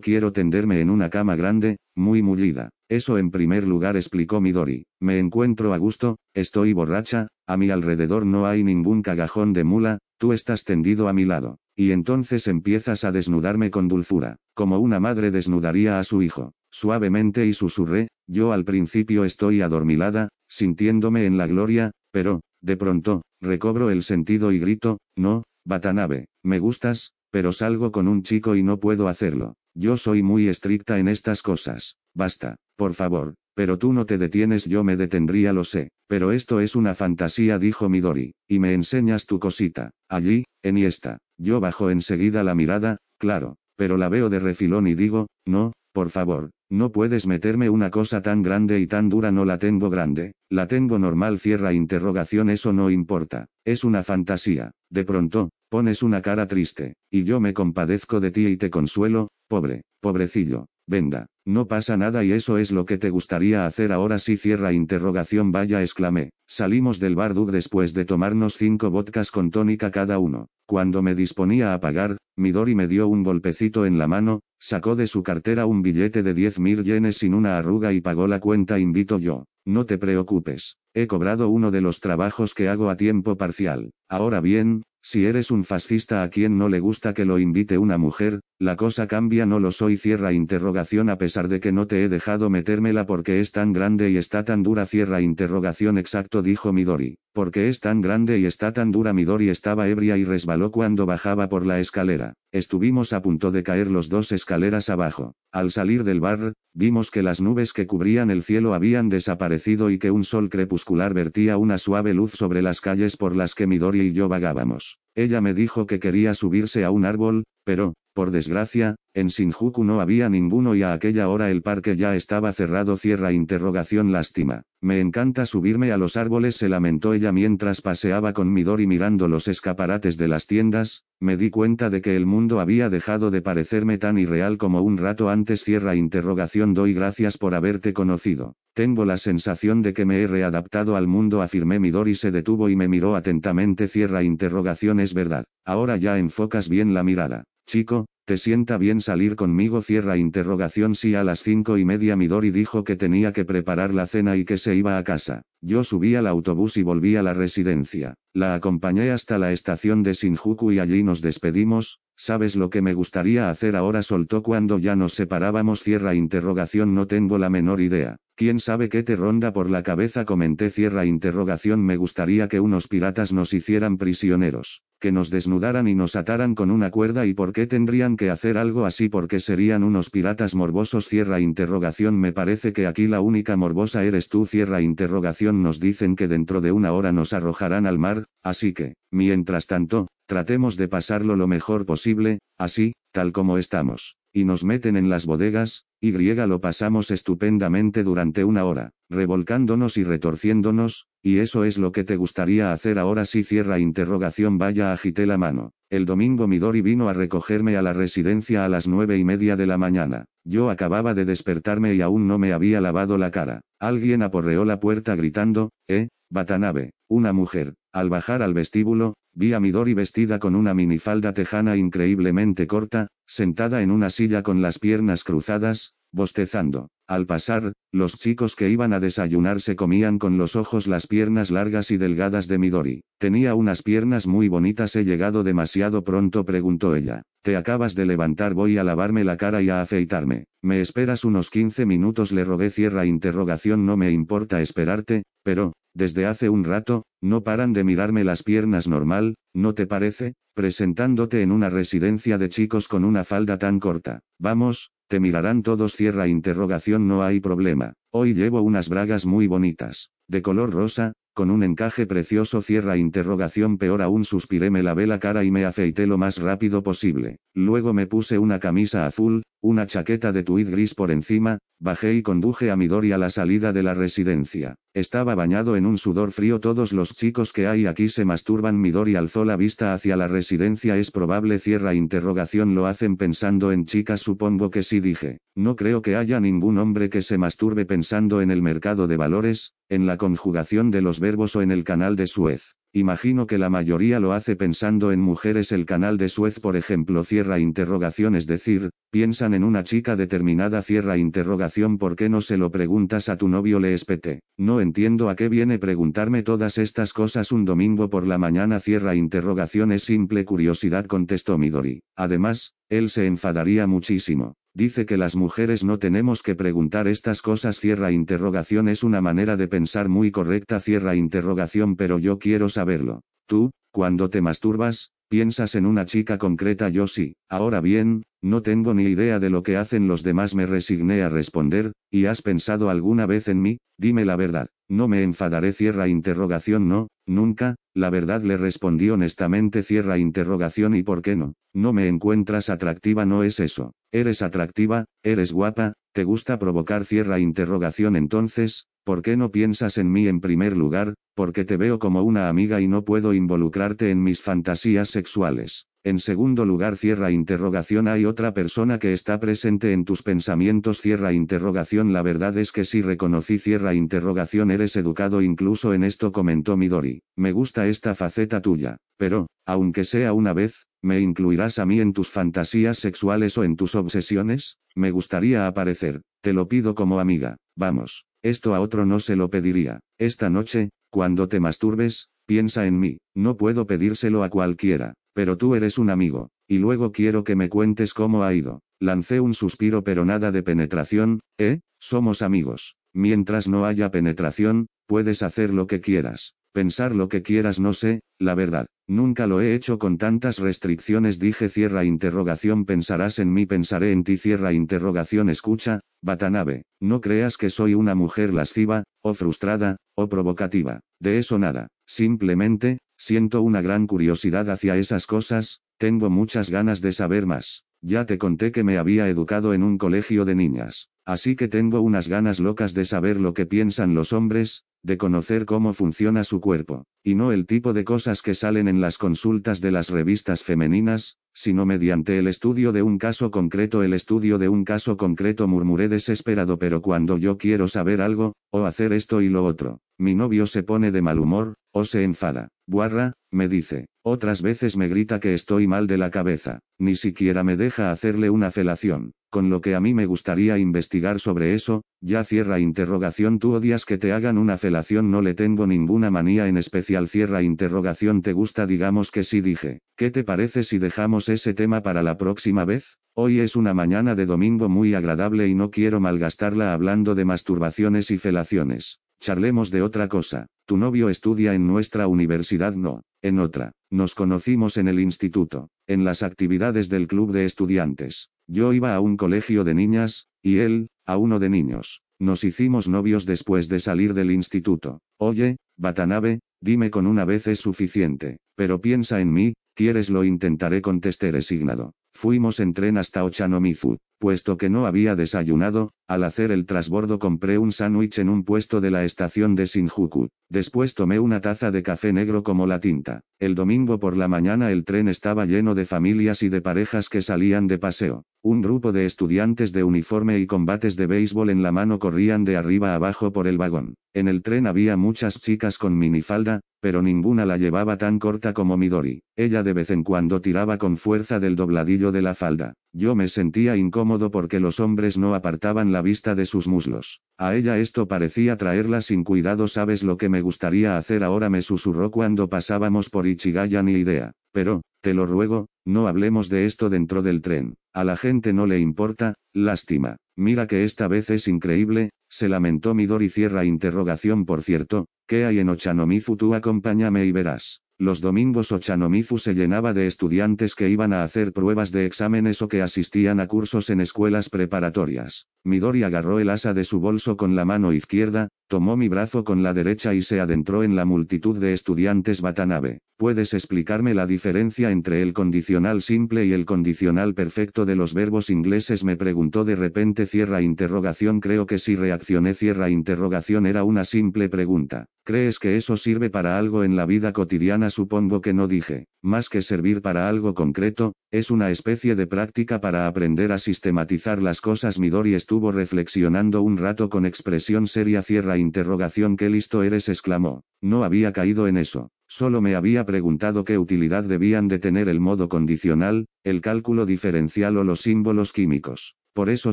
Quiero 0.00 0.32
tenderme 0.32 0.80
en 0.80 0.90
una 0.90 1.08
cama 1.08 1.36
grande, 1.36 1.76
muy 1.94 2.20
mullida. 2.20 2.70
Eso 2.88 3.16
en 3.16 3.30
primer 3.30 3.68
lugar 3.68 3.96
explicó 3.96 4.40
Midori. 4.40 4.86
Me 5.00 5.20
encuentro 5.20 5.72
a 5.72 5.78
gusto, 5.78 6.16
estoy 6.34 6.72
borracha, 6.72 7.28
a 7.46 7.56
mi 7.56 7.70
alrededor 7.70 8.26
no 8.26 8.46
hay 8.46 8.64
ningún 8.64 9.02
cagajón 9.02 9.52
de 9.52 9.62
mula, 9.62 9.98
tú 10.18 10.32
estás 10.32 10.64
tendido 10.64 11.06
a 11.06 11.12
mi 11.12 11.24
lado. 11.24 11.58
Y 11.80 11.92
entonces 11.92 12.46
empiezas 12.46 13.04
a 13.04 13.10
desnudarme 13.10 13.70
con 13.70 13.88
dulzura, 13.88 14.36
como 14.52 14.80
una 14.80 15.00
madre 15.00 15.30
desnudaría 15.30 15.98
a 15.98 16.04
su 16.04 16.20
hijo. 16.20 16.52
Suavemente 16.70 17.46
y 17.46 17.54
susurré, 17.54 18.08
yo 18.26 18.52
al 18.52 18.66
principio 18.66 19.24
estoy 19.24 19.62
adormilada, 19.62 20.28
sintiéndome 20.46 21.24
en 21.24 21.38
la 21.38 21.46
gloria, 21.46 21.90
pero, 22.12 22.42
de 22.60 22.76
pronto, 22.76 23.22
recobro 23.40 23.88
el 23.88 24.02
sentido 24.02 24.52
y 24.52 24.58
grito, 24.58 24.98
no, 25.16 25.44
Batanabe, 25.64 26.26
me 26.44 26.58
gustas, 26.58 27.12
pero 27.30 27.50
salgo 27.50 27.92
con 27.92 28.08
un 28.08 28.24
chico 28.24 28.56
y 28.56 28.62
no 28.62 28.78
puedo 28.78 29.08
hacerlo. 29.08 29.54
Yo 29.74 29.96
soy 29.96 30.22
muy 30.22 30.48
estricta 30.48 30.98
en 30.98 31.08
estas 31.08 31.40
cosas. 31.40 31.96
Basta, 32.14 32.56
por 32.76 32.92
favor, 32.92 33.36
pero 33.54 33.78
tú 33.78 33.94
no 33.94 34.04
te 34.04 34.18
detienes, 34.18 34.66
yo 34.66 34.84
me 34.84 34.98
detendría, 34.98 35.54
lo 35.54 35.64
sé. 35.64 35.88
Pero 36.08 36.32
esto 36.32 36.60
es 36.60 36.76
una 36.76 36.94
fantasía, 36.94 37.58
dijo 37.58 37.88
Midori, 37.88 38.32
y 38.46 38.58
me 38.58 38.74
enseñas 38.74 39.24
tu 39.24 39.38
cosita. 39.38 39.92
Allí, 40.10 40.44
en 40.62 40.76
esta. 40.76 41.16
Yo 41.42 41.58
bajo 41.58 41.88
enseguida 41.88 42.44
la 42.44 42.54
mirada, 42.54 42.98
claro, 43.18 43.56
pero 43.74 43.96
la 43.96 44.10
veo 44.10 44.28
de 44.28 44.40
refilón 44.40 44.86
y 44.86 44.94
digo, 44.94 45.26
no, 45.46 45.72
por 45.94 46.10
favor, 46.10 46.50
no 46.70 46.92
puedes 46.92 47.26
meterme 47.26 47.70
una 47.70 47.90
cosa 47.90 48.20
tan 48.20 48.42
grande 48.42 48.78
y 48.78 48.86
tan 48.86 49.08
dura, 49.08 49.32
no 49.32 49.46
la 49.46 49.58
tengo 49.58 49.88
grande, 49.88 50.34
la 50.50 50.68
tengo 50.68 50.98
normal, 50.98 51.38
cierra 51.38 51.72
interrogación, 51.72 52.50
eso 52.50 52.74
no 52.74 52.90
importa, 52.90 53.46
es 53.64 53.84
una 53.84 54.02
fantasía. 54.02 54.72
De 54.90 55.04
pronto, 55.04 55.48
pones 55.70 56.02
una 56.02 56.20
cara 56.20 56.46
triste, 56.46 56.92
y 57.10 57.24
yo 57.24 57.40
me 57.40 57.54
compadezco 57.54 58.20
de 58.20 58.32
ti 58.32 58.46
y 58.46 58.56
te 58.58 58.68
consuelo, 58.68 59.28
pobre, 59.48 59.80
pobrecillo, 60.02 60.66
venga, 60.90 61.26
no 61.46 61.68
pasa 61.68 61.96
nada 61.96 62.24
y 62.24 62.32
eso 62.32 62.58
es 62.58 62.72
lo 62.72 62.84
que 62.84 62.98
te 62.98 63.10
gustaría 63.10 63.64
hacer 63.64 63.92
ahora 63.92 64.18
sí 64.18 64.36
cierra 64.36 64.72
interrogación 64.72 65.52
vaya 65.52 65.80
exclamé. 65.80 66.30
Salimos 66.48 66.98
del 66.98 67.14
bar 67.14 67.34
después 67.34 67.94
de 67.94 68.04
tomarnos 68.04 68.56
cinco 68.56 68.90
vodkas 68.90 69.30
con 69.30 69.50
tónica 69.50 69.92
cada 69.92 70.18
uno. 70.18 70.48
Cuando 70.66 71.00
me 71.00 71.14
disponía 71.14 71.74
a 71.74 71.80
pagar, 71.80 72.16
Midori 72.36 72.74
me 72.74 72.88
dio 72.88 73.06
un 73.06 73.22
golpecito 73.22 73.86
en 73.86 73.98
la 73.98 74.08
mano, 74.08 74.40
sacó 74.58 74.96
de 74.96 75.06
su 75.06 75.22
cartera 75.22 75.64
un 75.66 75.80
billete 75.80 76.22
de 76.22 76.34
diez 76.34 76.58
mil 76.58 76.82
yenes 76.82 77.18
sin 77.18 77.34
una 77.34 77.56
arruga 77.56 77.92
y 77.92 78.00
pagó 78.00 78.26
la 78.26 78.40
cuenta 78.40 78.78
invito 78.78 79.18
yo. 79.18 79.44
No 79.64 79.86
te 79.86 79.96
preocupes. 79.96 80.76
He 80.92 81.06
cobrado 81.06 81.50
uno 81.50 81.70
de 81.70 81.80
los 81.80 82.00
trabajos 82.00 82.54
que 82.54 82.68
hago 82.68 82.90
a 82.90 82.96
tiempo 82.96 83.36
parcial. 83.36 83.90
Ahora 84.08 84.40
bien, 84.40 84.82
si 85.02 85.26
eres 85.26 85.50
un 85.50 85.64
fascista 85.64 86.22
a 86.22 86.28
quien 86.28 86.58
no 86.58 86.68
le 86.68 86.80
gusta 86.80 87.14
que 87.14 87.24
lo 87.24 87.38
invite 87.38 87.78
una 87.78 87.98
mujer, 87.98 88.40
la 88.58 88.76
cosa 88.76 89.08
cambia 89.08 89.46
no 89.46 89.58
lo 89.58 89.72
soy 89.72 89.96
cierra 89.96 90.34
interrogación 90.34 91.08
a 91.08 91.16
pesar 91.16 91.48
de 91.48 91.60
que 91.60 91.72
no 91.72 91.86
te 91.86 92.04
he 92.04 92.10
dejado 92.10 92.50
metérmela 92.50 93.06
porque 93.06 93.40
es 93.40 93.52
tan 93.52 93.72
grande 93.72 94.10
y 94.10 94.18
está 94.18 94.44
tan 94.44 94.62
dura 94.62 94.84
cierra 94.84 95.22
interrogación 95.22 95.96
exacto 95.96 96.42
dijo 96.42 96.72
Midori. 96.72 97.16
Porque 97.32 97.68
es 97.70 97.80
tan 97.80 98.02
grande 98.02 98.38
y 98.38 98.44
está 98.44 98.74
tan 98.74 98.92
dura 98.92 99.14
Midori 99.14 99.48
estaba 99.48 99.88
ebria 99.88 100.18
y 100.18 100.24
resbaló 100.24 100.70
cuando 100.70 101.06
bajaba 101.06 101.48
por 101.48 101.64
la 101.64 101.80
escalera. 101.80 102.34
Estuvimos 102.52 103.14
a 103.14 103.22
punto 103.22 103.50
de 103.50 103.62
caer 103.62 103.90
los 103.90 104.10
dos 104.10 104.30
escaleras 104.32 104.90
abajo. 104.90 105.32
Al 105.52 105.70
salir 105.70 106.04
del 106.04 106.20
bar, 106.20 106.52
vimos 106.74 107.10
que 107.10 107.22
las 107.22 107.40
nubes 107.40 107.72
que 107.72 107.86
cubrían 107.86 108.30
el 108.30 108.42
cielo 108.42 108.74
habían 108.74 109.08
desaparecido 109.08 109.90
y 109.90 109.98
que 109.98 110.10
un 110.10 110.24
sol 110.24 110.50
crepuscular 110.50 111.14
vertía 111.14 111.56
una 111.56 111.78
suave 111.78 112.12
luz 112.12 112.32
sobre 112.32 112.60
las 112.60 112.80
calles 112.82 113.16
por 113.16 113.34
las 113.34 113.54
que 113.54 113.66
Midori 113.66 114.00
y 114.00 114.12
yo 114.12 114.28
vagábamos. 114.28 114.99
Ella 115.16 115.40
me 115.40 115.54
dijo 115.54 115.86
que 115.86 115.98
quería 115.98 116.34
subirse 116.34 116.84
a 116.84 116.90
un 116.90 117.04
árbol, 117.04 117.44
pero, 117.64 117.94
por 118.20 118.32
desgracia, 118.32 118.96
en 119.14 119.28
Shinjuku 119.28 119.82
no 119.82 120.02
había 120.02 120.28
ninguno 120.28 120.74
y 120.74 120.82
a 120.82 120.92
aquella 120.92 121.30
hora 121.30 121.50
el 121.50 121.62
parque 121.62 121.96
ya 121.96 122.14
estaba 122.16 122.52
cerrado. 122.52 122.98
Cierra 122.98 123.32
interrogación 123.32 124.12
lástima. 124.12 124.60
Me 124.82 125.00
encanta 125.00 125.46
subirme 125.46 125.90
a 125.90 125.96
los 125.96 126.18
árboles, 126.18 126.56
se 126.56 126.68
lamentó 126.68 127.14
ella 127.14 127.32
mientras 127.32 127.80
paseaba 127.80 128.34
con 128.34 128.52
Midori 128.52 128.86
mirando 128.86 129.26
los 129.26 129.48
escaparates 129.48 130.18
de 130.18 130.28
las 130.28 130.46
tiendas, 130.46 131.06
me 131.18 131.38
di 131.38 131.48
cuenta 131.48 131.88
de 131.88 132.02
que 132.02 132.14
el 132.14 132.26
mundo 132.26 132.60
había 132.60 132.90
dejado 132.90 133.30
de 133.30 133.40
parecerme 133.40 133.96
tan 133.96 134.18
irreal 134.18 134.58
como 134.58 134.82
un 134.82 134.98
rato 134.98 135.30
antes. 135.30 135.64
Cierra 135.64 135.96
interrogación 135.96 136.74
doy 136.74 136.92
gracias 136.92 137.38
por 137.38 137.54
haberte 137.54 137.94
conocido. 137.94 138.52
Tengo 138.74 139.06
la 139.06 139.16
sensación 139.16 139.80
de 139.80 139.94
que 139.94 140.04
me 140.04 140.20
he 140.20 140.26
readaptado 140.26 140.94
al 140.96 141.06
mundo 141.06 141.40
afirmé 141.40 141.78
Midori 141.78 142.14
se 142.14 142.30
detuvo 142.30 142.68
y 142.68 142.76
me 142.76 142.86
miró 142.86 143.16
atentamente 143.16 143.88
cierra 143.88 144.22
interrogación 144.22 145.00
es 145.00 145.14
verdad. 145.14 145.46
Ahora 145.64 145.96
ya 145.96 146.18
enfocas 146.18 146.68
bien 146.68 146.92
la 146.92 147.02
mirada. 147.02 147.44
Chico, 147.70 148.06
¿te 148.24 148.36
sienta 148.36 148.78
bien 148.78 149.00
salir 149.00 149.36
conmigo? 149.36 149.80
Cierra 149.80 150.16
interrogación 150.16 150.96
sí 150.96 151.14
a 151.14 151.22
las 151.22 151.40
cinco 151.44 151.78
y 151.78 151.84
media 151.84 152.16
Midori 152.16 152.50
dijo 152.50 152.82
que 152.82 152.96
tenía 152.96 153.32
que 153.32 153.44
preparar 153.44 153.94
la 153.94 154.08
cena 154.08 154.36
y 154.36 154.44
que 154.44 154.58
se 154.58 154.74
iba 154.74 154.98
a 154.98 155.04
casa. 155.04 155.42
Yo 155.60 155.84
subí 155.84 156.16
al 156.16 156.26
autobús 156.26 156.76
y 156.76 156.82
volví 156.82 157.14
a 157.14 157.22
la 157.22 157.32
residencia. 157.32 158.14
La 158.34 158.56
acompañé 158.56 159.12
hasta 159.12 159.38
la 159.38 159.52
estación 159.52 160.02
de 160.02 160.14
Shinjuku 160.14 160.72
y 160.72 160.80
allí 160.80 161.04
nos 161.04 161.22
despedimos, 161.22 162.00
¿Sabes 162.22 162.54
lo 162.54 162.68
que 162.68 162.82
me 162.82 162.92
gustaría 162.92 163.48
hacer 163.48 163.76
ahora? 163.76 164.02
soltó 164.02 164.42
cuando 164.42 164.78
ya 164.78 164.94
nos 164.94 165.14
separábamos. 165.14 165.82
Cierra 165.82 166.14
interrogación 166.14 166.94
no 166.94 167.06
tengo 167.06 167.38
la 167.38 167.48
menor 167.48 167.80
idea. 167.80 168.18
¿Quién 168.36 168.60
sabe 168.60 168.90
qué 168.90 169.02
te 169.02 169.16
ronda 169.16 169.54
por 169.54 169.70
la 169.70 169.82
cabeza? 169.82 170.26
Comenté 170.26 170.68
cierra 170.68 171.06
interrogación 171.06 171.82
me 171.82 171.96
gustaría 171.96 172.46
que 172.46 172.60
unos 172.60 172.88
piratas 172.88 173.32
nos 173.32 173.54
hicieran 173.54 173.96
prisioneros, 173.96 174.82
que 174.98 175.12
nos 175.12 175.30
desnudaran 175.30 175.88
y 175.88 175.94
nos 175.94 176.14
ataran 176.14 176.54
con 176.54 176.70
una 176.70 176.90
cuerda 176.90 177.24
y 177.24 177.32
por 177.32 177.54
qué 177.54 177.66
tendrían 177.66 178.18
que 178.18 178.28
hacer 178.28 178.58
algo 178.58 178.84
así 178.84 179.08
porque 179.08 179.40
serían 179.40 179.82
unos 179.82 180.10
piratas 180.10 180.54
morbosos 180.54 181.08
cierra 181.08 181.40
interrogación 181.40 182.20
me 182.20 182.32
parece 182.32 182.74
que 182.74 182.86
aquí 182.86 183.06
la 183.06 183.22
única 183.22 183.56
morbosa 183.56 184.04
eres 184.04 184.28
tú 184.28 184.44
cierra 184.44 184.82
interrogación 184.82 185.62
nos 185.62 185.80
dicen 185.80 186.16
que 186.16 186.28
dentro 186.28 186.60
de 186.60 186.72
una 186.72 186.92
hora 186.92 187.12
nos 187.12 187.32
arrojarán 187.32 187.86
al 187.86 187.98
mar, 187.98 188.26
así 188.42 188.74
que, 188.74 188.94
mientras 189.10 189.66
tanto, 189.66 190.06
Tratemos 190.30 190.76
de 190.76 190.86
pasarlo 190.86 191.34
lo 191.34 191.48
mejor 191.48 191.86
posible, 191.86 192.38
así, 192.56 192.92
tal 193.10 193.32
como 193.32 193.58
estamos. 193.58 194.14
Y 194.32 194.44
nos 194.44 194.62
meten 194.62 194.96
en 194.96 195.08
las 195.08 195.26
bodegas, 195.26 195.86
y 196.00 196.12
lo 196.12 196.60
pasamos 196.60 197.10
estupendamente 197.10 198.04
durante 198.04 198.44
una 198.44 198.64
hora, 198.64 198.92
revolcándonos 199.08 199.96
y 199.96 200.04
retorciéndonos, 200.04 201.08
y 201.20 201.38
eso 201.38 201.64
es 201.64 201.78
lo 201.78 201.90
que 201.90 202.04
te 202.04 202.14
gustaría 202.14 202.72
hacer 202.72 203.00
ahora 203.00 203.24
sí 203.24 203.42
cierra 203.42 203.80
interrogación 203.80 204.56
vaya 204.56 204.92
agité 204.92 205.26
la 205.26 205.36
mano. 205.36 205.72
El 205.90 206.06
domingo 206.06 206.46
Midori 206.46 206.80
vino 206.80 207.08
a 207.08 207.12
recogerme 207.12 207.76
a 207.76 207.82
la 207.82 207.92
residencia 207.92 208.64
a 208.64 208.68
las 208.68 208.86
nueve 208.86 209.18
y 209.18 209.24
media 209.24 209.56
de 209.56 209.66
la 209.66 209.78
mañana. 209.78 210.26
Yo 210.44 210.70
acababa 210.70 211.12
de 211.12 211.24
despertarme 211.24 211.96
y 211.96 212.02
aún 212.02 212.28
no 212.28 212.38
me 212.38 212.52
había 212.52 212.80
lavado 212.80 213.18
la 213.18 213.32
cara. 213.32 213.62
Alguien 213.80 214.22
aporreó 214.22 214.64
la 214.64 214.78
puerta 214.78 215.16
gritando, 215.16 215.70
eh, 215.88 216.06
Batanabe, 216.30 216.92
una 217.08 217.32
mujer. 217.32 217.74
Al 217.92 218.08
bajar 218.08 218.40
al 218.40 218.54
vestíbulo, 218.54 219.14
vi 219.32 219.52
a 219.52 219.60
Midori 219.60 219.94
vestida 219.94 220.38
con 220.38 220.54
una 220.54 220.74
minifalda 220.74 221.32
tejana 221.32 221.76
increíblemente 221.76 222.66
corta, 222.66 223.08
sentada 223.26 223.82
en 223.82 223.90
una 223.90 224.10
silla 224.10 224.42
con 224.42 224.62
las 224.62 224.78
piernas 224.78 225.24
cruzadas, 225.24 225.94
bostezando. 226.12 226.88
Al 227.10 227.26
pasar, 227.26 227.72
los 227.92 228.18
chicos 228.18 228.54
que 228.54 228.70
iban 228.70 228.92
a 228.92 229.00
desayunar 229.00 229.60
se 229.60 229.74
comían 229.74 230.20
con 230.20 230.38
los 230.38 230.54
ojos 230.54 230.86
las 230.86 231.08
piernas 231.08 231.50
largas 231.50 231.90
y 231.90 231.96
delgadas 231.96 232.46
de 232.46 232.58
Midori. 232.58 233.00
Tenía 233.18 233.56
unas 233.56 233.82
piernas 233.82 234.28
muy 234.28 234.46
bonitas. 234.46 234.94
He 234.94 235.04
llegado 235.04 235.42
demasiado 235.42 236.04
pronto, 236.04 236.44
preguntó 236.44 236.94
ella. 236.94 237.22
Te 237.42 237.56
acabas 237.56 237.96
de 237.96 238.06
levantar, 238.06 238.54
voy 238.54 238.78
a 238.78 238.84
lavarme 238.84 239.24
la 239.24 239.36
cara 239.36 239.60
y 239.60 239.70
a 239.70 239.82
afeitarme. 239.82 240.44
¿Me 240.62 240.80
esperas 240.80 241.24
unos 241.24 241.50
15 241.50 241.84
minutos? 241.84 242.30
Le 242.30 242.44
rogué 242.44 242.70
cierra 242.70 243.06
interrogación. 243.06 243.84
No 243.84 243.96
me 243.96 244.12
importa 244.12 244.62
esperarte, 244.62 245.24
pero, 245.42 245.72
desde 245.92 246.26
hace 246.26 246.48
un 246.48 246.62
rato, 246.62 247.06
no 247.20 247.42
paran 247.42 247.72
de 247.72 247.82
mirarme 247.82 248.22
las 248.22 248.44
piernas 248.44 248.86
normal, 248.86 249.34
¿no 249.52 249.74
te 249.74 249.88
parece? 249.88 250.34
Presentándote 250.54 251.42
en 251.42 251.50
una 251.50 251.70
residencia 251.70 252.38
de 252.38 252.50
chicos 252.50 252.86
con 252.86 253.04
una 253.04 253.24
falda 253.24 253.58
tan 253.58 253.80
corta. 253.80 254.20
Vamos, 254.38 254.92
te 255.10 255.18
mirarán 255.18 255.64
todos 255.64 255.94
cierra 255.96 256.28
interrogación 256.28 257.08
no 257.08 257.24
hay 257.24 257.40
problema. 257.40 257.94
Hoy 258.12 258.32
llevo 258.32 258.62
unas 258.62 258.88
bragas 258.88 259.26
muy 259.26 259.48
bonitas. 259.48 260.12
De 260.28 260.40
color 260.40 260.70
rosa, 260.72 261.14
con 261.40 261.50
un 261.50 261.62
encaje 261.62 262.06
precioso 262.06 262.60
cierra 262.60 262.98
interrogación 262.98 263.78
peor 263.78 264.02
aún 264.02 264.26
suspiré 264.26 264.68
me 264.68 264.82
lavé 264.82 265.06
la 265.06 265.18
cara 265.18 265.42
y 265.42 265.50
me 265.50 265.64
afeité 265.64 266.06
lo 266.06 266.18
más 266.18 266.36
rápido 266.36 266.82
posible. 266.82 267.38
Luego 267.54 267.94
me 267.94 268.06
puse 268.06 268.36
una 268.36 268.58
camisa 268.58 269.06
azul, 269.06 269.42
una 269.62 269.86
chaqueta 269.86 270.32
de 270.32 270.42
tweed 270.42 270.70
gris 270.70 270.94
por 270.94 271.10
encima, 271.10 271.56
bajé 271.78 272.12
y 272.12 272.22
conduje 272.22 272.70
a 272.70 272.76
Midori 272.76 273.12
a 273.12 273.16
la 273.16 273.30
salida 273.30 273.72
de 273.72 273.82
la 273.82 273.94
residencia. 273.94 274.74
Estaba 274.92 275.34
bañado 275.34 275.76
en 275.76 275.86
un 275.86 275.96
sudor 275.96 276.30
frío 276.32 276.60
todos 276.60 276.92
los 276.92 277.14
chicos 277.14 277.54
que 277.54 277.66
hay 277.66 277.86
aquí 277.86 278.10
se 278.10 278.26
masturban 278.26 278.78
Midori 278.78 279.16
alzó 279.16 279.46
la 279.46 279.56
vista 279.56 279.94
hacia 279.94 280.18
la 280.18 280.28
residencia 280.28 280.98
es 280.98 281.10
probable 281.10 281.58
cierra 281.58 281.94
interrogación 281.94 282.74
lo 282.74 282.84
hacen 282.84 283.16
pensando 283.16 283.72
en 283.72 283.86
chicas 283.86 284.20
supongo 284.20 284.70
que 284.70 284.82
sí 284.82 285.00
dije. 285.00 285.38
No 285.56 285.76
creo 285.76 286.00
que 286.00 286.16
haya 286.16 286.38
ningún 286.40 286.78
hombre 286.78 287.10
que 287.10 287.22
se 287.22 287.38
masturbe 287.38 287.84
pensando 287.84 288.40
en 288.40 288.50
el 288.50 288.62
mercado 288.62 289.06
de 289.06 289.16
valores, 289.16 289.74
en 289.88 290.06
la 290.06 290.16
conjugación 290.16 290.90
de 290.90 291.02
los 291.02 291.18
verbos 291.18 291.56
o 291.56 291.62
en 291.62 291.72
el 291.72 291.84
canal 291.84 292.14
de 292.16 292.26
Suez. 292.26 292.76
Imagino 292.92 293.46
que 293.46 293.56
la 293.56 293.70
mayoría 293.70 294.18
lo 294.18 294.32
hace 294.32 294.56
pensando 294.56 295.12
en 295.12 295.20
mujeres 295.20 295.70
el 295.70 295.86
canal 295.86 296.18
de 296.18 296.28
Suez 296.28 296.58
por 296.58 296.76
ejemplo 296.76 297.22
cierra 297.22 297.60
interrogación 297.60 298.34
es 298.34 298.48
decir, 298.48 298.90
piensan 299.12 299.54
en 299.54 299.62
una 299.62 299.84
chica 299.84 300.16
determinada 300.16 300.82
cierra 300.82 301.16
interrogación 301.16 301.98
¿por 301.98 302.16
qué 302.16 302.28
no 302.28 302.40
se 302.40 302.56
lo 302.56 302.72
preguntas 302.72 303.28
a 303.28 303.36
tu 303.36 303.46
novio 303.46 303.78
le 303.78 303.94
espete? 303.94 304.40
No 304.58 304.80
entiendo 304.80 305.30
a 305.30 305.36
qué 305.36 305.48
viene 305.48 305.78
preguntarme 305.78 306.42
todas 306.42 306.78
estas 306.78 307.12
cosas 307.12 307.52
un 307.52 307.64
domingo 307.64 308.10
por 308.10 308.26
la 308.26 308.38
mañana 308.38 308.80
cierra 308.80 309.14
interrogación 309.14 309.92
es 309.92 310.02
simple 310.02 310.44
curiosidad 310.44 311.06
contestó 311.06 311.58
Midori. 311.58 312.02
Además, 312.16 312.74
él 312.88 313.08
se 313.08 313.26
enfadaría 313.26 313.86
muchísimo. 313.86 314.54
Dice 314.74 315.04
que 315.04 315.16
las 315.16 315.34
mujeres 315.34 315.82
no 315.82 315.98
tenemos 315.98 316.42
que 316.42 316.54
preguntar 316.54 317.08
estas 317.08 317.42
cosas 317.42 317.78
cierra 317.78 318.12
interrogación 318.12 318.88
es 318.88 319.02
una 319.02 319.20
manera 319.20 319.56
de 319.56 319.66
pensar 319.66 320.08
muy 320.08 320.30
correcta 320.30 320.78
cierra 320.78 321.16
interrogación 321.16 321.96
pero 321.96 322.18
yo 322.18 322.38
quiero 322.38 322.68
saberlo. 322.68 323.22
Tú, 323.46 323.72
cuando 323.90 324.30
te 324.30 324.40
masturbas, 324.40 325.10
piensas 325.28 325.74
en 325.74 325.86
una 325.86 326.04
chica 326.04 326.38
concreta 326.38 326.88
yo 326.88 327.08
sí. 327.08 327.34
Ahora 327.48 327.80
bien, 327.80 328.22
no 328.42 328.62
tengo 328.62 328.94
ni 328.94 329.04
idea 329.04 329.40
de 329.40 329.50
lo 329.50 329.64
que 329.64 329.76
hacen 329.76 330.06
los 330.06 330.22
demás 330.22 330.54
me 330.54 330.66
resigné 330.66 331.22
a 331.22 331.28
responder, 331.28 331.92
¿y 332.10 332.26
has 332.26 332.40
pensado 332.40 332.90
alguna 332.90 333.26
vez 333.26 333.48
en 333.48 333.60
mí? 333.60 333.78
Dime 333.98 334.24
la 334.24 334.36
verdad. 334.36 334.68
No 334.90 335.06
me 335.06 335.22
enfadaré 335.22 335.72
cierra 335.72 336.08
interrogación 336.08 336.88
no, 336.88 337.06
nunca, 337.24 337.76
la 337.94 338.10
verdad 338.10 338.42
le 338.42 338.56
respondí 338.56 339.08
honestamente 339.08 339.84
cierra 339.84 340.18
interrogación 340.18 340.96
y 340.96 341.04
por 341.04 341.22
qué 341.22 341.36
no. 341.36 341.54
No 341.72 341.92
me 341.92 342.08
encuentras 342.08 342.68
atractiva 342.68 343.24
no 343.24 343.44
es 343.44 343.60
eso. 343.60 343.92
Eres 344.10 344.42
atractiva, 344.42 345.04
eres 345.22 345.52
guapa, 345.52 345.92
te 346.12 346.24
gusta 346.24 346.58
provocar 346.58 347.04
cierra 347.04 347.38
interrogación 347.38 348.16
entonces, 348.16 348.86
¿por 349.04 349.22
qué 349.22 349.36
no 349.36 349.52
piensas 349.52 349.96
en 349.96 350.10
mí 350.10 350.26
en 350.26 350.40
primer 350.40 350.76
lugar? 350.76 351.14
Porque 351.36 351.64
te 351.64 351.76
veo 351.76 352.00
como 352.00 352.24
una 352.24 352.48
amiga 352.48 352.80
y 352.80 352.88
no 352.88 353.04
puedo 353.04 353.32
involucrarte 353.32 354.10
en 354.10 354.24
mis 354.24 354.42
fantasías 354.42 355.08
sexuales. 355.08 355.86
En 356.02 356.18
segundo 356.18 356.64
lugar 356.64 356.96
cierra 356.96 357.30
interrogación 357.30 358.08
hay 358.08 358.24
otra 358.24 358.54
persona 358.54 358.98
que 358.98 359.12
está 359.12 359.38
presente 359.38 359.92
en 359.92 360.06
tus 360.06 360.22
pensamientos 360.22 361.02
cierra 361.02 361.34
interrogación 361.34 362.14
la 362.14 362.22
verdad 362.22 362.56
es 362.56 362.72
que 362.72 362.86
sí 362.86 363.02
reconocí 363.02 363.58
cierra 363.58 363.92
interrogación 363.92 364.70
eres 364.70 364.96
educado 364.96 365.42
incluso 365.42 365.92
en 365.92 366.02
esto 366.02 366.32
comentó 366.32 366.78
Midori. 366.78 367.20
Me 367.36 367.52
gusta 367.52 367.86
esta 367.86 368.14
faceta 368.14 368.62
tuya. 368.62 368.96
Pero, 369.18 369.48
aunque 369.66 370.04
sea 370.04 370.32
una 370.32 370.54
vez, 370.54 370.86
¿me 371.02 371.20
incluirás 371.20 371.78
a 371.78 371.84
mí 371.84 372.00
en 372.00 372.14
tus 372.14 372.30
fantasías 372.30 372.96
sexuales 372.96 373.58
o 373.58 373.64
en 373.64 373.76
tus 373.76 373.94
obsesiones? 373.94 374.78
Me 374.94 375.10
gustaría 375.10 375.66
aparecer. 375.66 376.22
Te 376.40 376.54
lo 376.54 376.66
pido 376.66 376.94
como 376.94 377.20
amiga. 377.20 377.58
Vamos. 377.76 378.24
Esto 378.42 378.74
a 378.74 378.80
otro 378.80 379.04
no 379.04 379.20
se 379.20 379.36
lo 379.36 379.50
pediría. 379.50 380.00
Esta 380.18 380.48
noche, 380.48 380.88
cuando 381.10 381.46
te 381.48 381.60
masturbes, 381.60 382.30
piensa 382.46 382.86
en 382.86 382.98
mí. 382.98 383.18
No 383.34 383.58
puedo 383.58 383.86
pedírselo 383.86 384.44
a 384.44 384.48
cualquiera. 384.48 385.12
Pero 385.40 385.56
tú 385.56 385.74
eres 385.74 385.96
un 385.96 386.10
amigo, 386.10 386.50
y 386.68 386.80
luego 386.80 387.12
quiero 387.12 387.44
que 387.44 387.56
me 387.56 387.70
cuentes 387.70 388.12
cómo 388.12 388.44
ha 388.44 388.52
ido. 388.52 388.82
Lancé 389.00 389.40
un 389.40 389.54
suspiro 389.54 390.04
pero 390.04 390.26
nada 390.26 390.52
de 390.52 390.62
penetración, 390.62 391.40
¿eh? 391.56 391.80
Somos 391.98 392.42
amigos. 392.42 392.96
Mientras 393.14 393.66
no 393.66 393.86
haya 393.86 394.10
penetración, 394.10 394.88
puedes 395.06 395.42
hacer 395.42 395.72
lo 395.72 395.86
que 395.86 396.02
quieras. 396.02 396.56
Pensar 396.74 397.14
lo 397.14 397.30
que 397.30 397.40
quieras 397.40 397.80
no 397.80 397.94
sé, 397.94 398.20
la 398.38 398.54
verdad. 398.54 398.84
Nunca 399.08 399.46
lo 399.46 399.62
he 399.62 399.74
hecho 399.74 399.98
con 399.98 400.18
tantas 400.18 400.58
restricciones 400.58 401.38
dije 401.38 401.70
cierra 401.70 402.04
interrogación 402.04 402.84
pensarás 402.84 403.38
en 403.38 403.50
mí 403.50 403.64
pensaré 403.64 404.12
en 404.12 404.24
ti 404.24 404.36
cierra 404.36 404.74
interrogación 404.74 405.48
escucha, 405.48 406.00
Batanabe, 406.22 406.82
no 407.00 407.22
creas 407.22 407.56
que 407.56 407.70
soy 407.70 407.94
una 407.94 408.14
mujer 408.14 408.52
lasciva, 408.52 409.04
o 409.24 409.32
frustrada, 409.32 409.96
o 410.14 410.28
provocativa. 410.28 411.00
De 411.18 411.38
eso 411.38 411.58
nada. 411.58 411.88
Simplemente, 412.06 412.98
siento 413.20 413.60
una 413.60 413.82
gran 413.82 414.06
curiosidad 414.06 414.70
hacia 414.70 414.96
esas 414.96 415.26
cosas, 415.26 415.82
tengo 415.98 416.30
muchas 416.30 416.70
ganas 416.70 417.02
de 417.02 417.12
saber 417.12 417.44
más. 417.44 417.84
Ya 418.00 418.24
te 418.24 418.38
conté 418.38 418.72
que 418.72 418.82
me 418.82 418.96
había 418.96 419.28
educado 419.28 419.74
en 419.74 419.82
un 419.82 419.98
colegio 419.98 420.46
de 420.46 420.54
niñas. 420.54 421.10
Así 421.30 421.54
que 421.54 421.68
tengo 421.68 422.00
unas 422.00 422.26
ganas 422.26 422.58
locas 422.58 422.92
de 422.92 423.04
saber 423.04 423.38
lo 423.38 423.54
que 423.54 423.64
piensan 423.64 424.14
los 424.14 424.32
hombres, 424.32 424.82
de 425.04 425.16
conocer 425.16 425.64
cómo 425.64 425.94
funciona 425.94 426.42
su 426.42 426.60
cuerpo, 426.60 427.04
y 427.22 427.36
no 427.36 427.52
el 427.52 427.66
tipo 427.66 427.92
de 427.92 428.02
cosas 428.02 428.42
que 428.42 428.56
salen 428.56 428.88
en 428.88 429.00
las 429.00 429.16
consultas 429.16 429.80
de 429.80 429.92
las 429.92 430.10
revistas 430.10 430.64
femeninas, 430.64 431.36
sino 431.54 431.86
mediante 431.86 432.36
el 432.40 432.48
estudio 432.48 432.90
de 432.90 433.04
un 433.04 433.16
caso 433.16 433.52
concreto. 433.52 434.02
El 434.02 434.12
estudio 434.12 434.58
de 434.58 434.68
un 434.68 434.82
caso 434.82 435.16
concreto 435.16 435.68
murmuré 435.68 436.08
desesperado 436.08 436.80
pero 436.80 437.00
cuando 437.00 437.38
yo 437.38 437.58
quiero 437.58 437.86
saber 437.86 438.22
algo, 438.22 438.54
o 438.72 438.84
hacer 438.84 439.12
esto 439.12 439.40
y 439.40 439.48
lo 439.48 439.64
otro, 439.64 440.00
mi 440.18 440.34
novio 440.34 440.66
se 440.66 440.82
pone 440.82 441.12
de 441.12 441.22
mal 441.22 441.38
humor, 441.38 441.74
o 441.92 442.04
se 442.06 442.24
enfada. 442.24 442.70
Guarra, 442.88 443.34
me 443.52 443.68
dice. 443.68 444.06
Otras 444.24 444.62
veces 444.62 444.96
me 444.96 445.06
grita 445.06 445.38
que 445.38 445.54
estoy 445.54 445.86
mal 445.86 446.08
de 446.08 446.18
la 446.18 446.32
cabeza. 446.32 446.80
Ni 446.98 447.14
siquiera 447.14 447.62
me 447.62 447.76
deja 447.76 448.10
hacerle 448.10 448.50
una 448.50 448.72
felación. 448.72 449.30
Con 449.50 449.68
lo 449.68 449.80
que 449.80 449.96
a 449.96 450.00
mí 450.00 450.14
me 450.14 450.26
gustaría 450.26 450.78
investigar 450.78 451.40
sobre 451.40 451.74
eso, 451.74 452.02
ya 452.20 452.44
cierra 452.44 452.78
interrogación 452.78 453.58
tú 453.58 453.72
odias 453.74 454.04
que 454.04 454.16
te 454.16 454.32
hagan 454.32 454.58
una 454.58 454.78
felación 454.78 455.32
no 455.32 455.42
le 455.42 455.54
tengo 455.54 455.88
ninguna 455.88 456.30
manía 456.30 456.68
en 456.68 456.76
especial 456.76 457.26
cierra 457.26 457.60
interrogación 457.60 458.42
te 458.42 458.52
gusta 458.52 458.86
digamos 458.86 459.32
que 459.32 459.42
sí 459.42 459.60
dije. 459.60 459.98
¿Qué 460.16 460.30
te 460.30 460.44
parece 460.44 460.84
si 460.84 460.98
dejamos 460.98 461.48
ese 461.48 461.74
tema 461.74 462.00
para 462.00 462.22
la 462.22 462.38
próxima 462.38 462.84
vez? 462.84 463.18
Hoy 463.34 463.58
es 463.58 463.74
una 463.74 463.92
mañana 463.92 464.36
de 464.36 464.46
domingo 464.46 464.88
muy 464.88 465.14
agradable 465.14 465.66
y 465.66 465.74
no 465.74 465.90
quiero 465.90 466.20
malgastarla 466.20 466.92
hablando 466.92 467.34
de 467.34 467.44
masturbaciones 467.44 468.30
y 468.30 468.38
felaciones. 468.38 469.18
Charlemos 469.40 469.90
de 469.90 470.02
otra 470.02 470.28
cosa. 470.28 470.66
Tu 470.86 470.96
novio 470.96 471.28
estudia 471.28 471.74
en 471.74 471.86
nuestra 471.86 472.28
universidad, 472.28 472.94
no. 472.94 473.22
En 473.42 473.58
otra. 473.58 473.92
Nos 474.10 474.34
conocimos 474.34 474.96
en 474.96 475.08
el 475.08 475.18
instituto. 475.18 475.88
En 476.06 476.24
las 476.24 476.42
actividades 476.42 477.08
del 477.08 477.26
club 477.26 477.50
de 477.52 477.64
estudiantes. 477.64 478.50
Yo 478.72 478.92
iba 478.92 479.16
a 479.16 479.20
un 479.20 479.36
colegio 479.36 479.82
de 479.82 479.94
niñas, 479.94 480.46
y 480.62 480.78
él, 480.78 481.08
a 481.26 481.36
uno 481.38 481.58
de 481.58 481.68
niños. 481.68 482.22
Nos 482.38 482.62
hicimos 482.62 483.08
novios 483.08 483.44
después 483.44 483.88
de 483.88 483.98
salir 483.98 484.32
del 484.32 484.52
instituto. 484.52 485.18
Oye, 485.40 485.76
Batanabe, 485.98 486.60
dime 486.80 487.10
con 487.10 487.26
una 487.26 487.44
vez 487.44 487.66
es 487.66 487.80
suficiente. 487.80 488.58
Pero 488.76 489.00
piensa 489.00 489.40
en 489.40 489.52
mí, 489.52 489.74
quieres 489.96 490.30
lo 490.30 490.44
intentaré 490.44 491.02
contesté 491.02 491.50
resignado. 491.50 492.12
Fuimos 492.32 492.78
en 492.78 492.94
tren 492.94 493.18
hasta 493.18 493.42
Ochanomizu. 493.42 494.18
Puesto 494.40 494.78
que 494.78 494.88
no 494.88 495.04
había 495.04 495.36
desayunado, 495.36 496.12
al 496.26 496.44
hacer 496.44 496.72
el 496.72 496.86
trasbordo 496.86 497.38
compré 497.38 497.76
un 497.76 497.92
sándwich 497.92 498.38
en 498.38 498.48
un 498.48 498.64
puesto 498.64 499.02
de 499.02 499.10
la 499.10 499.26
estación 499.26 499.74
de 499.74 499.84
Shinjuku. 499.84 500.48
Después 500.70 501.12
tomé 501.12 501.38
una 501.38 501.60
taza 501.60 501.90
de 501.90 502.02
café 502.02 502.32
negro 502.32 502.62
como 502.62 502.86
la 502.86 503.00
tinta. 503.00 503.42
El 503.58 503.74
domingo 503.74 504.18
por 504.18 504.38
la 504.38 504.48
mañana 504.48 504.92
el 504.92 505.04
tren 505.04 505.28
estaba 505.28 505.66
lleno 505.66 505.94
de 505.94 506.06
familias 506.06 506.62
y 506.62 506.70
de 506.70 506.80
parejas 506.80 507.28
que 507.28 507.42
salían 507.42 507.86
de 507.86 507.98
paseo. 507.98 508.44
Un 508.62 508.80
grupo 508.80 509.12
de 509.12 509.26
estudiantes 509.26 509.92
de 509.92 510.04
uniforme 510.04 510.58
y 510.58 510.66
combates 510.66 511.16
de 511.16 511.26
béisbol 511.26 511.68
en 511.68 511.82
la 511.82 511.92
mano 511.92 512.18
corrían 512.18 512.64
de 512.64 512.78
arriba 512.78 513.14
abajo 513.14 513.52
por 513.52 513.66
el 513.66 513.76
vagón. 513.76 514.14
En 514.32 514.48
el 514.48 514.62
tren 514.62 514.86
había 514.86 515.18
muchas 515.18 515.60
chicas 515.60 515.98
con 515.98 516.16
minifalda, 516.16 516.80
pero 517.02 517.20
ninguna 517.20 517.66
la 517.66 517.76
llevaba 517.76 518.16
tan 518.16 518.38
corta 518.38 518.72
como 518.72 518.96
Midori. 518.96 519.42
Ella 519.54 519.82
de 519.82 519.92
vez 519.92 520.10
en 520.10 520.22
cuando 520.22 520.62
tiraba 520.62 520.96
con 520.96 521.18
fuerza 521.18 521.60
del 521.60 521.76
dobladillo 521.76 522.32
de 522.32 522.40
la 522.40 522.54
falda. 522.54 522.94
Yo 523.12 523.34
me 523.34 523.48
sentía 523.48 523.96
incómodo 523.96 524.52
porque 524.52 524.78
los 524.78 525.00
hombres 525.00 525.36
no 525.36 525.54
apartaban 525.54 526.12
la 526.12 526.22
vista 526.22 526.54
de 526.54 526.64
sus 526.64 526.86
muslos. 526.86 527.40
A 527.58 527.74
ella 527.74 527.98
esto 527.98 528.28
parecía 528.28 528.76
traerla 528.76 529.20
sin 529.20 529.42
cuidado. 529.42 529.88
¿Sabes 529.88 530.22
lo 530.22 530.36
que 530.36 530.48
me 530.48 530.62
gustaría 530.62 531.16
hacer 531.16 531.42
ahora? 531.42 531.68
me 531.70 531.82
susurró 531.82 532.30
cuando 532.30 532.68
pasábamos 532.68 533.28
por 533.28 533.48
Ichigaya 533.48 534.02
ni 534.02 534.12
idea. 534.12 534.52
Pero, 534.72 535.02
te 535.22 535.34
lo 535.34 535.46
ruego, 535.46 535.88
no 536.06 536.28
hablemos 536.28 536.68
de 536.68 536.86
esto 536.86 537.10
dentro 537.10 537.42
del 537.42 537.60
tren. 537.62 537.94
A 538.14 538.22
la 538.22 538.36
gente 538.36 538.72
no 538.72 538.86
le 538.86 539.00
importa, 539.00 539.54
lástima. 539.74 540.36
Mira 540.56 540.86
que 540.86 541.04
esta 541.04 541.26
vez 541.26 541.50
es 541.50 541.66
increíble, 541.66 542.30
se 542.48 542.68
lamentó 542.68 543.14
Midori 543.14 543.48
cierra 543.48 543.84
interrogación 543.84 544.66
por 544.66 544.82
cierto, 544.82 545.26
¿qué 545.48 545.64
hay 545.64 545.80
en 545.80 545.88
Ochanomizu? 545.88 546.56
Tú 546.56 546.74
acompáñame 546.74 547.44
y 547.46 547.52
verás. 547.52 548.02
Los 548.20 548.42
domingos 548.42 548.92
Ochanomizu 548.92 549.56
se 549.56 549.72
llenaba 549.72 550.12
de 550.12 550.26
estudiantes 550.26 550.94
que 550.94 551.08
iban 551.08 551.32
a 551.32 551.42
hacer 551.42 551.72
pruebas 551.72 552.12
de 552.12 552.26
exámenes 552.26 552.82
o 552.82 552.88
que 552.88 553.00
asistían 553.00 553.60
a 553.60 553.66
cursos 553.66 554.10
en 554.10 554.20
escuelas 554.20 554.68
preparatorias. 554.68 555.68
Midori 555.84 556.22
agarró 556.22 556.60
el 556.60 556.68
asa 556.68 556.92
de 556.92 557.04
su 557.04 557.18
bolso 557.18 557.56
con 557.56 557.74
la 557.74 557.86
mano 557.86 558.12
izquierda, 558.12 558.68
tomó 558.90 559.16
mi 559.16 559.28
brazo 559.28 559.62
con 559.62 559.84
la 559.84 559.94
derecha 559.94 560.34
y 560.34 560.42
se 560.42 560.58
adentró 560.58 561.04
en 561.04 561.14
la 561.14 561.24
multitud 561.24 561.78
de 561.78 561.92
estudiantes 561.92 562.60
Watanabe. 562.60 563.20
¿Puedes 563.38 563.72
explicarme 563.72 564.34
la 564.34 564.48
diferencia 564.48 565.12
entre 565.12 565.42
el 565.42 565.52
condicional 565.52 566.22
simple 566.22 566.66
y 566.66 566.72
el 566.72 566.86
condicional 566.86 567.54
perfecto 567.54 568.04
de 568.04 568.16
los 568.16 568.34
verbos 568.34 568.68
ingleses? 568.68 569.22
Me 569.22 569.36
preguntó 569.36 569.84
de 569.84 569.94
repente 569.94 570.44
cierra 570.44 570.82
interrogación 570.82 571.60
creo 571.60 571.86
que 571.86 572.00
si 572.00 572.16
reaccioné 572.16 572.74
cierra 572.74 573.10
interrogación 573.10 573.86
era 573.86 574.02
una 574.02 574.24
simple 574.24 574.68
pregunta. 574.68 575.26
¿Crees 575.44 575.78
que 575.78 575.96
eso 575.96 576.16
sirve 576.16 576.50
para 576.50 576.76
algo 576.76 577.04
en 577.04 577.14
la 577.14 577.26
vida 577.26 577.52
cotidiana? 577.52 578.10
Supongo 578.10 578.60
que 578.60 578.74
no 578.74 578.88
dije. 578.88 579.26
Más 579.40 579.68
que 579.68 579.82
servir 579.82 580.20
para 580.20 580.48
algo 580.48 580.74
concreto, 580.74 581.32
es 581.50 581.70
una 581.70 581.90
especie 581.90 582.36
de 582.36 582.46
práctica 582.46 583.00
para 583.00 583.26
aprender 583.26 583.72
a 583.72 583.78
sistematizar 583.78 584.62
las 584.62 584.80
cosas. 584.80 585.18
Midori 585.18 585.54
estuvo 585.54 585.90
reflexionando 585.90 586.82
un 586.82 586.96
rato 586.96 587.28
con 587.28 587.44
expresión 587.44 588.06
seria 588.06 588.42
cierra 588.42 588.78
interrogación 588.78 589.56
qué 589.56 589.68
listo 589.68 590.04
eres 590.04 590.28
exclamó. 590.28 590.84
No 591.00 591.24
había 591.24 591.52
caído 591.52 591.88
en 591.88 591.96
eso. 591.96 592.30
Solo 592.46 592.80
me 592.80 592.94
había 592.94 593.26
preguntado 593.26 593.84
qué 593.84 593.98
utilidad 593.98 594.44
debían 594.44 594.86
de 594.86 595.00
tener 595.00 595.28
el 595.28 595.40
modo 595.40 595.68
condicional, 595.68 596.46
el 596.62 596.80
cálculo 596.80 597.26
diferencial 597.26 597.96
o 597.96 598.04
los 598.04 598.20
símbolos 598.20 598.72
químicos. 598.72 599.36
Por 599.52 599.70
eso 599.70 599.92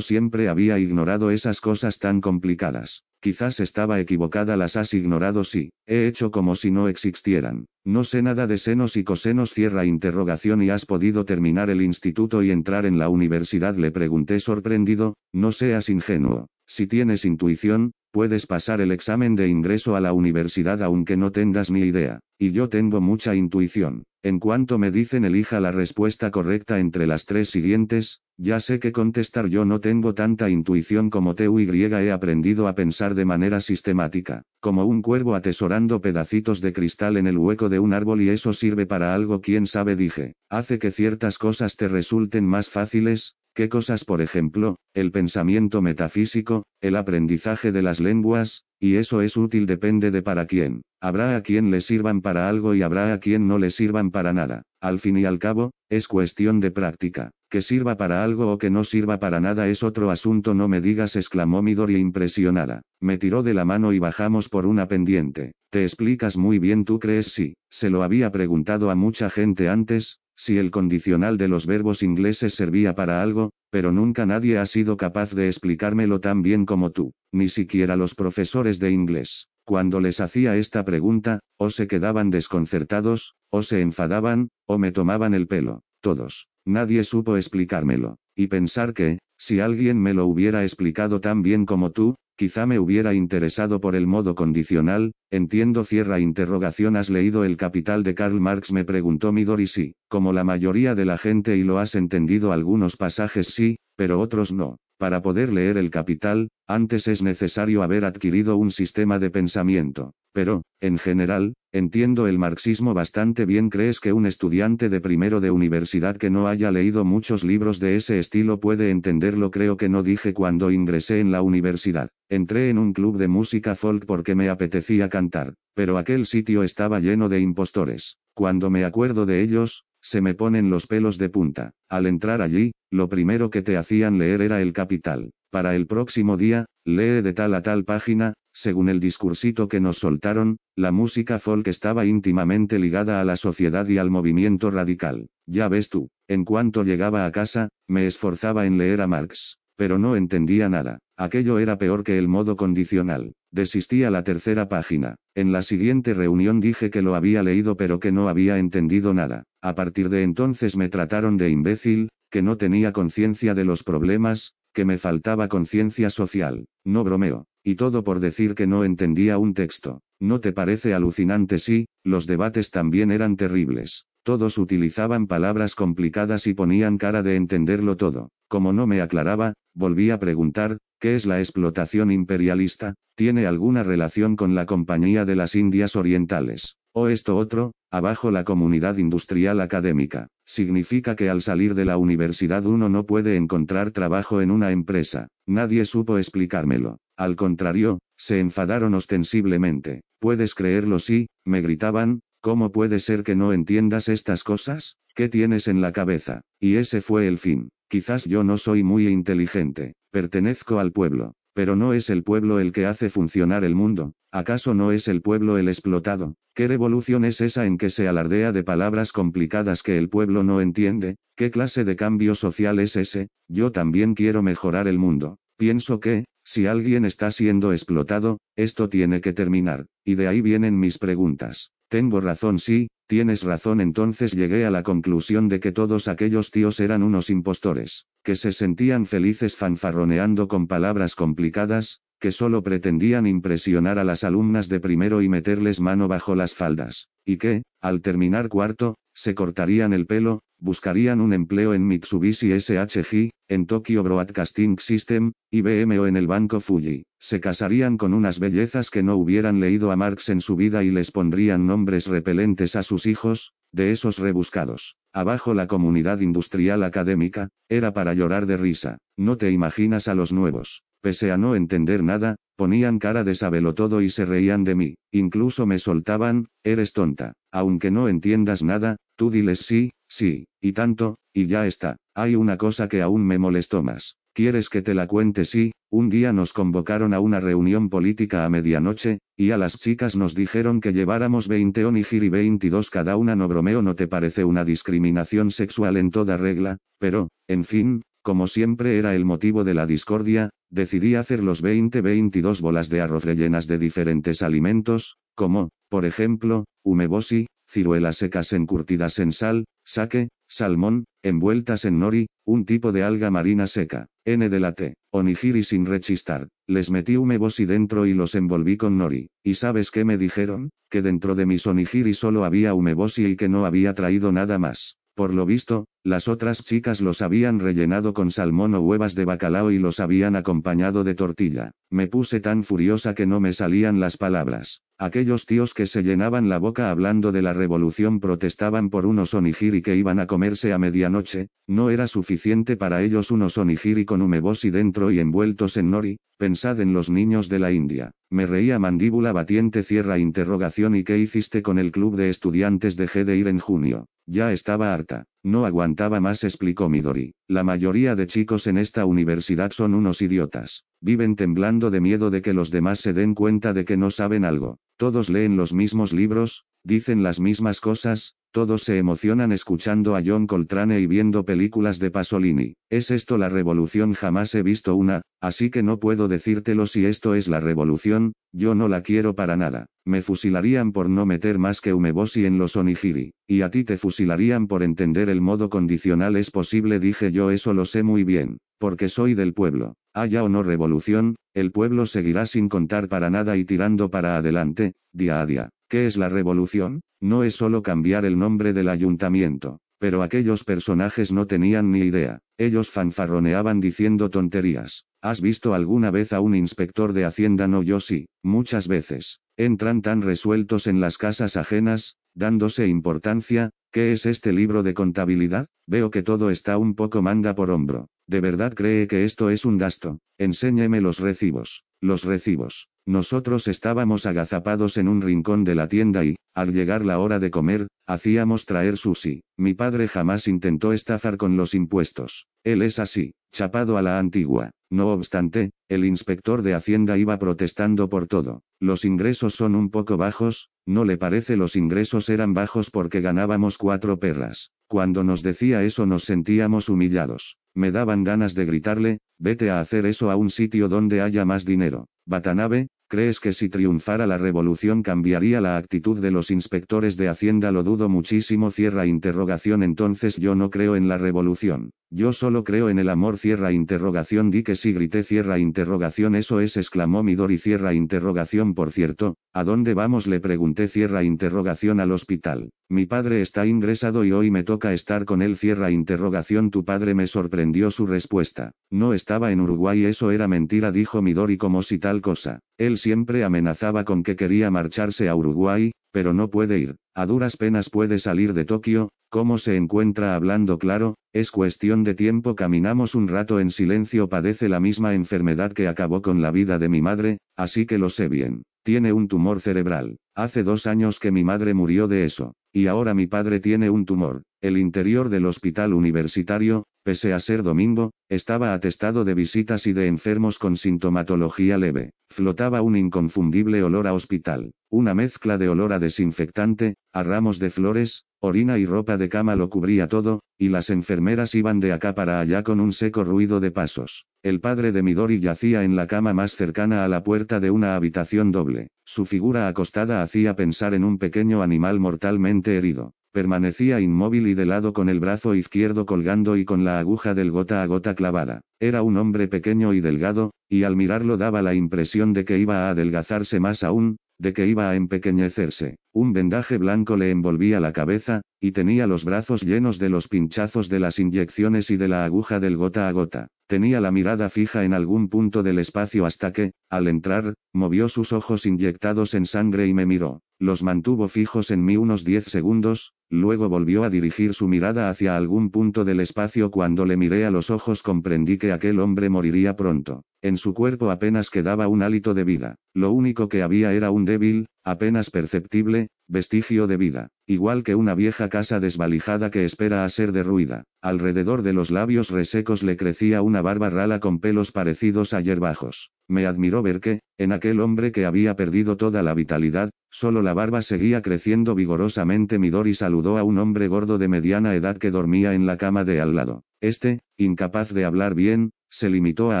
siempre 0.00 0.48
había 0.48 0.78
ignorado 0.78 1.32
esas 1.32 1.60
cosas 1.60 1.98
tan 1.98 2.20
complicadas. 2.20 3.04
Quizás 3.20 3.58
estaba 3.58 3.98
equivocada, 3.98 4.56
las 4.56 4.76
has 4.76 4.94
ignorado 4.94 5.42
sí, 5.42 5.70
he 5.86 6.06
hecho 6.06 6.30
como 6.30 6.54
si 6.54 6.70
no 6.70 6.88
existieran. 6.88 7.66
No 7.84 8.04
sé 8.04 8.22
nada 8.22 8.46
de 8.46 8.58
senos 8.58 8.96
y 8.96 9.02
cosenos 9.02 9.52
cierra 9.52 9.84
interrogación 9.84 10.62
y 10.62 10.70
has 10.70 10.86
podido 10.86 11.24
terminar 11.24 11.68
el 11.68 11.82
instituto 11.82 12.42
y 12.44 12.52
entrar 12.52 12.86
en 12.86 12.98
la 12.98 13.08
universidad 13.08 13.74
le 13.76 13.90
pregunté 13.90 14.38
sorprendido, 14.38 15.14
no 15.32 15.50
seas 15.50 15.88
ingenuo. 15.88 16.46
Si 16.66 16.86
tienes 16.86 17.24
intuición, 17.24 17.92
puedes 18.12 18.46
pasar 18.46 18.80
el 18.80 18.92
examen 18.92 19.34
de 19.34 19.48
ingreso 19.48 19.96
a 19.96 20.00
la 20.00 20.12
universidad 20.12 20.82
aunque 20.82 21.16
no 21.16 21.32
tengas 21.32 21.70
ni 21.70 21.80
idea. 21.80 22.20
Y 22.38 22.52
yo 22.52 22.68
tengo 22.68 23.00
mucha 23.00 23.34
intuición. 23.34 24.04
En 24.22 24.38
cuanto 24.38 24.78
me 24.78 24.90
dicen 24.90 25.24
elija 25.24 25.58
la 25.58 25.72
respuesta 25.72 26.30
correcta 26.30 26.78
entre 26.78 27.06
las 27.06 27.24
tres 27.24 27.50
siguientes, 27.50 28.20
ya 28.38 28.60
sé 28.60 28.78
que 28.78 28.92
contestar 28.92 29.48
yo 29.48 29.64
no 29.64 29.80
tengo 29.80 30.14
tanta 30.14 30.48
intuición 30.48 31.10
como 31.10 31.34
TUY 31.34 31.68
he 31.68 32.12
aprendido 32.12 32.68
a 32.68 32.74
pensar 32.74 33.14
de 33.14 33.24
manera 33.24 33.60
sistemática, 33.60 34.44
como 34.60 34.84
un 34.86 35.02
cuervo 35.02 35.34
atesorando 35.34 36.00
pedacitos 36.00 36.60
de 36.60 36.72
cristal 36.72 37.16
en 37.16 37.26
el 37.26 37.36
hueco 37.36 37.68
de 37.68 37.80
un 37.80 37.92
árbol 37.92 38.22
y 38.22 38.30
eso 38.30 38.52
sirve 38.52 38.86
para 38.86 39.14
algo 39.14 39.40
quién 39.40 39.66
sabe 39.66 39.96
dije, 39.96 40.34
hace 40.48 40.78
que 40.78 40.92
ciertas 40.92 41.36
cosas 41.36 41.76
te 41.76 41.88
resulten 41.88 42.46
más 42.46 42.70
fáciles, 42.70 43.34
¿Qué 43.58 43.68
cosas 43.68 44.04
por 44.04 44.22
ejemplo? 44.22 44.76
El 44.94 45.10
pensamiento 45.10 45.82
metafísico, 45.82 46.62
el 46.80 46.94
aprendizaje 46.94 47.72
de 47.72 47.82
las 47.82 47.98
lenguas, 47.98 48.62
y 48.80 48.96
eso 48.96 49.22
es 49.22 49.36
útil 49.36 49.66
depende 49.66 50.10
de 50.10 50.22
para 50.22 50.46
quién. 50.46 50.82
Habrá 51.00 51.36
a 51.36 51.42
quien 51.42 51.70
le 51.70 51.80
sirvan 51.80 52.20
para 52.20 52.48
algo 52.48 52.74
y 52.74 52.82
habrá 52.82 53.12
a 53.12 53.20
quien 53.20 53.46
no 53.46 53.58
le 53.58 53.70
sirvan 53.70 54.10
para 54.10 54.32
nada. 54.32 54.62
Al 54.80 54.98
fin 54.98 55.16
y 55.16 55.24
al 55.24 55.38
cabo, 55.38 55.70
es 55.88 56.08
cuestión 56.08 56.60
de 56.60 56.70
práctica. 56.70 57.30
Que 57.50 57.62
sirva 57.62 57.96
para 57.96 58.24
algo 58.24 58.52
o 58.52 58.58
que 58.58 58.68
no 58.68 58.84
sirva 58.84 59.18
para 59.20 59.40
nada 59.40 59.68
es 59.68 59.82
otro 59.82 60.10
asunto 60.10 60.54
no 60.54 60.68
me 60.68 60.80
digas 60.80 61.16
exclamó 61.16 61.62
Midori 61.62 61.96
impresionada. 61.96 62.82
Me 63.00 63.16
tiró 63.16 63.42
de 63.42 63.54
la 63.54 63.64
mano 63.64 63.92
y 63.92 63.98
bajamos 63.98 64.48
por 64.48 64.66
una 64.66 64.86
pendiente. 64.86 65.52
Te 65.70 65.84
explicas 65.84 66.36
muy 66.36 66.58
bien 66.58 66.84
tú 66.84 66.98
crees 66.98 67.32
sí. 67.32 67.54
Se 67.70 67.90
lo 67.90 68.02
había 68.02 68.32
preguntado 68.32 68.90
a 68.90 68.94
mucha 68.94 69.30
gente 69.30 69.68
antes, 69.68 70.18
si 70.38 70.56
el 70.56 70.70
condicional 70.70 71.36
de 71.36 71.48
los 71.48 71.66
verbos 71.66 72.02
ingleses 72.04 72.54
servía 72.54 72.94
para 72.94 73.22
algo, 73.22 73.50
pero 73.70 73.90
nunca 73.90 74.24
nadie 74.24 74.56
ha 74.58 74.66
sido 74.66 74.96
capaz 74.96 75.34
de 75.34 75.48
explicármelo 75.48 76.20
tan 76.20 76.42
bien 76.42 76.64
como 76.64 76.90
tú, 76.90 77.12
ni 77.32 77.48
siquiera 77.48 77.96
los 77.96 78.14
profesores 78.14 78.78
de 78.78 78.92
inglés. 78.92 79.48
Cuando 79.64 80.00
les 80.00 80.20
hacía 80.20 80.56
esta 80.56 80.84
pregunta, 80.84 81.40
o 81.58 81.70
se 81.70 81.88
quedaban 81.88 82.30
desconcertados, 82.30 83.34
o 83.50 83.62
se 83.62 83.82
enfadaban, 83.82 84.48
o 84.66 84.78
me 84.78 84.92
tomaban 84.92 85.34
el 85.34 85.48
pelo, 85.48 85.82
todos. 86.00 86.48
Nadie 86.64 87.02
supo 87.02 87.36
explicármelo. 87.36 88.16
Y 88.36 88.46
pensar 88.46 88.94
que, 88.94 89.18
si 89.36 89.58
alguien 89.58 90.00
me 90.00 90.14
lo 90.14 90.26
hubiera 90.26 90.62
explicado 90.62 91.20
tan 91.20 91.42
bien 91.42 91.66
como 91.66 91.90
tú, 91.90 92.14
Quizá 92.38 92.66
me 92.66 92.78
hubiera 92.78 93.14
interesado 93.14 93.80
por 93.80 93.96
el 93.96 94.06
modo 94.06 94.36
condicional, 94.36 95.10
entiendo 95.28 95.82
cierra 95.82 96.20
interrogación 96.20 96.94
¿Has 96.94 97.10
leído 97.10 97.44
El 97.44 97.56
Capital 97.56 98.04
de 98.04 98.14
Karl 98.14 98.38
Marx? 98.38 98.70
me 98.70 98.84
preguntó 98.84 99.32
Midori 99.32 99.66
sí, 99.66 99.96
como 100.08 100.32
la 100.32 100.44
mayoría 100.44 100.94
de 100.94 101.04
la 101.04 101.18
gente 101.18 101.56
y 101.56 101.64
lo 101.64 101.80
has 101.80 101.96
entendido 101.96 102.52
algunos 102.52 102.96
pasajes 102.96 103.48
sí, 103.48 103.78
pero 103.96 104.20
otros 104.20 104.52
no. 104.52 104.76
Para 104.98 105.22
poder 105.22 105.52
leer 105.52 105.78
El 105.78 105.90
Capital, 105.90 106.48
antes 106.66 107.06
es 107.06 107.22
necesario 107.22 107.84
haber 107.84 108.04
adquirido 108.04 108.56
un 108.56 108.72
sistema 108.72 109.20
de 109.20 109.30
pensamiento. 109.30 110.12
Pero, 110.32 110.62
en 110.80 110.98
general, 110.98 111.54
entiendo 111.72 112.26
el 112.26 112.38
marxismo 112.38 112.94
bastante 112.94 113.46
bien. 113.46 113.70
¿Crees 113.70 114.00
que 114.00 114.12
un 114.12 114.26
estudiante 114.26 114.88
de 114.88 115.00
primero 115.00 115.40
de 115.40 115.52
universidad 115.52 116.16
que 116.16 116.30
no 116.30 116.48
haya 116.48 116.72
leído 116.72 117.04
muchos 117.04 117.44
libros 117.44 117.78
de 117.78 117.94
ese 117.94 118.18
estilo 118.18 118.58
puede 118.58 118.90
entenderlo? 118.90 119.52
Creo 119.52 119.76
que 119.76 119.88
no 119.88 120.02
dije 120.02 120.34
cuando 120.34 120.72
ingresé 120.72 121.20
en 121.20 121.30
la 121.30 121.42
universidad. 121.42 122.10
Entré 122.28 122.68
en 122.68 122.78
un 122.78 122.92
club 122.92 123.18
de 123.18 123.28
música 123.28 123.76
folk 123.76 124.04
porque 124.04 124.34
me 124.34 124.48
apetecía 124.48 125.08
cantar, 125.08 125.54
pero 125.74 125.96
aquel 125.96 126.26
sitio 126.26 126.64
estaba 126.64 126.98
lleno 126.98 127.28
de 127.28 127.38
impostores. 127.38 128.18
Cuando 128.34 128.68
me 128.70 128.84
acuerdo 128.84 129.26
de 129.26 129.42
ellos, 129.42 129.84
se 130.08 130.22
me 130.22 130.32
ponen 130.32 130.70
los 130.70 130.86
pelos 130.86 131.18
de 131.18 131.28
punta. 131.28 131.72
Al 131.90 132.06
entrar 132.06 132.40
allí, 132.40 132.72
lo 132.90 133.10
primero 133.10 133.50
que 133.50 133.60
te 133.60 133.76
hacían 133.76 134.16
leer 134.16 134.40
era 134.40 134.62
el 134.62 134.72
capital. 134.72 135.32
Para 135.50 135.76
el 135.76 135.86
próximo 135.86 136.38
día, 136.38 136.64
lee 136.86 137.20
de 137.20 137.34
tal 137.34 137.52
a 137.52 137.60
tal 137.62 137.84
página, 137.84 138.32
según 138.54 138.88
el 138.88 139.00
discursito 139.00 139.68
que 139.68 139.80
nos 139.80 139.98
soltaron, 139.98 140.56
la 140.76 140.92
música 140.92 141.38
folk 141.38 141.68
estaba 141.68 142.06
íntimamente 142.06 142.78
ligada 142.78 143.20
a 143.20 143.24
la 143.26 143.36
sociedad 143.36 143.86
y 143.86 143.98
al 143.98 144.10
movimiento 144.10 144.70
radical. 144.70 145.26
Ya 145.46 145.68
ves 145.68 145.90
tú, 145.90 146.08
en 146.26 146.46
cuanto 146.46 146.84
llegaba 146.84 147.26
a 147.26 147.30
casa, 147.30 147.68
me 147.86 148.06
esforzaba 148.06 148.64
en 148.64 148.78
leer 148.78 149.02
a 149.02 149.08
Marx, 149.08 149.58
pero 149.78 149.96
no 149.96 150.16
entendía 150.16 150.68
nada. 150.68 150.98
Aquello 151.16 151.60
era 151.60 151.78
peor 151.78 152.02
que 152.02 152.18
el 152.18 152.26
modo 152.26 152.56
condicional. 152.56 153.32
Desistí 153.52 154.02
a 154.02 154.10
la 154.10 154.24
tercera 154.24 154.68
página. 154.68 155.14
En 155.36 155.52
la 155.52 155.62
siguiente 155.62 156.14
reunión 156.14 156.58
dije 156.58 156.90
que 156.90 157.00
lo 157.00 157.14
había 157.14 157.44
leído 157.44 157.76
pero 157.76 158.00
que 158.00 158.10
no 158.10 158.28
había 158.28 158.58
entendido 158.58 159.14
nada. 159.14 159.44
A 159.62 159.76
partir 159.76 160.08
de 160.08 160.24
entonces 160.24 160.76
me 160.76 160.88
trataron 160.88 161.36
de 161.36 161.50
imbécil, 161.50 162.08
que 162.28 162.42
no 162.42 162.56
tenía 162.56 162.92
conciencia 162.92 163.54
de 163.54 163.64
los 163.64 163.84
problemas, 163.84 164.54
que 164.74 164.84
me 164.84 164.98
faltaba 164.98 165.46
conciencia 165.46 166.10
social. 166.10 166.66
No 166.84 167.04
bromeo. 167.04 167.44
Y 167.62 167.76
todo 167.76 168.02
por 168.02 168.18
decir 168.18 168.56
que 168.56 168.66
no 168.66 168.82
entendía 168.82 169.38
un 169.38 169.54
texto. 169.54 170.00
¿No 170.18 170.40
te 170.40 170.52
parece 170.52 170.92
alucinante? 170.92 171.60
Sí, 171.60 171.86
los 172.02 172.26
debates 172.26 172.72
también 172.72 173.12
eran 173.12 173.36
terribles. 173.36 174.06
Todos 174.24 174.58
utilizaban 174.58 175.28
palabras 175.28 175.76
complicadas 175.76 176.48
y 176.48 176.54
ponían 176.54 176.98
cara 176.98 177.22
de 177.22 177.36
entenderlo 177.36 177.96
todo. 177.96 178.30
Como 178.48 178.72
no 178.72 178.86
me 178.86 179.02
aclaraba, 179.02 179.52
volví 179.78 180.10
a 180.10 180.18
preguntar, 180.18 180.78
¿qué 180.98 181.14
es 181.14 181.24
la 181.24 181.38
explotación 181.38 182.10
imperialista? 182.10 182.94
¿Tiene 183.16 183.46
alguna 183.46 183.84
relación 183.84 184.34
con 184.34 184.56
la 184.56 184.66
Compañía 184.66 185.24
de 185.24 185.36
las 185.36 185.54
Indias 185.54 185.94
Orientales? 185.94 186.76
O 186.92 187.06
esto 187.06 187.36
otro, 187.36 187.72
abajo 187.92 188.32
la 188.32 188.42
comunidad 188.42 188.96
industrial 188.96 189.60
académica. 189.60 190.26
Significa 190.44 191.14
que 191.14 191.30
al 191.30 191.42
salir 191.42 191.76
de 191.76 191.84
la 191.84 191.96
universidad 191.96 192.66
uno 192.66 192.88
no 192.88 193.06
puede 193.06 193.36
encontrar 193.36 193.92
trabajo 193.92 194.40
en 194.42 194.50
una 194.50 194.72
empresa. 194.72 195.28
Nadie 195.46 195.84
supo 195.84 196.18
explicármelo. 196.18 196.98
Al 197.16 197.36
contrario, 197.36 198.00
se 198.16 198.40
enfadaron 198.40 198.94
ostensiblemente. 198.94 200.00
¿Puedes 200.20 200.54
creerlo? 200.54 200.98
Sí, 200.98 201.28
me 201.44 201.60
gritaban, 201.60 202.20
¿cómo 202.40 202.72
puede 202.72 202.98
ser 202.98 203.22
que 203.22 203.36
no 203.36 203.52
entiendas 203.52 204.08
estas 204.08 204.42
cosas? 204.42 204.96
¿Qué 205.14 205.28
tienes 205.28 205.68
en 205.68 205.80
la 205.80 205.92
cabeza? 205.92 206.40
Y 206.60 206.76
ese 206.76 207.00
fue 207.00 207.28
el 207.28 207.38
fin. 207.38 207.68
Quizás 207.88 208.24
yo 208.24 208.44
no 208.44 208.58
soy 208.58 208.82
muy 208.82 209.08
inteligente, 209.08 209.94
pertenezco 210.10 210.78
al 210.78 210.92
pueblo, 210.92 211.32
Pero 211.54 211.74
no 211.74 211.92
es 211.92 212.08
el 212.08 212.22
pueblo 212.22 212.60
el 212.60 212.70
que 212.70 212.86
hace 212.86 213.10
funcionar 213.10 213.64
el 213.64 213.74
mundo, 213.74 214.12
¿acaso 214.30 214.74
no 214.74 214.92
es 214.92 215.08
el 215.08 215.22
pueblo 215.22 215.58
el 215.58 215.68
explotado? 215.68 216.34
¿Qué 216.54 216.68
revolución 216.68 217.24
es 217.24 217.40
esa 217.40 217.66
en 217.66 217.78
que 217.78 217.90
se 217.90 218.06
alardea 218.06 218.52
de 218.52 218.62
palabras 218.62 219.10
complicadas 219.10 219.82
que 219.82 219.98
el 219.98 220.08
pueblo 220.08 220.44
no 220.44 220.60
entiende? 220.60 221.16
¿Qué 221.36 221.50
clase 221.50 221.84
de 221.84 221.96
cambio 221.96 222.34
social 222.34 222.78
es 222.78 222.94
ese? 222.94 223.28
Yo 223.48 223.72
también 223.72 224.14
quiero 224.14 224.42
mejorar 224.42 224.86
el 224.86 224.98
mundo. 224.98 225.38
Pienso 225.56 225.98
que, 225.98 226.26
si 226.44 226.66
alguien 226.66 227.04
está 227.04 227.30
siendo 227.30 227.72
explotado, 227.72 228.38
esto 228.56 228.88
tiene 228.88 229.20
que 229.20 229.32
terminar. 229.32 229.86
Y 230.04 230.14
de 230.14 230.28
ahí 230.28 230.40
vienen 230.42 230.78
mis 230.78 230.98
preguntas. 230.98 231.72
Tengo 231.88 232.20
razón, 232.20 232.58
sí, 232.58 232.88
tienes 233.06 233.42
razón. 233.42 233.80
Entonces 233.80 234.32
llegué 234.32 234.66
a 234.66 234.70
la 234.70 234.82
conclusión 234.82 235.48
de 235.48 235.60
que 235.60 235.72
todos 235.72 236.06
aquellos 236.06 236.50
tíos 236.50 236.80
eran 236.80 237.02
unos 237.02 237.30
impostores, 237.30 238.06
que 238.22 238.36
se 238.36 238.52
sentían 238.52 239.06
felices 239.06 239.56
fanfarroneando 239.56 240.48
con 240.48 240.66
palabras 240.66 241.14
complicadas, 241.14 242.00
que 242.20 242.32
solo 242.32 242.62
pretendían 242.62 243.26
impresionar 243.26 243.98
a 243.98 244.04
las 244.04 244.24
alumnas 244.24 244.68
de 244.68 244.80
primero 244.80 245.22
y 245.22 245.28
meterles 245.28 245.80
mano 245.80 246.08
bajo 246.08 246.34
las 246.34 246.52
faldas, 246.52 247.08
y 247.24 247.38
que, 247.38 247.62
al 247.80 248.02
terminar 248.02 248.48
cuarto, 248.48 248.96
se 249.18 249.34
cortarían 249.34 249.92
el 249.92 250.06
pelo, 250.06 250.44
buscarían 250.60 251.20
un 251.20 251.32
empleo 251.32 251.74
en 251.74 251.84
Mitsubishi 251.84 252.52
SHG, 252.52 253.30
en 253.48 253.66
Tokyo 253.66 254.04
Broadcasting 254.04 254.78
System, 254.78 255.32
IBM 255.50 255.98
o 255.98 256.06
en 256.06 256.16
el 256.16 256.28
Banco 256.28 256.60
Fuji, 256.60 257.02
se 257.18 257.40
casarían 257.40 257.96
con 257.96 258.14
unas 258.14 258.38
bellezas 258.38 258.90
que 258.90 259.02
no 259.02 259.16
hubieran 259.16 259.58
leído 259.58 259.90
a 259.90 259.96
Marx 259.96 260.28
en 260.28 260.40
su 260.40 260.54
vida 260.54 260.84
y 260.84 260.92
les 260.92 261.10
pondrían 261.10 261.66
nombres 261.66 262.06
repelentes 262.06 262.76
a 262.76 262.84
sus 262.84 263.06
hijos, 263.06 263.54
de 263.72 263.92
esos 263.92 264.18
rebuscados. 264.18 264.96
Abajo 265.12 265.54
la 265.54 265.66
comunidad 265.66 266.20
industrial 266.20 266.82
académica, 266.82 267.48
era 267.68 267.92
para 267.92 268.14
llorar 268.14 268.46
de 268.46 268.56
risa, 268.56 268.98
no 269.16 269.36
te 269.36 269.50
imaginas 269.50 270.08
a 270.08 270.14
los 270.14 270.32
nuevos, 270.32 270.82
Pese 271.00 271.30
a 271.30 271.38
no 271.38 271.54
entender 271.54 272.02
nada, 272.02 272.36
ponían 272.56 272.98
cara 272.98 273.22
de 273.22 273.36
sabelo 273.36 273.74
todo 273.74 274.02
y 274.02 274.10
se 274.10 274.24
reían 274.24 274.64
de 274.64 274.74
mí, 274.74 274.94
incluso 275.12 275.64
me 275.64 275.78
soltaban, 275.78 276.46
eres 276.64 276.92
tonta, 276.92 277.34
aunque 277.52 277.90
no 277.92 278.08
entiendas 278.08 278.64
nada, 278.64 278.96
tú 279.16 279.30
diles 279.30 279.60
sí, 279.60 279.92
sí, 280.08 280.46
y 280.60 280.72
tanto, 280.72 281.16
y 281.32 281.46
ya 281.46 281.66
está. 281.66 281.96
Hay 282.14 282.34
una 282.34 282.56
cosa 282.56 282.88
que 282.88 283.00
aún 283.00 283.24
me 283.24 283.38
molestó 283.38 283.82
más. 283.84 284.16
¿Quieres 284.38 284.68
que 284.68 284.82
te 284.82 284.94
la 284.94 285.08
cuente? 285.08 285.44
Sí, 285.44 285.72
un 285.90 286.10
día 286.10 286.32
nos 286.32 286.52
convocaron 286.52 287.12
a 287.12 287.18
una 287.18 287.40
reunión 287.40 287.88
política 287.88 288.44
a 288.44 288.48
medianoche, 288.48 289.18
y 289.36 289.50
a 289.50 289.58
las 289.58 289.76
chicas 289.76 290.14
nos 290.14 290.36
dijeron 290.36 290.80
que 290.80 290.92
lleváramos 290.92 291.48
20 291.48 291.84
onigiri 291.84 292.28
22 292.28 292.88
cada 292.88 293.16
una 293.16 293.34
no 293.34 293.48
bromeo 293.48 293.82
no 293.82 293.96
te 293.96 294.06
parece 294.06 294.44
una 294.44 294.64
discriminación 294.64 295.50
sexual 295.50 295.96
en 295.96 296.12
toda 296.12 296.36
regla, 296.36 296.76
pero, 297.00 297.30
en 297.48 297.64
fin, 297.64 298.02
como 298.22 298.46
siempre 298.46 298.96
era 299.00 299.16
el 299.16 299.24
motivo 299.24 299.64
de 299.64 299.74
la 299.74 299.86
discordia, 299.86 300.50
decidí 300.70 301.16
hacer 301.16 301.42
los 301.42 301.64
20-22 301.64 302.60
bolas 302.60 302.90
de 302.90 303.00
arroz 303.00 303.24
rellenas 303.24 303.66
de 303.66 303.78
diferentes 303.78 304.42
alimentos, 304.42 305.16
como, 305.34 305.70
por 305.90 306.04
ejemplo, 306.04 306.64
umeboshi, 306.84 307.46
ciruelas 307.68 308.18
secas 308.18 308.52
encurtidas 308.52 309.18
en 309.18 309.32
sal, 309.32 309.64
sake, 309.84 310.28
salmón, 310.48 311.04
envueltas 311.22 311.84
en 311.84 311.98
nori, 311.98 312.26
un 312.46 312.64
tipo 312.64 312.92
de 312.92 313.02
alga 313.02 313.30
marina 313.30 313.66
seca, 313.66 314.06
n 314.24 314.48
de 314.48 314.60
la 314.60 314.72
T, 314.72 314.94
onigiri 315.12 315.62
sin 315.62 315.86
rechistar. 315.86 316.48
Les 316.66 316.90
metí 316.90 317.16
umeboshi 317.16 317.64
dentro 317.64 318.06
y 318.06 318.14
los 318.14 318.34
envolví 318.34 318.76
con 318.76 318.98
nori. 318.98 319.28
¿Y 319.44 319.54
sabes 319.54 319.90
qué 319.90 320.04
me 320.04 320.18
dijeron? 320.18 320.70
Que 320.90 321.02
dentro 321.02 321.34
de 321.34 321.46
mis 321.46 321.66
onigiri 321.66 322.14
solo 322.14 322.44
había 322.44 322.74
umeboshi 322.74 323.26
y 323.26 323.36
que 323.36 323.48
no 323.48 323.66
había 323.66 323.94
traído 323.94 324.32
nada 324.32 324.58
más. 324.58 324.96
Por 325.14 325.34
lo 325.34 325.46
visto, 325.46 325.86
las 326.08 326.26
otras 326.26 326.64
chicas 326.64 327.00
los 327.00 327.22
habían 327.22 327.60
rellenado 327.60 328.14
con 328.14 328.30
salmón 328.30 328.74
o 328.74 328.80
huevas 328.80 329.14
de 329.14 329.24
bacalao 329.24 329.70
y 329.70 329.78
los 329.78 330.00
habían 330.00 330.34
acompañado 330.36 331.04
de 331.04 331.14
tortilla. 331.14 331.72
Me 331.90 332.06
puse 332.06 332.40
tan 332.40 332.64
furiosa 332.64 333.14
que 333.14 333.26
no 333.26 333.40
me 333.40 333.52
salían 333.52 334.00
las 334.00 334.16
palabras. 334.16 334.82
Aquellos 334.98 335.46
tíos 335.46 335.74
que 335.74 335.86
se 335.86 336.02
llenaban 336.02 336.48
la 336.48 336.58
boca 336.58 336.90
hablando 336.90 337.30
de 337.30 337.40
la 337.40 337.52
revolución 337.52 338.18
protestaban 338.18 338.90
por 338.90 339.06
unos 339.06 339.32
onigiri 339.32 339.80
que 339.80 339.94
iban 339.94 340.18
a 340.18 340.26
comerse 340.26 340.72
a 340.72 340.78
medianoche, 340.78 341.48
no 341.68 341.90
era 341.90 342.08
suficiente 342.08 342.76
para 342.76 343.02
ellos 343.02 343.30
unos 343.30 343.58
onigiri 343.58 344.04
con 344.04 344.22
umeboshi 344.22 344.70
dentro 344.70 345.12
y 345.12 345.20
envueltos 345.20 345.76
en 345.76 345.90
nori, 345.90 346.18
pensad 346.36 346.80
en 346.80 346.94
los 346.94 347.10
niños 347.10 347.48
de 347.48 347.60
la 347.60 347.70
India. 347.70 348.10
Me 348.28 348.46
reía 348.46 348.80
mandíbula 348.80 349.32
batiente 349.32 349.84
cierra 349.84 350.18
interrogación 350.18 350.96
y 350.96 351.04
qué 351.04 351.16
hiciste 351.16 351.62
con 351.62 351.78
el 351.78 351.92
club 351.92 352.16
de 352.16 352.30
estudiantes 352.30 352.96
dejé 352.96 353.24
de 353.24 353.36
ir 353.36 353.46
en 353.46 353.60
junio. 353.60 354.06
Ya 354.26 354.52
estaba 354.52 354.92
harta. 354.92 355.24
No 355.42 355.66
aguantaba 355.66 356.20
más 356.20 356.44
explicó 356.44 356.88
Midori. 356.88 357.34
La 357.46 357.64
mayoría 357.64 358.16
de 358.16 358.26
chicos 358.26 358.66
en 358.66 358.78
esta 358.78 359.04
universidad 359.04 359.70
son 359.70 359.94
unos 359.94 360.22
idiotas. 360.22 360.84
Viven 361.00 361.36
temblando 361.36 361.90
de 361.90 362.00
miedo 362.00 362.30
de 362.30 362.42
que 362.42 362.52
los 362.52 362.70
demás 362.70 362.98
se 362.98 363.12
den 363.12 363.34
cuenta 363.34 363.72
de 363.72 363.84
que 363.84 363.96
no 363.96 364.10
saben 364.10 364.44
algo. 364.44 364.78
Todos 364.96 365.30
leen 365.30 365.56
los 365.56 365.72
mismos 365.72 366.12
libros, 366.12 366.64
dicen 366.82 367.22
las 367.22 367.38
mismas 367.38 367.80
cosas, 367.80 368.34
todos 368.52 368.82
se 368.82 368.98
emocionan 368.98 369.52
escuchando 369.52 370.16
a 370.16 370.22
John 370.24 370.46
Coltrane 370.46 371.00
y 371.00 371.06
viendo 371.06 371.44
películas 371.44 371.98
de 371.98 372.10
Pasolini. 372.10 372.74
¿Es 372.90 373.10
esto 373.10 373.38
la 373.38 373.48
revolución? 373.48 374.14
Jamás 374.14 374.54
he 374.54 374.62
visto 374.62 374.96
una, 374.96 375.22
así 375.40 375.70
que 375.70 375.82
no 375.82 376.00
puedo 376.00 376.28
decírtelo 376.28 376.86
si 376.86 377.06
esto 377.06 377.34
es 377.34 377.48
la 377.48 377.60
revolución, 377.60 378.32
yo 378.52 378.74
no 378.74 378.88
la 378.88 379.02
quiero 379.02 379.34
para 379.34 379.56
nada. 379.56 379.86
Me 380.06 380.22
fusilarían 380.22 380.92
por 380.92 381.10
no 381.10 381.26
meter 381.26 381.58
más 381.58 381.80
que 381.80 381.92
umeboshi 381.92 382.46
en 382.46 382.58
los 382.58 382.76
onigiri. 382.76 383.32
Y 383.46 383.62
a 383.62 383.70
ti 383.70 383.84
te 383.84 383.98
fusilarían 383.98 384.66
por 384.66 384.82
entender 384.82 385.28
el 385.28 385.40
modo 385.40 385.68
condicional 385.68 386.36
es 386.36 386.50
posible 386.50 386.98
dije 386.98 387.30
yo 387.30 387.50
eso 387.50 387.74
lo 387.74 387.84
sé 387.84 388.02
muy 388.02 388.24
bien, 388.24 388.58
porque 388.78 389.08
soy 389.08 389.34
del 389.34 389.54
pueblo. 389.54 389.94
Haya 390.14 390.42
o 390.42 390.48
no 390.48 390.62
revolución, 390.62 391.36
el 391.54 391.70
pueblo 391.70 392.06
seguirá 392.06 392.46
sin 392.46 392.68
contar 392.68 393.08
para 393.08 393.30
nada 393.30 393.56
y 393.56 393.64
tirando 393.64 394.10
para 394.10 394.36
adelante, 394.36 394.94
día 395.12 395.40
a 395.40 395.46
día. 395.46 395.68
¿Qué 395.88 396.06
es 396.06 396.18
la 396.18 396.28
revolución? 396.28 397.00
No 397.18 397.44
es 397.44 397.54
solo 397.54 397.82
cambiar 397.82 398.26
el 398.26 398.38
nombre 398.38 398.74
del 398.74 398.90
ayuntamiento. 398.90 399.78
Pero 399.98 400.22
aquellos 400.22 400.62
personajes 400.62 401.32
no 401.32 401.46
tenían 401.46 401.90
ni 401.90 402.00
idea. 402.00 402.40
Ellos 402.58 402.90
fanfarroneaban 402.90 403.80
diciendo 403.80 404.28
tonterías. 404.28 405.06
¿Has 405.22 405.40
visto 405.40 405.72
alguna 405.72 406.10
vez 406.10 406.34
a 406.34 406.40
un 406.40 406.54
inspector 406.54 407.14
de 407.14 407.24
Hacienda? 407.24 407.66
No, 407.68 407.82
yo 407.82 408.00
sí, 408.00 408.26
muchas 408.44 408.86
veces. 408.86 409.40
Entran 409.56 410.02
tan 410.02 410.20
resueltos 410.20 410.86
en 410.86 411.00
las 411.00 411.16
casas 411.16 411.56
ajenas, 411.56 412.16
dándose 412.34 412.86
importancia, 412.86 413.70
¿qué 413.90 414.12
es 414.12 414.26
este 414.26 414.52
libro 414.52 414.82
de 414.82 414.94
contabilidad? 414.94 415.66
Veo 415.88 416.10
que 416.10 416.22
todo 416.22 416.50
está 416.50 416.78
un 416.78 416.94
poco 416.94 417.22
manda 417.22 417.54
por 417.54 417.70
hombro. 417.70 418.08
¿De 418.28 418.40
verdad 418.40 418.74
cree 418.74 419.08
que 419.08 419.24
esto 419.24 419.50
es 419.50 419.64
un 419.64 419.78
gasto? 419.78 420.18
Enséñeme 420.38 421.00
los 421.00 421.18
recibos. 421.18 421.87
Los 422.00 422.24
recibos. 422.24 422.88
Nosotros 423.06 423.66
estábamos 423.66 424.26
agazapados 424.26 424.98
en 424.98 425.08
un 425.08 425.20
rincón 425.20 425.64
de 425.64 425.74
la 425.74 425.88
tienda 425.88 426.24
y, 426.24 426.36
al 426.54 426.72
llegar 426.72 427.04
la 427.04 427.18
hora 427.18 427.38
de 427.38 427.50
comer, 427.50 427.88
hacíamos 428.06 428.66
traer 428.66 428.96
sushi. 428.96 429.40
Mi 429.56 429.74
padre 429.74 430.06
jamás 430.06 430.46
intentó 430.46 430.92
estafar 430.92 431.36
con 431.36 431.56
los 431.56 431.74
impuestos. 431.74 432.46
Él 432.64 432.82
es 432.82 432.98
así, 432.98 433.32
chapado 433.52 433.96
a 433.96 434.02
la 434.02 434.18
antigua. 434.18 434.70
No 434.90 435.12
obstante, 435.12 435.70
el 435.88 436.04
inspector 436.04 436.62
de 436.62 436.74
Hacienda 436.74 437.18
iba 437.18 437.38
protestando 437.38 438.08
por 438.08 438.26
todo. 438.26 438.62
Los 438.80 439.04
ingresos 439.04 439.54
son 439.54 439.74
un 439.74 439.90
poco 439.90 440.16
bajos, 440.16 440.70
¿no 440.86 441.04
le 441.04 441.18
parece 441.18 441.56
los 441.56 441.76
ingresos 441.76 442.28
eran 442.30 442.54
bajos 442.54 442.90
porque 442.90 443.20
ganábamos 443.20 443.76
cuatro 443.76 444.18
perras? 444.18 444.70
Cuando 444.86 445.24
nos 445.24 445.42
decía 445.42 445.84
eso 445.84 446.06
nos 446.06 446.24
sentíamos 446.24 446.88
humillados. 446.88 447.58
Me 447.74 447.92
daban 447.92 448.24
ganas 448.24 448.54
de 448.54 448.64
gritarle, 448.64 449.18
vete 449.38 449.70
a 449.70 449.80
hacer 449.80 450.06
eso 450.06 450.30
a 450.30 450.36
un 450.36 450.48
sitio 450.48 450.88
donde 450.88 451.20
haya 451.20 451.44
más 451.44 451.66
dinero. 451.66 452.06
Batanabe, 452.24 452.88
¿crees 453.08 453.40
que 453.40 453.52
si 453.52 453.68
triunfara 453.68 454.26
la 454.26 454.38
revolución 454.38 455.02
cambiaría 455.02 455.60
la 455.60 455.76
actitud 455.76 456.18
de 456.18 456.30
los 456.30 456.50
inspectores 456.50 457.16
de 457.16 457.28
Hacienda? 457.28 457.72
Lo 457.72 457.82
dudo 457.82 458.08
muchísimo. 458.08 458.70
Cierra 458.70 459.06
interrogación. 459.06 459.82
Entonces 459.82 460.36
yo 460.36 460.54
no 460.54 460.70
creo 460.70 460.96
en 460.96 461.08
la 461.08 461.18
revolución. 461.18 461.90
Yo 462.10 462.32
solo 462.32 462.64
creo 462.64 462.88
en 462.88 462.98
el 462.98 463.10
amor. 463.10 463.36
Cierra 463.36 463.72
interrogación. 463.72 464.50
Di 464.50 464.62
que 464.62 464.76
sí 464.76 464.92
grité. 464.92 465.22
Cierra 465.22 465.58
interrogación. 465.58 466.34
Eso 466.34 466.60
es 466.60 466.78
exclamó 466.78 467.22
Midori. 467.22 467.58
Cierra 467.58 467.92
interrogación. 467.92 468.74
Por 468.74 468.92
cierto, 468.92 469.36
¿a 469.52 469.62
dónde 469.62 469.92
vamos? 469.92 470.26
Le 470.26 470.40
pregunté. 470.40 470.88
Cierra 470.88 471.22
interrogación 471.22 472.00
al 472.00 472.12
hospital. 472.12 472.70
Mi 472.88 473.04
padre 473.04 473.42
está 473.42 473.66
ingresado 473.66 474.24
y 474.24 474.32
hoy 474.32 474.50
me 474.50 474.64
toca 474.64 474.94
estar 474.94 475.26
con 475.26 475.42
él. 475.42 475.56
Cierra 475.56 475.90
interrogación. 475.90 476.70
Tu 476.70 476.84
padre 476.84 477.14
me 477.14 477.26
sorprendió 477.26 477.90
su 477.90 478.06
respuesta. 478.06 478.72
No 478.90 479.12
estaba 479.12 479.52
en 479.52 479.60
Uruguay. 479.60 480.06
Eso 480.06 480.30
era 480.30 480.48
mentira. 480.48 480.92
Dijo 480.92 481.20
Midori 481.20 481.58
como 481.58 481.82
si 481.82 481.98
tal 481.98 482.22
cosa. 482.22 482.60
Él 482.78 482.96
siempre 482.96 483.44
amenazaba 483.44 484.04
con 484.04 484.22
que 484.22 484.36
quería 484.36 484.70
marcharse 484.70 485.28
a 485.28 485.34
Uruguay, 485.34 485.90
pero 486.18 486.34
no 486.34 486.50
puede 486.50 486.80
ir. 486.80 486.96
A 487.14 487.26
duras 487.26 487.56
penas 487.56 487.90
puede 487.90 488.18
salir 488.18 488.52
de 488.52 488.64
Tokio, 488.64 489.10
¿cómo 489.30 489.56
se 489.56 489.76
encuentra 489.76 490.34
hablando 490.34 490.76
claro? 490.76 491.14
Es 491.32 491.52
cuestión 491.52 492.02
de 492.02 492.14
tiempo 492.14 492.56
caminamos 492.56 493.14
un 493.14 493.28
rato 493.28 493.60
en 493.60 493.70
silencio 493.70 494.28
padece 494.28 494.68
la 494.68 494.80
misma 494.80 495.14
enfermedad 495.14 495.72
que 495.72 495.86
acabó 495.86 496.20
con 496.20 496.42
la 496.42 496.50
vida 496.50 496.80
de 496.80 496.88
mi 496.88 497.00
madre, 497.00 497.38
así 497.56 497.86
que 497.86 497.98
lo 497.98 498.10
sé 498.10 498.26
bien. 498.26 498.64
Tiene 498.84 499.12
un 499.12 499.28
tumor 499.28 499.60
cerebral. 499.60 500.16
Hace 500.34 500.64
dos 500.64 500.88
años 500.88 501.20
que 501.20 501.30
mi 501.30 501.44
madre 501.44 501.72
murió 501.72 502.08
de 502.08 502.24
eso. 502.24 502.52
Y 502.72 502.88
ahora 502.88 503.14
mi 503.14 503.28
padre 503.28 503.60
tiene 503.60 503.88
un 503.88 504.04
tumor. 504.04 504.42
El 504.60 504.76
interior 504.76 505.28
del 505.28 505.46
hospital 505.46 505.94
universitario, 505.94 506.82
pese 507.08 507.32
a 507.32 507.40
ser 507.40 507.62
domingo, 507.62 508.10
estaba 508.28 508.74
atestado 508.74 509.24
de 509.24 509.32
visitas 509.32 509.86
y 509.86 509.94
de 509.94 510.08
enfermos 510.08 510.58
con 510.58 510.76
sintomatología 510.76 511.78
leve. 511.78 512.10
Flotaba 512.28 512.82
un 512.82 512.98
inconfundible 512.98 513.82
olor 513.82 514.06
a 514.06 514.12
hospital, 514.12 514.72
una 514.90 515.14
mezcla 515.14 515.56
de 515.56 515.70
olor 515.70 515.94
a 515.94 516.00
desinfectante, 516.00 516.96
a 517.14 517.22
ramos 517.22 517.60
de 517.60 517.70
flores, 517.70 518.26
orina 518.40 518.76
y 518.76 518.84
ropa 518.84 519.16
de 519.16 519.30
cama 519.30 519.56
lo 519.56 519.70
cubría 519.70 520.06
todo, 520.06 520.40
y 520.58 520.68
las 520.68 520.90
enfermeras 520.90 521.54
iban 521.54 521.80
de 521.80 521.92
acá 521.92 522.14
para 522.14 522.40
allá 522.40 522.62
con 522.62 522.78
un 522.78 522.92
seco 522.92 523.24
ruido 523.24 523.58
de 523.58 523.70
pasos. 523.70 524.26
El 524.42 524.60
padre 524.60 524.92
de 524.92 525.02
Midori 525.02 525.40
yacía 525.40 525.84
en 525.84 525.96
la 525.96 526.08
cama 526.08 526.34
más 526.34 526.56
cercana 526.56 527.06
a 527.06 527.08
la 527.08 527.24
puerta 527.24 527.58
de 527.58 527.70
una 527.70 527.96
habitación 527.96 528.52
doble. 528.52 528.88
Su 529.06 529.24
figura 529.24 529.66
acostada 529.66 530.22
hacía 530.22 530.56
pensar 530.56 530.92
en 530.92 531.04
un 531.04 531.16
pequeño 531.16 531.62
animal 531.62 532.00
mortalmente 532.00 532.76
herido. 532.76 533.14
Permanecía 533.38 534.00
inmóvil 534.00 534.48
y 534.48 534.54
de 534.54 534.66
lado 534.66 534.92
con 534.92 535.08
el 535.08 535.20
brazo 535.20 535.54
izquierdo 535.54 536.06
colgando 536.06 536.56
y 536.56 536.64
con 536.64 536.82
la 536.82 536.98
aguja 536.98 537.34
del 537.34 537.52
gota 537.52 537.84
a 537.84 537.86
gota 537.86 538.16
clavada. 538.16 538.62
Era 538.80 539.02
un 539.02 539.16
hombre 539.16 539.46
pequeño 539.46 539.94
y 539.94 540.00
delgado, 540.00 540.50
y 540.68 540.82
al 540.82 540.96
mirarlo 540.96 541.36
daba 541.36 541.62
la 541.62 541.72
impresión 541.72 542.32
de 542.32 542.44
que 542.44 542.58
iba 542.58 542.88
a 542.88 542.90
adelgazarse 542.90 543.60
más 543.60 543.84
aún, 543.84 544.16
de 544.40 544.52
que 544.52 544.66
iba 544.66 544.90
a 544.90 544.96
empequeñecerse. 544.96 545.98
Un 546.12 546.32
vendaje 546.32 546.78
blanco 546.78 547.16
le 547.16 547.30
envolvía 547.30 547.78
la 547.78 547.92
cabeza, 547.92 548.40
y 548.60 548.72
tenía 548.72 549.06
los 549.06 549.24
brazos 549.24 549.62
llenos 549.62 550.00
de 550.00 550.08
los 550.08 550.26
pinchazos 550.26 550.88
de 550.88 550.98
las 550.98 551.20
inyecciones 551.20 551.92
y 551.92 551.96
de 551.96 552.08
la 552.08 552.24
aguja 552.24 552.58
del 552.58 552.76
gota 552.76 553.08
a 553.08 553.12
gota. 553.12 553.46
Tenía 553.68 554.00
la 554.00 554.10
mirada 554.10 554.50
fija 554.50 554.82
en 554.82 554.94
algún 554.94 555.28
punto 555.28 555.62
del 555.62 555.78
espacio 555.78 556.26
hasta 556.26 556.52
que, 556.52 556.72
al 556.90 557.06
entrar, 557.06 557.54
movió 557.72 558.08
sus 558.08 558.32
ojos 558.32 558.66
inyectados 558.66 559.34
en 559.34 559.46
sangre 559.46 559.86
y 559.86 559.94
me 559.94 560.06
miró. 560.06 560.40
Los 560.60 560.82
mantuvo 560.82 561.28
fijos 561.28 561.70
en 561.70 561.84
mí 561.84 561.96
unos 561.96 562.24
diez 562.24 562.44
segundos, 562.46 563.12
luego 563.30 563.68
volvió 563.68 564.02
a 564.02 564.10
dirigir 564.10 564.54
su 564.54 564.66
mirada 564.66 565.08
hacia 565.08 565.36
algún 565.36 565.70
punto 565.70 566.04
del 566.04 566.18
espacio 566.18 566.72
cuando 566.72 567.06
le 567.06 567.16
miré 567.16 567.46
a 567.46 567.52
los 567.52 567.70
ojos 567.70 568.02
comprendí 568.02 568.58
que 568.58 568.72
aquel 568.72 568.98
hombre 568.98 569.30
moriría 569.30 569.76
pronto. 569.76 570.24
En 570.42 570.56
su 570.56 570.74
cuerpo 570.74 571.12
apenas 571.12 571.50
quedaba 571.50 571.86
un 571.86 572.02
hálito 572.02 572.34
de 572.34 572.42
vida. 572.42 572.74
Lo 572.92 573.12
único 573.12 573.48
que 573.48 573.62
había 573.62 573.92
era 573.92 574.10
un 574.10 574.24
débil, 574.24 574.66
apenas 574.90 575.30
perceptible, 575.30 576.08
vestigio 576.28 576.86
de 576.86 576.96
vida, 576.96 577.28
igual 577.46 577.82
que 577.82 577.94
una 577.94 578.14
vieja 578.14 578.48
casa 578.48 578.80
desvalijada 578.80 579.50
que 579.50 579.64
espera 579.64 580.04
a 580.04 580.08
ser 580.08 580.32
derruida. 580.32 580.84
Alrededor 581.02 581.62
de 581.62 581.72
los 581.72 581.90
labios 581.90 582.30
resecos 582.30 582.82
le 582.82 582.96
crecía 582.96 583.42
una 583.42 583.62
barba 583.62 583.90
rala 583.90 584.20
con 584.20 584.40
pelos 584.40 584.72
parecidos 584.72 585.32
a 585.34 585.40
yerbajos. 585.40 586.10
Me 586.28 586.46
admiró 586.46 586.82
ver 586.82 587.00
que, 587.00 587.20
en 587.38 587.52
aquel 587.52 587.80
hombre 587.80 588.12
que 588.12 588.26
había 588.26 588.56
perdido 588.56 588.96
toda 588.96 589.22
la 589.22 589.34
vitalidad, 589.34 589.90
solo 590.10 590.42
la 590.42 590.54
barba 590.54 590.82
seguía 590.82 591.22
creciendo 591.22 591.74
vigorosamente. 591.74 592.58
Midori 592.58 592.94
saludó 592.94 593.38
a 593.38 593.42
un 593.42 593.58
hombre 593.58 593.88
gordo 593.88 594.18
de 594.18 594.28
mediana 594.28 594.74
edad 594.74 594.98
que 594.98 595.10
dormía 595.10 595.54
en 595.54 595.66
la 595.66 595.76
cama 595.76 596.04
de 596.04 596.20
al 596.20 596.34
lado. 596.34 596.64
Este, 596.80 597.20
incapaz 597.36 597.92
de 597.92 598.04
hablar 598.04 598.34
bien, 598.34 598.70
se 598.90 599.10
limitó 599.10 599.50
a 599.50 599.60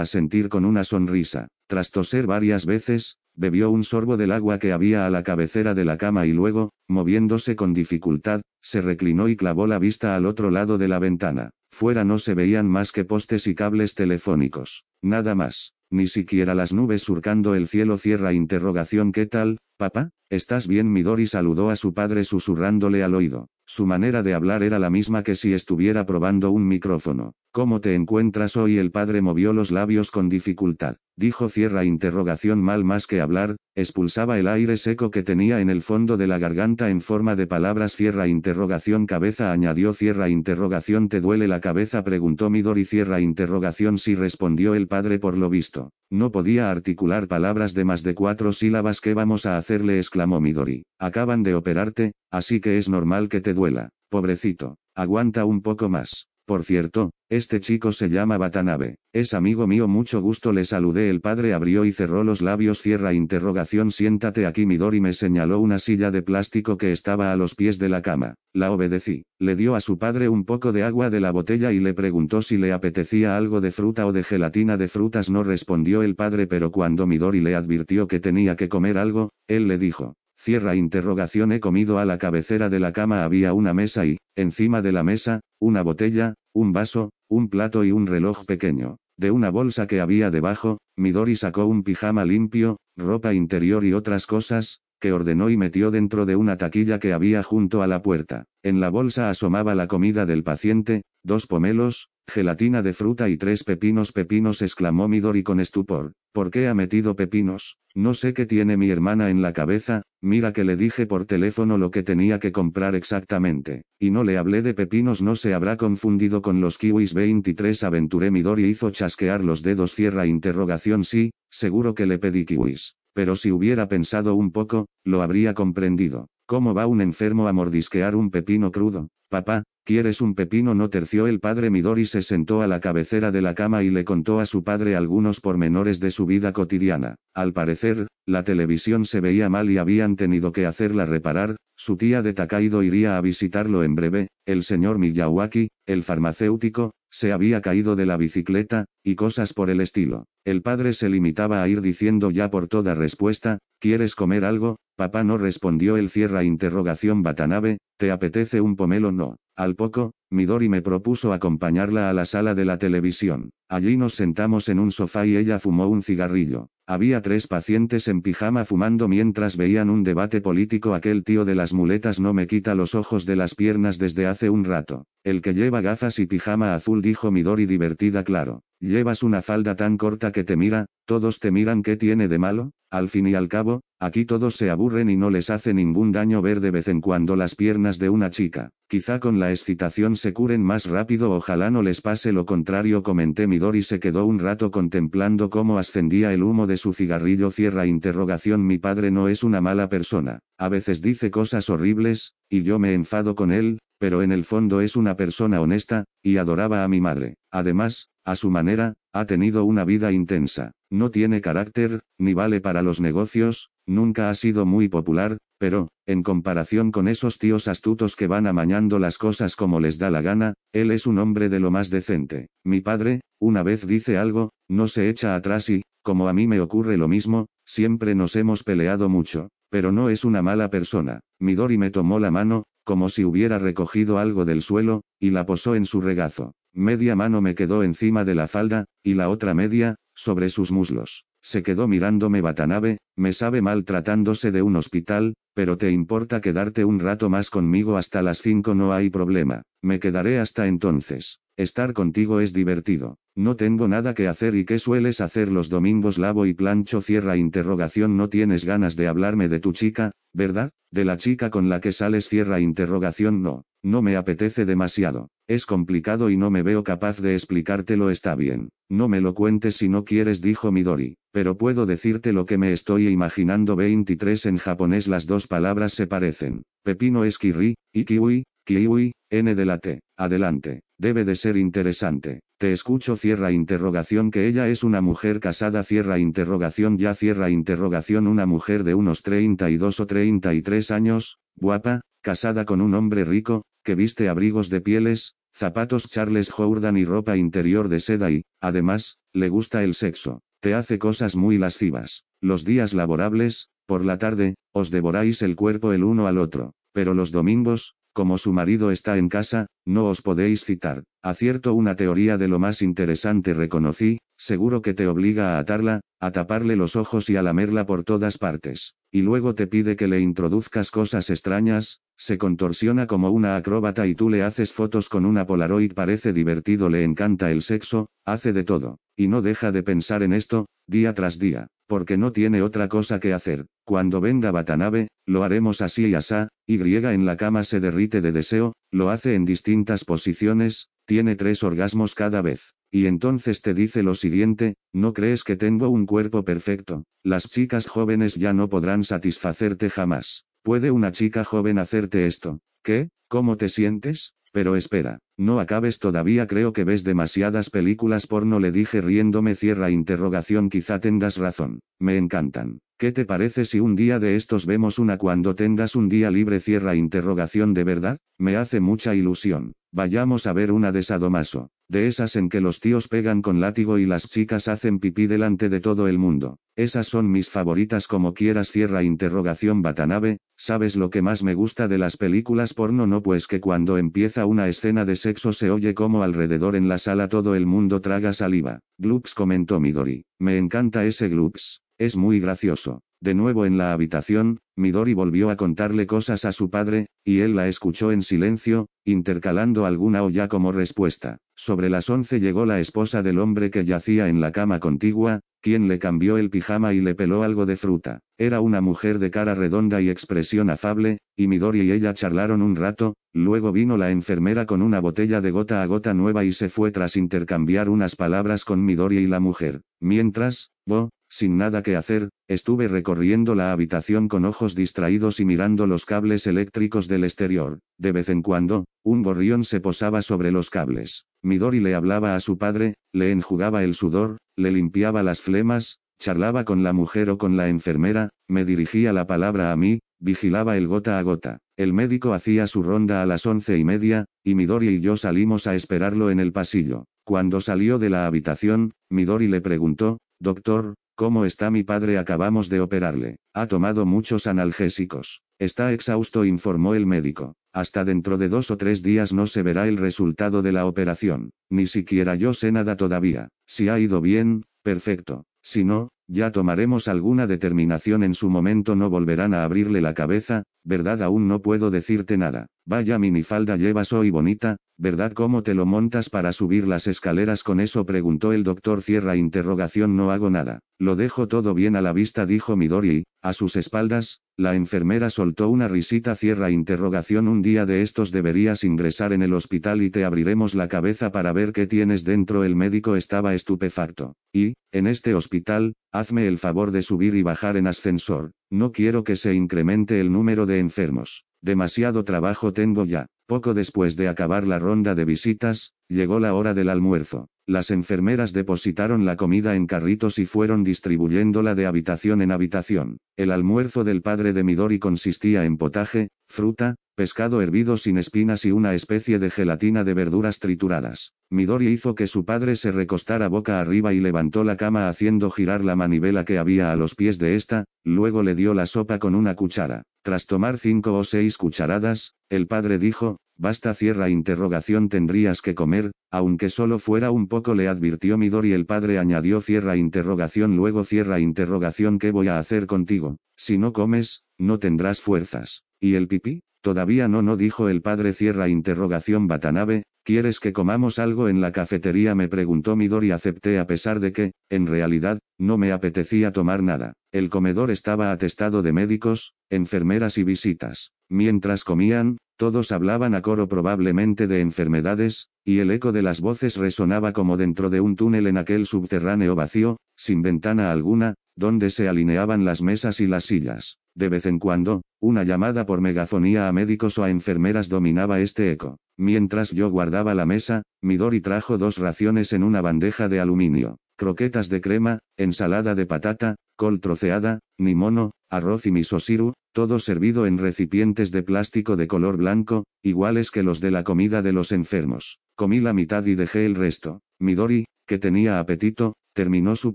asentir 0.00 0.48
con 0.48 0.64
una 0.64 0.84
sonrisa. 0.84 1.48
Tras 1.66 1.90
toser 1.90 2.26
varias 2.26 2.64
veces, 2.64 3.18
bebió 3.38 3.70
un 3.70 3.84
sorbo 3.84 4.16
del 4.16 4.32
agua 4.32 4.58
que 4.58 4.72
había 4.72 5.06
a 5.06 5.10
la 5.10 5.22
cabecera 5.22 5.72
de 5.72 5.84
la 5.84 5.96
cama 5.96 6.26
y 6.26 6.32
luego, 6.32 6.72
moviéndose 6.88 7.54
con 7.54 7.72
dificultad, 7.72 8.42
se 8.60 8.82
reclinó 8.82 9.28
y 9.28 9.36
clavó 9.36 9.66
la 9.66 9.78
vista 9.78 10.16
al 10.16 10.26
otro 10.26 10.50
lado 10.50 10.76
de 10.76 10.88
la 10.88 10.98
ventana. 10.98 11.50
Fuera 11.70 12.04
no 12.04 12.18
se 12.18 12.34
veían 12.34 12.68
más 12.68 12.90
que 12.90 13.04
postes 13.04 13.46
y 13.46 13.54
cables 13.54 13.94
telefónicos. 13.94 14.84
Nada 15.02 15.34
más. 15.34 15.72
Ni 15.90 16.06
siquiera 16.06 16.54
las 16.54 16.74
nubes 16.74 17.02
surcando 17.02 17.54
el 17.54 17.66
cielo 17.66 17.96
cierra 17.96 18.34
interrogación 18.34 19.10
¿Qué 19.10 19.24
tal, 19.24 19.56
papá? 19.78 20.10
¿Estás 20.30 20.68
bien? 20.68 20.92
Midori 20.92 21.26
saludó 21.26 21.70
a 21.70 21.76
su 21.76 21.94
padre 21.94 22.22
susurrándole 22.22 23.02
al 23.02 23.14
oído. 23.14 23.48
Su 23.64 23.86
manera 23.86 24.22
de 24.22 24.34
hablar 24.34 24.62
era 24.62 24.78
la 24.78 24.90
misma 24.90 25.22
que 25.22 25.36
si 25.36 25.54
estuviera 25.54 26.04
probando 26.04 26.50
un 26.50 26.68
micrófono. 26.68 27.32
¿Cómo 27.50 27.80
te 27.80 27.94
encuentras 27.94 28.56
hoy? 28.56 28.78
El 28.78 28.90
padre 28.90 29.22
movió 29.22 29.52
los 29.52 29.70
labios 29.70 30.10
con 30.10 30.28
dificultad. 30.28 30.96
Dijo 31.16 31.48
cierra 31.48 31.84
interrogación 31.84 32.62
mal 32.62 32.84
más 32.84 33.06
que 33.06 33.20
hablar, 33.20 33.56
expulsaba 33.74 34.38
el 34.38 34.46
aire 34.48 34.76
seco 34.76 35.10
que 35.10 35.22
tenía 35.22 35.60
en 35.60 35.68
el 35.68 35.82
fondo 35.82 36.16
de 36.16 36.26
la 36.26 36.38
garganta 36.38 36.90
en 36.90 37.00
forma 37.00 37.36
de 37.36 37.46
palabras 37.46 37.96
cierra 37.96 38.28
interrogación 38.28 39.06
cabeza 39.06 39.50
añadió 39.50 39.92
cierra 39.92 40.28
interrogación 40.28 41.08
te 41.08 41.20
duele 41.20 41.48
la 41.48 41.60
cabeza 41.60 42.04
preguntó 42.04 42.50
Midori 42.50 42.84
cierra 42.84 43.20
interrogación 43.20 43.98
sí 43.98 44.14
respondió 44.14 44.74
el 44.74 44.86
padre 44.86 45.18
por 45.18 45.36
lo 45.36 45.50
visto. 45.50 45.90
No 46.10 46.30
podía 46.32 46.70
articular 46.70 47.28
palabras 47.28 47.74
de 47.74 47.84
más 47.84 48.02
de 48.02 48.14
cuatro 48.14 48.52
sílabas 48.52 49.00
¿Qué 49.00 49.12
vamos 49.12 49.44
a 49.44 49.58
hacerle? 49.58 49.98
Exclamó 50.18 50.40
Midori. 50.40 50.82
Acaban 50.98 51.44
de 51.44 51.54
operarte, 51.54 52.12
así 52.32 52.60
que 52.60 52.78
es 52.78 52.88
normal 52.88 53.28
que 53.28 53.40
te 53.40 53.54
duela. 53.54 53.90
Pobrecito. 54.10 54.74
Aguanta 54.96 55.44
un 55.44 55.62
poco 55.62 55.88
más. 55.88 56.27
Por 56.48 56.64
cierto, 56.64 57.10
este 57.28 57.60
chico 57.60 57.92
se 57.92 58.08
llama 58.08 58.38
Batanabe. 58.38 58.96
Es 59.12 59.34
amigo 59.34 59.66
mío 59.66 59.86
mucho 59.86 60.22
gusto 60.22 60.54
le 60.54 60.64
saludé 60.64 61.10
el 61.10 61.20
padre 61.20 61.52
abrió 61.52 61.84
y 61.84 61.92
cerró 61.92 62.24
los 62.24 62.40
labios 62.40 62.80
cierra 62.80 63.12
interrogación 63.12 63.90
siéntate 63.90 64.46
aquí 64.46 64.64
Midori 64.64 65.02
me 65.02 65.12
señaló 65.12 65.60
una 65.60 65.78
silla 65.78 66.10
de 66.10 66.22
plástico 66.22 66.78
que 66.78 66.90
estaba 66.90 67.32
a 67.32 67.36
los 67.36 67.54
pies 67.54 67.78
de 67.78 67.90
la 67.90 68.00
cama. 68.00 68.32
La 68.54 68.72
obedecí. 68.72 69.24
Le 69.38 69.56
dio 69.56 69.74
a 69.74 69.82
su 69.82 69.98
padre 69.98 70.30
un 70.30 70.46
poco 70.46 70.72
de 70.72 70.84
agua 70.84 71.10
de 71.10 71.20
la 71.20 71.32
botella 71.32 71.70
y 71.70 71.80
le 71.80 71.92
preguntó 71.92 72.40
si 72.40 72.56
le 72.56 72.72
apetecía 72.72 73.36
algo 73.36 73.60
de 73.60 73.70
fruta 73.70 74.06
o 74.06 74.12
de 74.14 74.24
gelatina 74.24 74.78
de 74.78 74.88
frutas 74.88 75.28
no 75.28 75.44
respondió 75.44 76.02
el 76.02 76.16
padre 76.16 76.46
pero 76.46 76.70
cuando 76.70 77.06
Midori 77.06 77.42
le 77.42 77.56
advirtió 77.56 78.08
que 78.08 78.20
tenía 78.20 78.56
que 78.56 78.70
comer 78.70 78.96
algo, 78.96 79.32
él 79.48 79.68
le 79.68 79.76
dijo, 79.76 80.14
Cierra 80.40 80.76
interrogación 80.76 81.50
he 81.50 81.58
comido 81.58 81.98
a 81.98 82.04
la 82.04 82.16
cabecera 82.16 82.68
de 82.68 82.78
la 82.78 82.92
cama 82.92 83.24
había 83.24 83.52
una 83.54 83.74
mesa 83.74 84.06
y, 84.06 84.18
encima 84.36 84.82
de 84.82 84.92
la 84.92 85.02
mesa, 85.02 85.40
una 85.60 85.82
botella, 85.82 86.34
un 86.54 86.72
vaso, 86.72 87.10
un 87.28 87.48
plato 87.48 87.84
y 87.84 87.90
un 87.90 88.06
reloj 88.06 88.46
pequeño. 88.46 88.98
De 89.16 89.32
una 89.32 89.50
bolsa 89.50 89.88
que 89.88 90.00
había 90.00 90.30
debajo, 90.30 90.78
Midori 90.96 91.34
sacó 91.34 91.66
un 91.66 91.82
pijama 91.82 92.24
limpio, 92.24 92.76
ropa 92.96 93.34
interior 93.34 93.84
y 93.84 93.92
otras 93.94 94.26
cosas, 94.26 94.78
que 95.00 95.12
ordenó 95.12 95.50
y 95.50 95.56
metió 95.56 95.90
dentro 95.90 96.24
de 96.24 96.36
una 96.36 96.56
taquilla 96.56 97.00
que 97.00 97.12
había 97.12 97.42
junto 97.42 97.82
a 97.82 97.88
la 97.88 98.02
puerta. 98.02 98.44
En 98.62 98.78
la 98.78 98.90
bolsa 98.90 99.30
asomaba 99.30 99.74
la 99.74 99.88
comida 99.88 100.24
del 100.24 100.44
paciente, 100.44 101.02
dos 101.24 101.48
pomelos, 101.48 102.10
gelatina 102.28 102.82
de 102.82 102.92
fruta 102.92 103.28
y 103.28 103.36
tres 103.38 103.64
pepinos 103.64 104.12
pepinos 104.12 104.62
exclamó 104.62 105.08
Midori 105.08 105.42
con 105.42 105.58
estupor. 105.58 106.12
¿Por 106.32 106.50
qué 106.52 106.68
ha 106.68 106.74
metido 106.74 107.16
pepinos? 107.16 107.76
No 107.94 108.14
sé 108.14 108.34
qué 108.34 108.46
tiene 108.46 108.76
mi 108.76 108.90
hermana 108.90 109.30
en 109.30 109.42
la 109.42 109.52
cabeza, 109.52 110.02
mira 110.20 110.52
que 110.52 110.64
le 110.64 110.76
dije 110.76 111.06
por 111.06 111.24
teléfono 111.24 111.78
lo 111.78 111.90
que 111.90 112.02
tenía 112.02 112.38
que 112.38 112.52
comprar 112.52 112.94
exactamente. 112.94 113.82
Y 113.98 114.10
no 114.10 114.24
le 114.24 114.38
hablé 114.38 114.62
de 114.62 114.74
pepinos 114.74 115.22
no 115.22 115.36
se 115.36 115.54
habrá 115.54 115.76
confundido 115.76 116.42
con 116.42 116.60
los 116.60 116.78
kiwis 116.78 117.14
23 117.14 117.82
aventuré 117.84 118.30
Midori 118.30 118.64
hizo 118.64 118.90
chasquear 118.90 119.44
los 119.44 119.62
dedos 119.62 119.94
cierra 119.94 120.26
interrogación 120.26 121.04
sí, 121.04 121.30
seguro 121.50 121.94
que 121.94 122.06
le 122.06 122.18
pedí 122.18 122.44
kiwis. 122.44 122.94
Pero 123.14 123.36
si 123.36 123.50
hubiera 123.50 123.88
pensado 123.88 124.34
un 124.34 124.52
poco, 124.52 124.86
lo 125.04 125.22
habría 125.22 125.54
comprendido. 125.54 126.28
¿Cómo 126.50 126.72
va 126.72 126.86
un 126.86 127.02
enfermo 127.02 127.46
a 127.46 127.52
mordisquear 127.52 128.16
un 128.16 128.30
pepino 128.30 128.72
crudo? 128.72 129.08
Papá, 129.28 129.64
¿Quieres 129.84 130.20
un 130.22 130.34
pepino? 130.34 130.74
No 130.74 130.90
terció 130.90 131.26
el 131.26 131.40
padre 131.40 131.70
Midori 131.70 132.04
se 132.04 132.20
sentó 132.20 132.60
a 132.60 132.66
la 132.66 132.78
cabecera 132.78 133.30
de 133.30 133.40
la 133.40 133.54
cama 133.54 133.82
y 133.82 133.88
le 133.90 134.04
contó 134.04 134.38
a 134.38 134.44
su 134.44 134.62
padre 134.62 134.96
algunos 134.96 135.40
pormenores 135.40 135.98
de 135.98 136.10
su 136.10 136.26
vida 136.26 136.52
cotidiana. 136.52 137.16
Al 137.34 137.54
parecer, 137.54 138.06
la 138.26 138.44
televisión 138.44 139.06
se 139.06 139.20
veía 139.20 139.48
mal 139.48 139.70
y 139.70 139.78
habían 139.78 140.16
tenido 140.16 140.52
que 140.52 140.66
hacerla 140.66 141.06
reparar, 141.06 141.56
su 141.74 141.96
tía 141.96 142.20
de 142.20 142.34
Takaido 142.34 142.82
iría 142.82 143.16
a 143.16 143.20
visitarlo 143.22 143.82
en 143.82 143.94
breve, 143.94 144.28
el 144.46 144.62
señor 144.62 144.98
Miyawaki, 144.98 145.68
el 145.86 146.02
farmacéutico, 146.02 146.92
se 147.10 147.32
había 147.32 147.62
caído 147.62 147.96
de 147.96 148.04
la 148.04 148.18
bicicleta, 148.18 148.84
y 149.02 149.14
cosas 149.14 149.54
por 149.54 149.70
el 149.70 149.80
estilo. 149.80 150.26
El 150.48 150.62
padre 150.62 150.94
se 150.94 151.10
limitaba 151.10 151.62
a 151.62 151.68
ir 151.68 151.82
diciendo 151.82 152.30
ya 152.30 152.50
por 152.50 152.68
toda 152.68 152.94
respuesta, 152.94 153.58
¿quieres 153.80 154.14
comer 154.14 154.46
algo? 154.46 154.78
Papá 154.96 155.22
no 155.22 155.36
respondió 155.36 155.98
el 155.98 156.08
cierra 156.08 156.42
interrogación 156.42 157.22
Batanabe, 157.22 157.76
¿te 157.98 158.10
apetece 158.10 158.62
un 158.62 158.74
pomelo? 158.74 159.12
No. 159.12 159.36
Al 159.56 159.74
poco, 159.74 160.12
Midori 160.30 160.70
me 160.70 160.80
propuso 160.80 161.34
acompañarla 161.34 162.08
a 162.08 162.14
la 162.14 162.24
sala 162.24 162.54
de 162.54 162.64
la 162.64 162.78
televisión. 162.78 163.50
Allí 163.68 163.98
nos 163.98 164.14
sentamos 164.14 164.70
en 164.70 164.78
un 164.78 164.90
sofá 164.90 165.26
y 165.26 165.36
ella 165.36 165.58
fumó 165.58 165.86
un 165.86 166.00
cigarrillo. 166.00 166.68
Había 166.86 167.20
tres 167.20 167.46
pacientes 167.46 168.08
en 168.08 168.22
pijama 168.22 168.64
fumando 168.64 169.06
mientras 169.06 169.58
veían 169.58 169.90
un 169.90 170.02
debate 170.02 170.40
político. 170.40 170.94
Aquel 170.94 171.24
tío 171.24 171.44
de 171.44 171.56
las 171.56 171.74
muletas 171.74 172.20
no 172.20 172.32
me 172.32 172.46
quita 172.46 172.74
los 172.74 172.94
ojos 172.94 173.26
de 173.26 173.36
las 173.36 173.54
piernas 173.54 173.98
desde 173.98 174.26
hace 174.26 174.48
un 174.48 174.64
rato. 174.64 175.04
El 175.24 175.42
que 175.42 175.52
lleva 175.52 175.82
gafas 175.82 176.18
y 176.18 176.26
pijama 176.26 176.74
azul 176.74 177.02
dijo 177.02 177.30
Midori 177.30 177.66
divertida 177.66 178.24
claro. 178.24 178.62
Llevas 178.80 179.24
una 179.24 179.42
falda 179.42 179.74
tan 179.74 179.96
corta 179.96 180.30
que 180.30 180.44
te 180.44 180.56
mira, 180.56 180.86
todos 181.04 181.40
te 181.40 181.50
miran 181.50 181.82
qué 181.82 181.96
tiene 181.96 182.28
de 182.28 182.38
malo, 182.38 182.70
al 182.90 183.08
fin 183.08 183.26
y 183.26 183.34
al 183.34 183.48
cabo, 183.48 183.80
aquí 183.98 184.24
todos 184.24 184.54
se 184.54 184.70
aburren 184.70 185.10
y 185.10 185.16
no 185.16 185.30
les 185.30 185.50
hace 185.50 185.74
ningún 185.74 186.12
daño 186.12 186.42
ver 186.42 186.60
de 186.60 186.70
vez 186.70 186.86
en 186.86 187.00
cuando 187.00 187.34
las 187.34 187.56
piernas 187.56 187.98
de 187.98 188.08
una 188.08 188.30
chica. 188.30 188.70
Quizá 188.88 189.18
con 189.18 189.40
la 189.40 189.50
excitación 189.50 190.14
se 190.14 190.32
curen 190.32 190.62
más 190.62 190.86
rápido 190.86 191.32
ojalá 191.32 191.72
no 191.72 191.82
les 191.82 192.00
pase 192.00 192.30
lo 192.30 192.46
contrario 192.46 193.02
comenté 193.02 193.48
Midori 193.48 193.82
se 193.82 193.98
quedó 193.98 194.24
un 194.26 194.38
rato 194.38 194.70
contemplando 194.70 195.50
cómo 195.50 195.78
ascendía 195.78 196.32
el 196.32 196.44
humo 196.44 196.68
de 196.68 196.76
su 196.76 196.92
cigarrillo 196.92 197.50
cierra 197.50 197.84
interrogación 197.84 198.64
mi 198.64 198.78
padre 198.78 199.10
no 199.10 199.28
es 199.28 199.42
una 199.42 199.60
mala 199.60 199.88
persona, 199.88 200.38
a 200.56 200.68
veces 200.68 201.02
dice 201.02 201.32
cosas 201.32 201.68
horribles, 201.68 202.34
y 202.48 202.62
yo 202.62 202.78
me 202.78 202.94
enfado 202.94 203.34
con 203.34 203.50
él, 203.50 203.80
pero 203.98 204.22
en 204.22 204.30
el 204.30 204.44
fondo 204.44 204.80
es 204.80 204.94
una 204.94 205.16
persona 205.16 205.60
honesta, 205.60 206.04
y 206.22 206.36
adoraba 206.36 206.84
a 206.84 206.88
mi 206.88 207.00
madre. 207.00 207.34
Además, 207.50 208.08
a 208.30 208.36
su 208.36 208.50
manera, 208.50 208.92
ha 209.14 209.24
tenido 209.24 209.64
una 209.64 209.84
vida 209.84 210.12
intensa. 210.12 210.72
No 210.90 211.10
tiene 211.10 211.40
carácter, 211.40 212.00
ni 212.18 212.34
vale 212.34 212.60
para 212.60 212.82
los 212.82 213.00
negocios, 213.00 213.70
nunca 213.86 214.28
ha 214.28 214.34
sido 214.34 214.66
muy 214.66 214.88
popular, 214.88 215.38
pero, 215.58 215.88
en 216.06 216.22
comparación 216.22 216.92
con 216.92 217.08
esos 217.08 217.38
tíos 217.38 217.68
astutos 217.68 218.16
que 218.16 218.26
van 218.26 218.46
amañando 218.46 218.98
las 218.98 219.16
cosas 219.16 219.56
como 219.56 219.80
les 219.80 219.98
da 219.98 220.10
la 220.10 220.20
gana, 220.20 220.52
él 220.72 220.90
es 220.90 221.06
un 221.06 221.18
hombre 221.18 221.48
de 221.48 221.58
lo 221.58 221.70
más 221.70 221.88
decente. 221.88 222.48
Mi 222.64 222.82
padre, 222.82 223.22
una 223.40 223.62
vez 223.62 223.86
dice 223.86 224.18
algo, 224.18 224.50
no 224.68 224.88
se 224.88 225.08
echa 225.08 225.34
atrás 225.34 225.70
y, 225.70 225.82
como 226.02 226.28
a 226.28 226.34
mí 226.34 226.46
me 226.46 226.60
ocurre 226.60 226.98
lo 226.98 227.08
mismo, 227.08 227.46
siempre 227.64 228.14
nos 228.14 228.36
hemos 228.36 228.62
peleado 228.62 229.08
mucho, 229.08 229.48
pero 229.70 229.90
no 229.90 230.10
es 230.10 230.24
una 230.26 230.42
mala 230.42 230.68
persona. 230.68 231.20
Midori 231.40 231.78
me 231.78 231.90
tomó 231.90 232.20
la 232.20 232.30
mano, 232.30 232.64
como 232.84 233.08
si 233.08 233.24
hubiera 233.24 233.58
recogido 233.58 234.18
algo 234.18 234.44
del 234.44 234.60
suelo, 234.60 235.02
y 235.18 235.30
la 235.30 235.46
posó 235.46 235.74
en 235.74 235.86
su 235.86 236.02
regazo. 236.02 236.52
Media 236.78 237.16
mano 237.16 237.40
me 237.40 237.56
quedó 237.56 237.82
encima 237.82 238.24
de 238.24 238.36
la 238.36 238.46
falda, 238.46 238.84
y 239.02 239.14
la 239.14 239.30
otra 239.30 239.52
media, 239.52 239.96
sobre 240.14 240.48
sus 240.48 240.70
muslos. 240.70 241.24
Se 241.42 241.64
quedó 241.64 241.88
mirándome 241.88 242.40
Batanabe, 242.40 242.98
me 243.16 243.32
sabe 243.32 243.60
mal 243.62 243.84
tratándose 243.84 244.52
de 244.52 244.62
un 244.62 244.76
hospital, 244.76 245.34
pero 245.54 245.76
te 245.76 245.90
importa 245.90 246.40
quedarte 246.40 246.84
un 246.84 247.00
rato 247.00 247.30
más 247.30 247.50
conmigo 247.50 247.96
hasta 247.96 248.22
las 248.22 248.38
cinco 248.38 248.76
no 248.76 248.92
hay 248.92 249.10
problema. 249.10 249.62
Me 249.82 249.98
quedaré 249.98 250.38
hasta 250.38 250.68
entonces. 250.68 251.40
Estar 251.56 251.94
contigo 251.94 252.38
es 252.38 252.52
divertido. 252.52 253.16
No 253.38 253.54
tengo 253.54 253.86
nada 253.86 254.14
que 254.14 254.26
hacer 254.26 254.56
y 254.56 254.64
qué 254.64 254.80
sueles 254.80 255.20
hacer 255.20 255.52
los 255.52 255.68
domingos 255.68 256.18
lavo 256.18 256.44
y 256.44 256.54
plancho 256.54 257.00
cierra 257.00 257.36
interrogación 257.36 258.16
no 258.16 258.28
tienes 258.28 258.64
ganas 258.64 258.96
de 258.96 259.06
hablarme 259.06 259.48
de 259.48 259.60
tu 259.60 259.70
chica, 259.70 260.10
¿verdad? 260.32 260.72
De 260.90 261.04
la 261.04 261.16
chica 261.18 261.48
con 261.48 261.68
la 261.68 261.80
que 261.80 261.92
sales 261.92 262.28
cierra 262.28 262.58
interrogación 262.58 263.40
no. 263.40 263.62
No 263.84 264.02
me 264.02 264.16
apetece 264.16 264.64
demasiado. 264.64 265.28
Es 265.46 265.66
complicado 265.66 266.30
y 266.30 266.36
no 266.36 266.50
me 266.50 266.64
veo 266.64 266.82
capaz 266.82 267.20
de 267.20 267.34
explicártelo 267.34 268.10
está 268.10 268.34
bien. 268.34 268.70
No 268.90 269.08
me 269.08 269.20
lo 269.20 269.34
cuentes 269.34 269.76
si 269.76 269.88
no 269.88 270.04
quieres 270.04 270.42
dijo 270.42 270.72
Midori. 270.72 271.14
Pero 271.32 271.56
puedo 271.56 271.86
decirte 271.86 272.32
lo 272.32 272.44
que 272.44 272.58
me 272.58 272.72
estoy 272.72 273.06
imaginando 273.06 273.76
23 273.76 274.46
en 274.46 274.56
japonés 274.56 275.06
las 275.06 275.28
dos 275.28 275.46
palabras 275.46 275.92
se 275.92 276.08
parecen. 276.08 276.64
Pepino 276.82 277.24
es 277.24 277.38
kiri, 277.38 277.76
y 277.94 278.04
kiwi, 278.04 278.42
kiwi, 278.66 279.12
n 279.30 279.54
de 279.54 279.64
la 279.64 279.78
T. 279.78 280.00
Adelante. 280.18 280.80
Debe 280.98 281.24
de 281.24 281.36
ser 281.36 281.56
interesante. 281.56 282.40
Te 282.58 282.72
escucho 282.72 283.16
cierra 283.16 283.52
interrogación 283.52 284.32
que 284.32 284.48
ella 284.48 284.66
es 284.66 284.82
una 284.82 285.00
mujer 285.00 285.38
casada 285.38 285.84
cierra 285.84 286.18
interrogación 286.18 286.98
ya 286.98 287.14
cierra 287.14 287.50
interrogación 287.50 288.26
una 288.26 288.46
mujer 288.46 288.82
de 288.82 288.96
unos 288.96 289.22
32 289.22 290.00
o 290.00 290.06
33 290.08 290.90
años, 290.90 291.38
guapa, 291.54 292.00
casada 292.20 292.64
con 292.64 292.80
un 292.80 292.94
hombre 292.94 293.24
rico, 293.24 293.64
que 293.84 293.94
viste 293.94 294.28
abrigos 294.28 294.70
de 294.70 294.80
pieles, 294.80 295.36
zapatos 295.54 296.08
Charles 296.08 296.50
Jourdan 296.50 296.96
y 296.96 297.04
ropa 297.04 297.36
interior 297.36 297.88
de 297.88 298.00
seda 298.00 298.32
y, 298.32 298.42
además, 298.60 299.18
le 299.32 299.50
gusta 299.50 299.84
el 299.84 299.94
sexo. 299.94 300.40
Te 300.60 300.74
hace 300.74 300.98
cosas 300.98 301.36
muy 301.36 301.58
lascivas. 301.58 302.24
Los 302.40 302.64
días 302.64 302.92
laborables, 302.92 303.68
por 303.86 304.04
la 304.04 304.18
tarde, 304.18 304.56
os 304.72 304.90
devoráis 304.90 305.42
el 305.42 305.54
cuerpo 305.54 305.92
el 305.92 306.02
uno 306.02 306.26
al 306.26 306.38
otro. 306.38 306.72
Pero 306.92 307.14
los 307.14 307.30
domingos, 307.30 307.94
como 308.18 308.36
su 308.36 308.52
marido 308.52 308.90
está 308.90 309.16
en 309.16 309.28
casa, 309.28 309.68
no 309.86 310.06
os 310.06 310.22
podéis 310.22 310.64
citar. 310.64 311.04
Acierto 311.22 311.72
una 311.74 311.94
teoría 311.94 312.36
de 312.36 312.48
lo 312.48 312.58
más 312.58 312.82
interesante 312.82 313.54
reconocí, 313.54 314.18
seguro 314.36 314.82
que 314.82 314.92
te 314.92 315.06
obliga 315.06 315.54
a 315.54 315.60
atarla, 315.60 316.00
a 316.18 316.32
taparle 316.32 316.74
los 316.74 316.96
ojos 316.96 317.30
y 317.30 317.36
a 317.36 317.44
lamerla 317.44 317.86
por 317.86 318.02
todas 318.02 318.36
partes. 318.36 318.96
Y 319.12 319.22
luego 319.22 319.54
te 319.54 319.68
pide 319.68 319.94
que 319.94 320.08
le 320.08 320.18
introduzcas 320.18 320.90
cosas 320.90 321.30
extrañas, 321.30 322.00
se 322.18 322.36
contorsiona 322.36 323.06
como 323.06 323.30
una 323.30 323.56
acróbata 323.56 324.06
y 324.06 324.14
tú 324.14 324.28
le 324.28 324.42
haces 324.42 324.72
fotos 324.72 325.08
con 325.08 325.24
una 325.24 325.46
Polaroid 325.46 325.94
parece 325.94 326.32
divertido 326.32 326.90
le 326.90 327.04
encanta 327.04 327.50
el 327.52 327.62
sexo, 327.62 328.10
hace 328.24 328.52
de 328.52 328.64
todo. 328.64 328.98
Y 329.16 329.28
no 329.28 329.40
deja 329.40 329.72
de 329.72 329.82
pensar 329.82 330.22
en 330.22 330.32
esto, 330.32 330.66
día 330.86 331.14
tras 331.14 331.38
día, 331.38 331.68
porque 331.86 332.18
no 332.18 332.32
tiene 332.32 332.60
otra 332.62 332.88
cosa 332.88 333.20
que 333.20 333.32
hacer. 333.32 333.66
Cuando 333.84 334.20
venga 334.20 334.50
Batanabe, 334.50 335.08
lo 335.26 335.44
haremos 335.44 335.80
así 335.80 336.06
y 336.06 336.14
asá, 336.14 336.48
y 336.66 336.80
en 336.80 337.24
la 337.24 337.36
cama 337.36 337.64
se 337.64 337.80
derrite 337.80 338.20
de 338.20 338.32
deseo, 338.32 338.74
lo 338.90 339.10
hace 339.10 339.34
en 339.34 339.44
distintas 339.44 340.04
posiciones, 340.04 340.88
tiene 341.06 341.36
tres 341.36 341.62
orgasmos 341.62 342.14
cada 342.14 342.42
vez. 342.42 342.74
Y 342.90 343.06
entonces 343.06 343.62
te 343.62 343.74
dice 343.74 344.02
lo 344.02 344.14
siguiente, 344.14 344.74
¿no 344.92 345.12
crees 345.12 345.44
que 345.44 345.56
tengo 345.56 345.88
un 345.88 346.06
cuerpo 346.06 346.44
perfecto? 346.44 347.04
Las 347.22 347.48
chicas 347.48 347.86
jóvenes 347.86 348.34
ya 348.34 348.52
no 348.52 348.68
podrán 348.68 349.04
satisfacerte 349.04 349.90
jamás. 349.90 350.47
¿Puede 350.68 350.90
una 350.90 351.12
chica 351.12 351.44
joven 351.44 351.78
hacerte 351.78 352.26
esto? 352.26 352.60
¿Qué? 352.84 353.08
¿Cómo 353.30 353.56
te 353.56 353.70
sientes? 353.70 354.34
Pero 354.52 354.76
espera, 354.76 355.18
no 355.38 355.60
acabes 355.60 355.98
todavía 355.98 356.46
creo 356.46 356.74
que 356.74 356.84
ves 356.84 357.04
demasiadas 357.04 357.70
películas 357.70 358.26
porno 358.26 358.60
le 358.60 358.70
dije 358.70 359.00
riéndome 359.00 359.54
cierra 359.54 359.90
interrogación 359.90 360.68
quizá 360.68 361.00
tengas 361.00 361.38
razón, 361.38 361.80
me 361.98 362.18
encantan. 362.18 362.80
¿Qué 362.98 363.12
te 363.12 363.24
parece 363.24 363.64
si 363.64 363.80
un 363.80 363.96
día 363.96 364.18
de 364.18 364.36
estos 364.36 364.66
vemos 364.66 364.98
una 364.98 365.16
cuando 365.16 365.54
tengas 365.54 365.96
un 365.96 366.10
día 366.10 366.30
libre 366.30 366.60
cierra 366.60 366.94
interrogación 366.96 367.72
de 367.72 367.84
verdad? 367.84 368.18
Me 368.38 368.58
hace 368.58 368.78
mucha 368.78 369.14
ilusión. 369.14 369.72
Vayamos 369.90 370.46
a 370.46 370.52
ver 370.52 370.70
una 370.70 370.92
de 370.92 371.02
Sadomaso, 371.02 371.70
de 371.88 372.06
esas 372.06 372.36
en 372.36 372.48
que 372.48 372.60
los 372.60 372.80
tíos 372.80 373.08
pegan 373.08 373.42
con 373.42 373.60
látigo 373.60 373.98
y 373.98 374.06
las 374.06 374.28
chicas 374.28 374.68
hacen 374.68 374.98
pipí 374.98 375.26
delante 375.26 375.68
de 375.68 375.80
todo 375.80 376.06
el 376.06 376.18
mundo. 376.18 376.58
Esas 376.76 377.08
son 377.08 377.30
mis 377.30 377.50
favoritas 377.50 378.06
como 378.06 378.34
quieras 378.34 378.70
cierra 378.70 379.02
interrogación 379.02 379.82
Batanabe, 379.82 380.38
¿sabes 380.56 380.96
lo 380.96 381.10
que 381.10 381.22
más 381.22 381.42
me 381.42 381.54
gusta 381.54 381.88
de 381.88 381.98
las 381.98 382.16
películas 382.16 382.74
porno 382.74 383.06
no 383.06 383.22
pues 383.22 383.46
que 383.46 383.60
cuando 383.60 383.98
empieza 383.98 384.46
una 384.46 384.68
escena 384.68 385.04
de 385.04 385.16
sexo 385.16 385.52
se 385.52 385.70
oye 385.70 385.94
como 385.94 386.22
alrededor 386.22 386.76
en 386.76 386.88
la 386.88 386.98
sala 386.98 387.28
todo 387.28 387.54
el 387.54 387.66
mundo 387.66 388.00
traga 388.00 388.32
saliva. 388.32 388.80
Gloops 388.98 389.34
comentó 389.34 389.80
Midori, 389.80 390.24
me 390.38 390.58
encanta 390.58 391.04
ese 391.06 391.28
Gloops, 391.28 391.82
es 391.98 392.16
muy 392.16 392.38
gracioso. 392.38 393.00
De 393.20 393.34
nuevo 393.34 393.66
en 393.66 393.78
la 393.78 393.92
habitación, 393.92 394.58
Midori 394.76 395.12
volvió 395.12 395.50
a 395.50 395.56
contarle 395.56 396.06
cosas 396.06 396.44
a 396.44 396.52
su 396.52 396.70
padre, 396.70 397.06
y 397.24 397.40
él 397.40 397.56
la 397.56 397.66
escuchó 397.66 398.12
en 398.12 398.22
silencio, 398.22 398.86
intercalando 399.04 399.86
alguna 399.86 400.22
olla 400.22 400.46
como 400.46 400.70
respuesta. 400.70 401.38
Sobre 401.56 401.90
las 401.90 402.08
once 402.10 402.38
llegó 402.38 402.64
la 402.64 402.78
esposa 402.78 403.24
del 403.24 403.40
hombre 403.40 403.72
que 403.72 403.84
yacía 403.84 404.28
en 404.28 404.40
la 404.40 404.52
cama 404.52 404.78
contigua, 404.78 405.40
quien 405.60 405.88
le 405.88 405.98
cambió 405.98 406.38
el 406.38 406.50
pijama 406.50 406.94
y 406.94 407.00
le 407.00 407.16
peló 407.16 407.42
algo 407.42 407.66
de 407.66 407.76
fruta. 407.76 408.20
Era 408.38 408.60
una 408.60 408.80
mujer 408.80 409.18
de 409.18 409.32
cara 409.32 409.56
redonda 409.56 410.00
y 410.00 410.10
expresión 410.10 410.70
afable, 410.70 411.18
y 411.36 411.48
Midori 411.48 411.80
y 411.80 411.90
ella 411.90 412.14
charlaron 412.14 412.62
un 412.62 412.76
rato, 412.76 413.14
luego 413.34 413.72
vino 413.72 413.96
la 413.96 414.12
enfermera 414.12 414.66
con 414.66 414.80
una 414.80 415.00
botella 415.00 415.40
de 415.40 415.50
gota 415.50 415.82
a 415.82 415.86
gota 415.86 416.14
nueva 416.14 416.44
y 416.44 416.52
se 416.52 416.68
fue 416.68 416.92
tras 416.92 417.16
intercambiar 417.16 417.88
unas 417.88 418.14
palabras 418.14 418.64
con 418.64 418.84
Midori 418.84 419.18
y 419.18 419.26
la 419.26 419.40
mujer. 419.40 419.80
Mientras, 420.00 420.70
Bo, 420.86 421.10
sin 421.30 421.58
nada 421.58 421.82
que 421.82 421.96
hacer, 421.96 422.30
estuve 422.48 422.88
recorriendo 422.88 423.54
la 423.54 423.72
habitación 423.72 424.28
con 424.28 424.44
ojos 424.44 424.74
distraídos 424.74 425.40
y 425.40 425.44
mirando 425.44 425.86
los 425.86 426.06
cables 426.06 426.46
eléctricos 426.46 427.08
del 427.08 427.24
exterior. 427.24 427.78
De 427.98 428.12
vez 428.12 428.28
en 428.28 428.42
cuando, 428.42 428.84
un 429.04 429.22
gorrión 429.22 429.64
se 429.64 429.80
posaba 429.80 430.22
sobre 430.22 430.50
los 430.50 430.70
cables. 430.70 431.24
Midori 431.42 431.80
le 431.80 431.94
hablaba 431.94 432.34
a 432.34 432.40
su 432.40 432.58
padre, 432.58 432.94
le 433.12 433.30
enjugaba 433.30 433.84
el 433.84 433.94
sudor, 433.94 434.38
le 434.56 434.72
limpiaba 434.72 435.22
las 435.22 435.40
flemas, 435.40 435.98
charlaba 436.18 436.64
con 436.64 436.82
la 436.82 436.92
mujer 436.92 437.30
o 437.30 437.38
con 437.38 437.56
la 437.56 437.68
enfermera, 437.68 438.30
me 438.48 438.64
dirigía 438.64 439.12
la 439.12 439.26
palabra 439.26 439.70
a 439.70 439.76
mí, 439.76 440.00
vigilaba 440.20 440.76
el 440.76 440.88
gota 440.88 441.18
a 441.18 441.22
gota. 441.22 441.58
El 441.76 441.92
médico 441.92 442.34
hacía 442.34 442.66
su 442.66 442.82
ronda 442.82 443.22
a 443.22 443.26
las 443.26 443.46
once 443.46 443.78
y 443.78 443.84
media, 443.84 444.24
y 444.44 444.54
Midori 444.56 444.88
y 444.88 445.00
yo 445.00 445.16
salimos 445.16 445.66
a 445.66 445.76
esperarlo 445.76 446.30
en 446.30 446.40
el 446.40 446.52
pasillo. 446.52 447.04
Cuando 447.24 447.60
salió 447.60 447.98
de 447.98 448.10
la 448.10 448.26
habitación, 448.26 448.92
Midori 449.10 449.46
le 449.46 449.60
preguntó, 449.60 450.18
Doctor, 450.40 450.94
¿Cómo 451.18 451.44
está 451.44 451.72
mi 451.72 451.82
padre? 451.82 452.16
Acabamos 452.16 452.68
de 452.68 452.80
operarle. 452.80 453.38
Ha 453.52 453.66
tomado 453.66 454.06
muchos 454.06 454.46
analgésicos. 454.46 455.42
Está 455.58 455.92
exhausto, 455.92 456.44
informó 456.44 456.94
el 456.94 457.06
médico. 457.06 457.56
Hasta 457.72 458.04
dentro 458.04 458.38
de 458.38 458.48
dos 458.48 458.70
o 458.70 458.76
tres 458.76 459.02
días 459.02 459.32
no 459.32 459.48
se 459.48 459.64
verá 459.64 459.88
el 459.88 459.96
resultado 459.96 460.62
de 460.62 460.70
la 460.70 460.86
operación. 460.86 461.50
Ni 461.70 461.88
siquiera 461.88 462.36
yo 462.36 462.54
sé 462.54 462.70
nada 462.70 462.96
todavía. 462.96 463.48
Si 463.66 463.88
ha 463.88 463.98
ido 463.98 464.20
bien, 464.20 464.62
perfecto. 464.84 465.42
Si 465.60 465.82
no, 465.82 466.10
ya 466.28 466.52
tomaremos 466.52 467.08
alguna 467.08 467.46
determinación 467.46 468.22
en 468.22 468.34
su 468.34 468.50
momento 468.50 468.94
no 468.94 469.08
volverán 469.08 469.54
a 469.54 469.64
abrirle 469.64 470.00
la 470.00 470.14
cabeza, 470.14 470.62
¿verdad? 470.84 471.22
Aún 471.22 471.48
no 471.48 471.62
puedo 471.62 471.90
decirte 471.90 472.36
nada. 472.36 472.66
Vaya 472.86 473.18
minifalda 473.18 473.76
llevas 473.76 474.12
hoy 474.12 474.30
bonita, 474.30 474.76
¿verdad? 474.98 475.32
¿Cómo 475.32 475.62
te 475.62 475.74
lo 475.74 475.86
montas 475.86 476.28
para 476.28 476.52
subir 476.52 476.86
las 476.86 477.06
escaleras 477.06 477.62
con 477.62 477.80
eso? 477.80 478.04
preguntó 478.04 478.52
el 478.52 478.62
doctor 478.62 479.02
cierra 479.02 479.36
interrogación 479.36 480.16
no 480.16 480.30
hago 480.30 480.50
nada. 480.50 480.80
Lo 480.98 481.16
dejo 481.16 481.48
todo 481.48 481.74
bien 481.74 481.96
a 481.96 482.02
la 482.02 482.12
vista 482.12 482.46
dijo 482.46 482.76
Midori, 482.76 483.24
a 483.42 483.52
sus 483.52 483.76
espaldas, 483.76 484.40
la 484.58 484.74
enfermera 484.74 485.30
soltó 485.30 485.68
una 485.68 485.86
risita 485.86 486.34
cierra 486.34 486.72
interrogación 486.72 487.46
un 487.46 487.62
día 487.62 487.86
de 487.86 488.02
estos 488.02 488.32
deberías 488.32 488.82
ingresar 488.82 489.32
en 489.32 489.42
el 489.42 489.54
hospital 489.54 490.02
y 490.02 490.10
te 490.10 490.24
abriremos 490.24 490.74
la 490.74 490.88
cabeza 490.88 491.30
para 491.30 491.52
ver 491.52 491.72
qué 491.72 491.86
tienes 491.86 492.24
dentro 492.24 492.64
el 492.64 492.74
médico 492.74 493.14
estaba 493.14 493.54
estupefacto. 493.54 494.34
Y, 494.52 494.74
en 494.90 495.06
este 495.06 495.36
hospital, 495.36 495.94
hazme 496.12 496.48
el 496.48 496.58
favor 496.58 496.90
de 496.90 497.02
subir 497.02 497.36
y 497.36 497.44
bajar 497.44 497.76
en 497.76 497.86
ascensor, 497.86 498.50
no 498.68 498.90
quiero 498.90 499.22
que 499.22 499.36
se 499.36 499.54
incremente 499.54 500.20
el 500.20 500.32
número 500.32 500.66
de 500.66 500.80
enfermos. 500.80 501.44
demasiado 501.62 502.24
trabajo 502.24 502.72
tengo 502.72 503.04
ya. 503.04 503.26
Poco 503.46 503.74
después 503.74 504.16
de 504.16 504.28
acabar 504.28 504.66
la 504.66 504.78
ronda 504.78 505.14
de 505.14 505.24
visitas, 505.24 505.94
llegó 506.08 506.40
la 506.40 506.54
hora 506.54 506.74
del 506.74 506.88
almuerzo. 506.88 507.48
Las 507.68 507.90
enfermeras 507.90 508.54
depositaron 508.54 509.26
la 509.26 509.36
comida 509.36 509.76
en 509.76 509.86
carritos 509.86 510.38
y 510.38 510.46
fueron 510.46 510.84
distribuyéndola 510.84 511.74
de 511.74 511.84
habitación 511.84 512.40
en 512.40 512.50
habitación. 512.50 513.18
El 513.36 513.50
almuerzo 513.50 514.04
del 514.04 514.22
padre 514.22 514.54
de 514.54 514.64
Midori 514.64 514.98
consistía 514.98 515.66
en 515.66 515.76
potaje, 515.76 516.28
fruta, 516.48 516.94
pescado 517.14 517.60
hervido 517.60 517.98
sin 517.98 518.16
espinas 518.16 518.64
y 518.64 518.72
una 518.72 518.94
especie 518.94 519.38
de 519.38 519.50
gelatina 519.50 520.02
de 520.02 520.14
verduras 520.14 520.60
trituradas. 520.60 521.34
Midori 521.50 521.88
hizo 521.88 522.14
que 522.14 522.26
su 522.26 522.46
padre 522.46 522.74
se 522.74 522.90
recostara 522.90 523.48
boca 523.48 523.80
arriba 523.80 524.14
y 524.14 524.20
levantó 524.20 524.64
la 524.64 524.78
cama 524.78 525.10
haciendo 525.10 525.50
girar 525.50 525.84
la 525.84 525.94
manivela 525.94 526.46
que 526.46 526.56
había 526.56 526.90
a 526.90 526.96
los 526.96 527.14
pies 527.14 527.38
de 527.38 527.54
esta, 527.54 527.84
luego 528.02 528.42
le 528.42 528.54
dio 528.54 528.72
la 528.72 528.86
sopa 528.86 529.18
con 529.18 529.34
una 529.34 529.56
cuchara. 529.56 530.04
Tras 530.22 530.46
tomar 530.46 530.78
cinco 530.78 531.18
o 531.18 531.22
seis 531.22 531.58
cucharadas, 531.58 532.32
el 532.48 532.66
padre 532.66 532.98
dijo, 532.98 533.36
basta 533.58 533.92
cierra 533.92 534.30
interrogación 534.30 535.08
tendrías 535.08 535.60
que 535.60 535.74
comer, 535.74 536.12
aunque 536.30 536.70
solo 536.70 536.98
fuera 536.98 537.30
un 537.30 537.48
poco 537.48 537.74
le 537.74 537.88
advirtió 537.88 538.38
Midori 538.38 538.72
el 538.72 538.86
padre 538.86 539.18
añadió 539.18 539.60
cierra 539.60 539.96
interrogación 539.96 540.76
luego 540.76 541.04
cierra 541.04 541.40
interrogación 541.40 542.18
¿qué 542.18 542.30
voy 542.30 542.48
a 542.48 542.58
hacer 542.58 542.86
contigo? 542.86 543.36
Si 543.56 543.76
no 543.76 543.92
comes, 543.92 544.44
no 544.56 544.78
tendrás 544.78 545.20
fuerzas. 545.20 545.82
¿Y 546.00 546.14
el 546.14 546.28
pipí? 546.28 546.60
Todavía 546.80 547.26
no 547.26 547.42
no 547.42 547.56
dijo 547.56 547.88
el 547.88 548.02
padre 548.02 548.32
cierra 548.32 548.68
interrogación 548.68 549.48
Batanabe, 549.48 550.04
¿quieres 550.22 550.60
que 550.60 550.72
comamos 550.72 551.18
algo 551.18 551.48
en 551.48 551.60
la 551.60 551.72
cafetería? 551.72 552.34
me 552.34 552.48
preguntó 552.48 552.94
Midori 552.94 553.32
acepté 553.32 553.78
a 553.78 553.86
pesar 553.86 554.20
de 554.20 554.32
que, 554.32 554.52
en 554.70 554.86
realidad, 554.86 555.40
no 555.58 555.76
me 555.76 555.90
apetecía 555.90 556.52
tomar 556.52 556.82
nada. 556.82 557.14
El 557.32 557.50
comedor 557.50 557.90
estaba 557.90 558.30
atestado 558.30 558.82
de 558.82 558.92
médicos, 558.92 559.54
enfermeras 559.70 560.38
y 560.38 560.44
visitas. 560.44 561.10
Mientras 561.28 561.82
comían, 561.84 562.38
todos 562.58 562.90
hablaban 562.90 563.36
a 563.36 563.40
coro 563.40 563.68
probablemente 563.68 564.48
de 564.48 564.60
enfermedades, 564.60 565.48
y 565.64 565.78
el 565.78 565.92
eco 565.92 566.10
de 566.10 566.22
las 566.22 566.40
voces 566.40 566.76
resonaba 566.76 567.32
como 567.32 567.56
dentro 567.56 567.88
de 567.88 568.00
un 568.00 568.16
túnel 568.16 568.48
en 568.48 568.58
aquel 568.58 568.84
subterráneo 568.84 569.54
vacío, 569.54 569.96
sin 570.16 570.42
ventana 570.42 570.90
alguna, 570.90 571.34
donde 571.56 571.90
se 571.90 572.08
alineaban 572.08 572.64
las 572.64 572.82
mesas 572.82 573.20
y 573.20 573.28
las 573.28 573.44
sillas. 573.44 573.98
De 574.16 574.28
vez 574.28 574.44
en 574.46 574.58
cuando, 574.58 575.02
una 575.20 575.44
llamada 575.44 575.86
por 575.86 576.00
megafonía 576.00 576.66
a 576.66 576.72
médicos 576.72 577.16
o 577.18 577.24
a 577.24 577.30
enfermeras 577.30 577.88
dominaba 577.88 578.40
este 578.40 578.72
eco. 578.72 578.96
Mientras 579.16 579.70
yo 579.70 579.88
guardaba 579.90 580.34
la 580.34 580.44
mesa, 580.44 580.82
Midori 581.00 581.40
trajo 581.40 581.78
dos 581.78 581.98
raciones 581.98 582.52
en 582.52 582.64
una 582.64 582.80
bandeja 582.80 583.28
de 583.28 583.38
aluminio. 583.38 583.98
Croquetas 584.16 584.68
de 584.68 584.80
crema, 584.80 585.20
ensalada 585.36 585.94
de 585.94 586.06
patata, 586.06 586.56
col 586.76 586.98
troceada, 586.98 587.60
mono, 587.78 588.32
arroz 588.50 588.84
y 588.86 588.90
misosiru, 588.90 589.54
todo 589.78 590.00
servido 590.00 590.44
en 590.46 590.58
recipientes 590.58 591.30
de 591.30 591.44
plástico 591.44 591.94
de 591.94 592.08
color 592.08 592.36
blanco, 592.36 592.82
iguales 593.00 593.52
que 593.52 593.62
los 593.62 593.80
de 593.80 593.92
la 593.92 594.02
comida 594.02 594.42
de 594.42 594.52
los 594.52 594.72
enfermos. 594.72 595.38
Comí 595.54 595.78
la 595.78 595.92
mitad 595.92 596.26
y 596.26 596.34
dejé 596.34 596.66
el 596.66 596.74
resto. 596.74 597.20
Midori, 597.38 597.84
que 598.04 598.18
tenía 598.18 598.58
apetito, 598.58 599.14
terminó 599.34 599.76
su 599.76 599.94